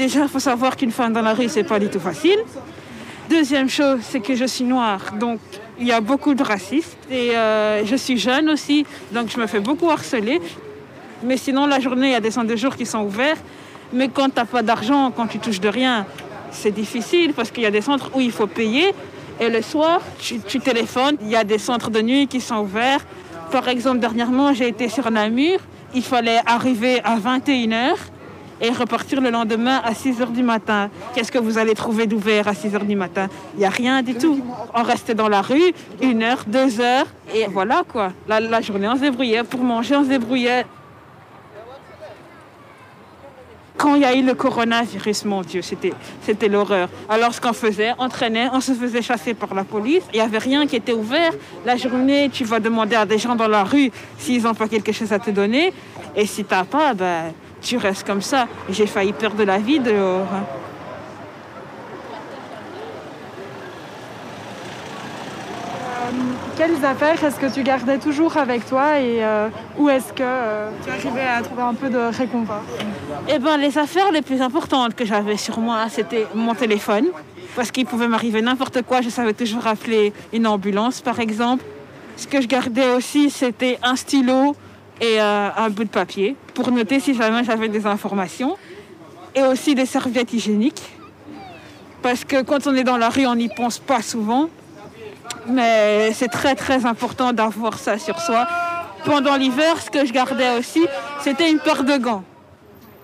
[0.00, 2.38] Déjà, il faut savoir qu'une femme dans la rue, c'est pas du tout facile.
[3.28, 5.40] Deuxième chose, c'est que je suis noire, donc
[5.78, 6.96] il y a beaucoup de racistes.
[7.10, 10.40] Et euh, je suis jeune aussi, donc je me fais beaucoup harceler.
[11.22, 13.36] Mais sinon, la journée, il y a des centres de jour qui sont ouverts.
[13.92, 16.06] Mais quand tu n'as pas d'argent, quand tu touches de rien,
[16.50, 18.94] c'est difficile parce qu'il y a des centres où il faut payer.
[19.38, 22.60] Et le soir, tu, tu téléphones, il y a des centres de nuit qui sont
[22.60, 23.04] ouverts.
[23.52, 25.58] Par exemple, dernièrement, j'ai été sur Namur.
[25.94, 27.96] Il fallait arriver à 21h
[28.60, 30.90] et repartir le lendemain à 6h du matin.
[31.14, 33.28] Qu'est-ce que vous allez trouver d'ouvert à 6h du matin?
[33.54, 34.40] Il n'y a rien du tout.
[34.74, 38.12] On restait dans la rue, une heure, deux heures, et voilà quoi.
[38.28, 39.44] La, journée, on se débrouillait.
[39.44, 40.66] Pour manger, on se débrouillait.
[43.76, 46.90] Quand il y a eu le coronavirus, mon Dieu, c'était, c'était l'horreur.
[47.08, 50.02] Alors, ce qu'on faisait, on traînait, on se faisait chasser par la police.
[50.12, 51.32] Il n'y avait rien qui était ouvert.
[51.64, 54.92] La journée, tu vas demander à des gens dans la rue s'ils n'ont pas quelque
[54.92, 55.72] chose à te donner.
[56.14, 58.46] Et si tu n'as pas, ben, tu restes comme ça.
[58.68, 60.26] J'ai failli perdre la vie dehors.
[66.10, 66.16] Euh,
[66.56, 70.70] quelles affaires est-ce que tu gardais toujours avec toi et euh, où est-ce que euh,
[70.84, 72.62] tu arrivais à trouver un peu de réconfort?
[73.28, 77.06] Eh ben, les affaires les plus importantes que j'avais sur moi, c'était mon téléphone.
[77.56, 79.00] Parce qu'il pouvait m'arriver n'importe quoi.
[79.00, 81.64] Je savais toujours appeler une ambulance, par exemple.
[82.16, 84.54] Ce que je gardais aussi, c'était un stylo
[85.00, 88.56] et euh, un bout de papier pour noter si jamais j'avais des informations.
[89.34, 90.82] Et aussi des serviettes hygiéniques.
[92.02, 94.48] Parce que quand on est dans la rue, on n'y pense pas souvent.
[95.46, 98.48] Mais c'est très très important d'avoir ça sur soi.
[99.04, 100.84] Pendant l'hiver, ce que je gardais aussi,
[101.20, 102.24] c'était une paire de gants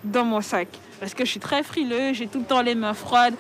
[0.05, 0.68] dans mon sac.
[1.01, 3.35] Parce que je suis très frileux, j'ai tout le temps les mains froides,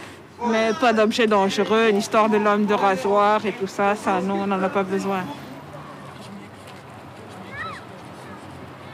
[0.46, 4.46] mais pas d'objets dangereux, l'histoire de l'homme de rasoir et tout ça, ça non, on
[4.46, 5.24] n'en a pas besoin.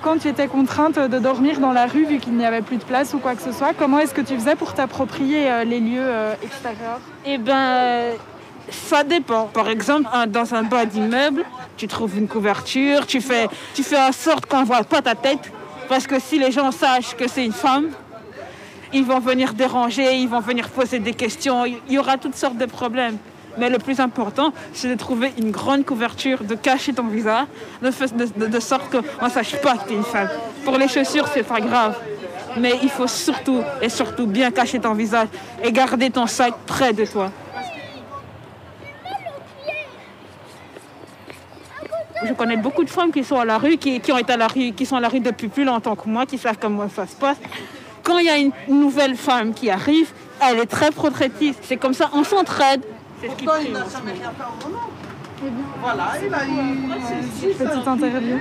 [0.03, 2.83] Quand tu étais contrainte de dormir dans la rue vu qu'il n'y avait plus de
[2.83, 5.79] place ou quoi que ce soit, comment est-ce que tu faisais pour t'approprier euh, les
[5.79, 6.99] lieux euh, extérieurs?
[7.25, 8.15] Eh ben,
[8.69, 9.45] ça dépend.
[9.45, 11.45] Par exemple, dans un bas d'immeuble,
[11.77, 15.15] tu trouves une couverture, tu fais, tu fais en sorte qu'on ne voit pas ta
[15.15, 15.53] tête.
[15.89, 17.91] Parce que si les gens sachent que c'est une femme,
[18.93, 22.59] ils vont venir déranger, ils vont venir poser des questions, il y aura toutes sortes
[22.59, 23.19] de problèmes.
[23.59, 27.47] Mais le plus important, c'est de trouver une grande couverture, de cacher ton visage,
[27.83, 30.29] de, de- sorte qu'on ne sache pas que tu es une femme.
[30.65, 31.99] Pour les chaussures, c'est pas grave.
[32.57, 35.29] Mais il faut surtout et surtout bien cacher ton visage
[35.63, 37.31] et garder ton sac près de toi.
[42.25, 44.37] Je connais beaucoup de femmes qui sont à la rue, qui, qui ont été à
[44.37, 46.89] la rue, qui sont à la rue depuis plus longtemps que moi, qui savent comment
[46.89, 47.37] ça se passe.
[48.03, 50.11] Quand il y a une nouvelle femme qui arrive,
[50.41, 51.57] elle est très protectrice.
[51.63, 52.83] C'est comme ça, on s'entraide.
[53.23, 53.79] C'est ce qui prime.
[55.81, 56.89] Voilà, il a eu.
[57.41, 58.41] Petite interview.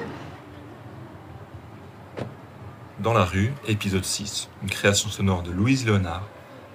[2.99, 6.23] Dans la rue, épisode 6, une création sonore de Louise Léonard,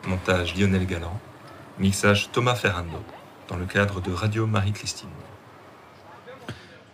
[0.06, 1.18] montage Lionel Galland,
[1.80, 3.02] mixage Thomas Ferrando,
[3.48, 5.08] dans le cadre de Radio Marie-Christine.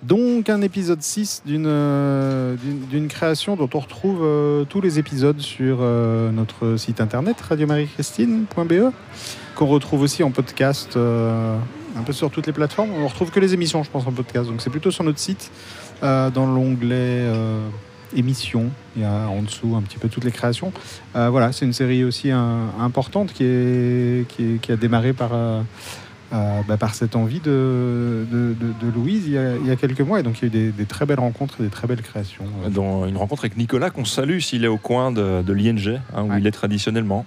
[0.03, 2.57] Donc un épisode 6 d'une euh,
[2.91, 8.91] d'une- création dont on retrouve euh, tous les épisodes sur euh, notre site internet radiomariechristine.be
[9.55, 12.91] qu'on retrouve aussi en podcast un peu sur toutes les plateformes.
[12.99, 14.49] On retrouve que les émissions, je pense, en podcast.
[14.49, 15.51] Donc c'est plutôt sur notre site,
[16.01, 17.27] dans l'onglet
[18.17, 18.71] émissions.
[18.97, 20.73] Il y a en dessous un petit peu toutes les créations.
[21.15, 25.33] Voilà, c'est une série aussi importante qui, est- qui a démarré par,
[26.33, 29.67] euh, euh, bah, par cette envie de, de, de- de Louise il y, a, il
[29.67, 30.21] y a quelques mois.
[30.21, 32.03] Et donc il y a eu des, des très belles rencontres et des très belles
[32.03, 32.45] créations.
[32.71, 36.23] Dans une rencontre avec Nicolas qu'on salue s'il est au coin de, de l'ING, hein,
[36.25, 37.25] où il est traditionnellement.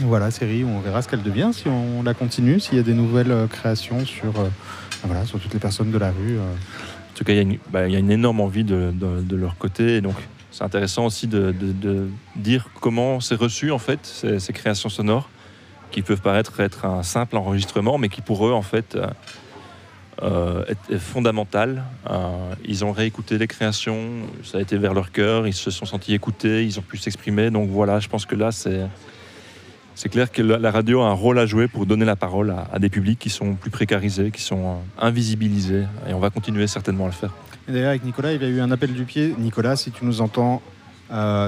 [0.00, 2.94] Voilà, série on verra ce qu'elle devient, si on la continue, s'il y a des
[2.94, 4.48] nouvelles euh, créations sur, euh,
[5.04, 6.36] voilà, sur toutes les personnes de la rue.
[6.36, 6.52] euh.
[7.12, 8.92] En tout cas, il y, a une- bah, il y a une énorme envie de,
[9.36, 9.96] leur côté.
[9.96, 10.16] Et donc,
[10.50, 11.54] c'est intéressant aussi de,
[12.34, 15.28] dire comment c'est reçu, en fait, ces, ces créations sonores,
[15.94, 19.06] qui peuvent paraître être un simple enregistrement, mais qui pour eux, en fait, euh,
[20.22, 21.84] euh, est, fondamental.
[22.10, 24.08] Euh, ils ont réécouté les créations,
[24.42, 27.50] ça a été vers leur cœur, ils se sont sentis écoutés, ils ont pu s'exprimer.
[27.50, 28.86] Donc voilà, je pense que là, c'est.
[29.96, 32.80] C'est clair que la radio a un rôle à jouer pour donner la parole à,
[32.80, 35.84] des publics qui sont plus précarisés, qui sont invisibilisés.
[36.08, 37.32] Et on va continuer certainement à le faire.
[37.68, 39.36] D'ailleurs, avec Nicolas, il y a eu un appel du pied.
[39.38, 40.62] Nicolas, si tu nous entends,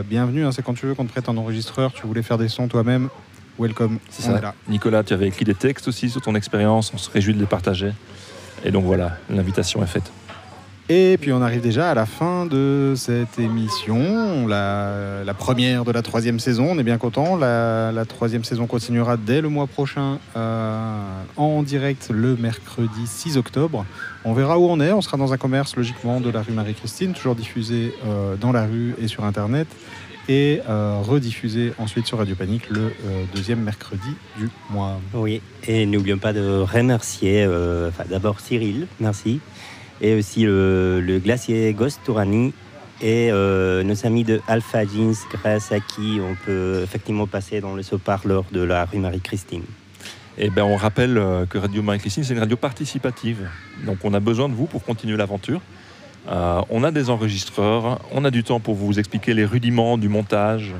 [0.08, 0.44] bienvenue.
[0.44, 1.92] hein, c'est quand tu veux qu'on te prête un enregistreur.
[1.92, 3.08] Tu voulais faire des sons toi-même.
[3.58, 3.98] Welcome.
[4.10, 4.40] C'est ça.
[4.40, 4.54] là.
[4.68, 6.92] Nicolas, tu avais écrit des textes aussi sur ton expérience.
[6.94, 7.92] On se réjouit de les partager.
[8.64, 10.10] Et donc voilà, l'invitation est faite.
[10.88, 15.90] Et puis on arrive déjà à la fin de cette émission, la, la première de
[15.90, 16.68] la troisième saison.
[16.70, 17.36] On est bien content.
[17.36, 23.36] La, la troisième saison continuera dès le mois prochain euh, en direct le mercredi 6
[23.36, 23.84] octobre.
[24.24, 24.92] On verra où on est.
[24.92, 28.64] On sera dans un commerce logiquement de la rue Marie-Christine, toujours diffusé euh, dans la
[28.64, 29.66] rue et sur Internet.
[30.28, 35.00] Et euh, rediffusé ensuite sur Radio Panique le euh, deuxième mercredi du mois.
[35.14, 39.38] Oui, et n'oublions pas de remercier euh, enfin, d'abord Cyril, merci,
[40.00, 42.52] et aussi le, le glacier Ghost Tourani
[43.00, 47.76] et euh, nos amis de Alpha Jeans, grâce à qui on peut effectivement passer dans
[47.76, 49.62] le haut-parleur de la rue Marie-Christine.
[50.38, 53.48] Et ben, on rappelle que Radio Marie-Christine, c'est une radio participative.
[53.84, 55.60] Donc on a besoin de vous pour continuer l'aventure.
[56.28, 60.08] Euh, on a des enregistreurs, on a du temps pour vous expliquer les rudiments du
[60.08, 60.74] montage,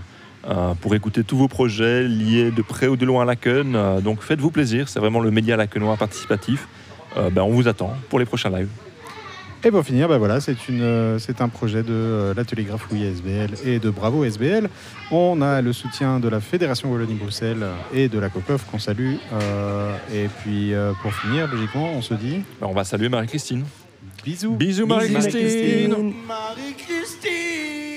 [0.48, 3.74] euh, pour écouter tous vos projets liés de près ou de loin à la Queune.
[3.74, 6.68] Euh, donc faites-vous plaisir, c'est vraiment le média lacquenois participatif.
[7.32, 8.68] Ben, on vous attend pour les prochains lives.
[9.64, 13.89] Et pour finir, bah voilà, c'est une, c'est un projet de Grafouille SBL et de
[13.89, 14.68] Bravo SBL.
[15.10, 17.64] On a le soutien de la Fédération Wallonie-Bruxelles
[17.94, 19.14] et de la COCOF qu'on salue.
[19.32, 22.43] Euh, et puis pour finir, logiquement, on se dit.
[22.60, 23.64] Ben, on va saluer Marie-Christine.
[24.27, 24.57] Bisous.
[24.57, 25.94] Bisous Marie-Christine.
[26.27, 27.95] Marie-Christine.